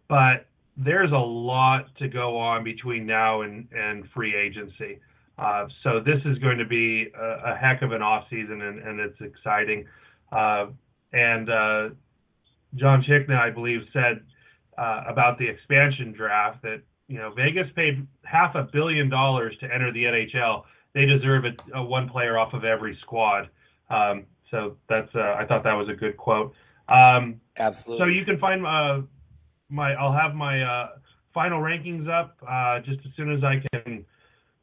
[0.09, 0.47] but
[0.77, 5.01] there's a lot to go on between now and, and free agency.
[5.39, 8.79] Uh, so this is going to be a, a heck of an off season, and,
[8.81, 9.87] and it's exciting.
[10.33, 10.67] Uh,
[11.13, 11.89] and uh,
[12.75, 14.23] John Chickna, I believe, said
[14.79, 19.73] uh, about the expansion draft that you know Vegas paid half a billion dollars to
[19.73, 20.65] enter the NHL.
[20.95, 23.49] They deserve a, a one player off of every squad.
[23.91, 26.55] Um, so that's uh, I thought that was a good quote.
[26.89, 27.99] Um, Absolutely.
[27.99, 30.89] So you can find my I'll have my
[31.35, 32.39] final rankings up
[32.85, 34.05] just as soon as I can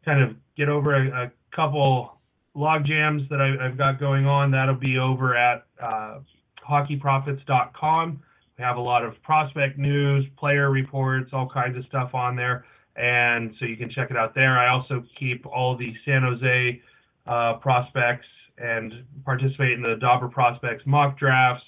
[0.05, 2.17] kind of get over a, a couple
[2.55, 6.19] log jams that I, have got going on, that'll be over at uh,
[6.67, 8.21] hockeyprophets.com.
[8.57, 12.65] We have a lot of prospect news, player reports, all kinds of stuff on there.
[12.95, 14.59] And so you can check it out there.
[14.59, 16.81] I also keep all the San Jose
[17.25, 18.27] uh, prospects
[18.59, 21.65] and participate in the Dobber Prospects mock drafts,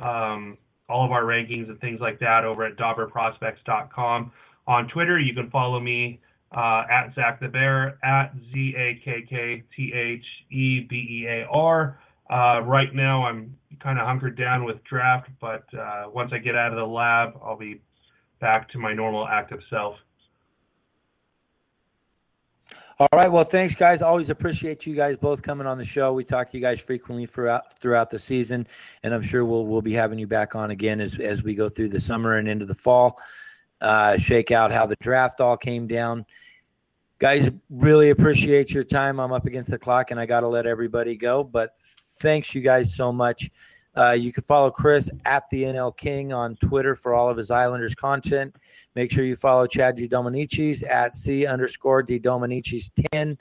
[0.00, 0.58] um,
[0.88, 4.32] all of our rankings and things like that over at dobberprospects.com.
[4.66, 6.20] On Twitter, you can follow me
[6.56, 11.26] uh, at Zach the Bear, at Z A K K T H E B E
[11.26, 11.98] A R.
[12.30, 16.56] Uh, right now, I'm kind of hunkered down with draft, but uh, once I get
[16.56, 17.80] out of the lab, I'll be
[18.40, 19.96] back to my normal active self.
[23.02, 23.32] All right.
[23.32, 24.00] Well, thanks, guys.
[24.00, 26.12] Always appreciate you guys both coming on the show.
[26.12, 28.64] We talk to you guys frequently throughout throughout the season,
[29.02, 31.68] and I'm sure we'll we'll be having you back on again as as we go
[31.68, 33.20] through the summer and into the fall.
[33.80, 36.24] Uh, shake out how the draft all came down
[37.18, 40.66] guys really appreciate your time i'm up against the clock and i got to let
[40.66, 41.76] everybody go but
[42.20, 43.50] thanks you guys so much
[43.96, 47.50] uh, you can follow chris at the nl king on twitter for all of his
[47.50, 48.54] islanders content
[48.94, 53.36] make sure you follow chad d dominicis at c underscore d dominicis 10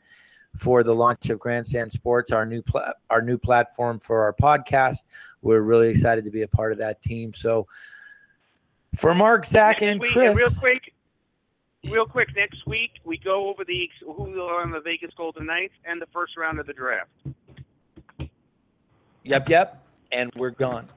[0.55, 5.05] for the launch of grandstand sports our new pla- our new platform for our podcast
[5.41, 7.65] we're really excited to be a part of that team so
[8.95, 10.93] for mark zach and chris real quick
[11.89, 15.73] real quick, next week we go over the who are on the Vegas Golden Knights
[15.85, 17.09] and the first round of the draft.
[19.23, 19.83] Yep, yep.
[20.11, 20.88] And we're gone.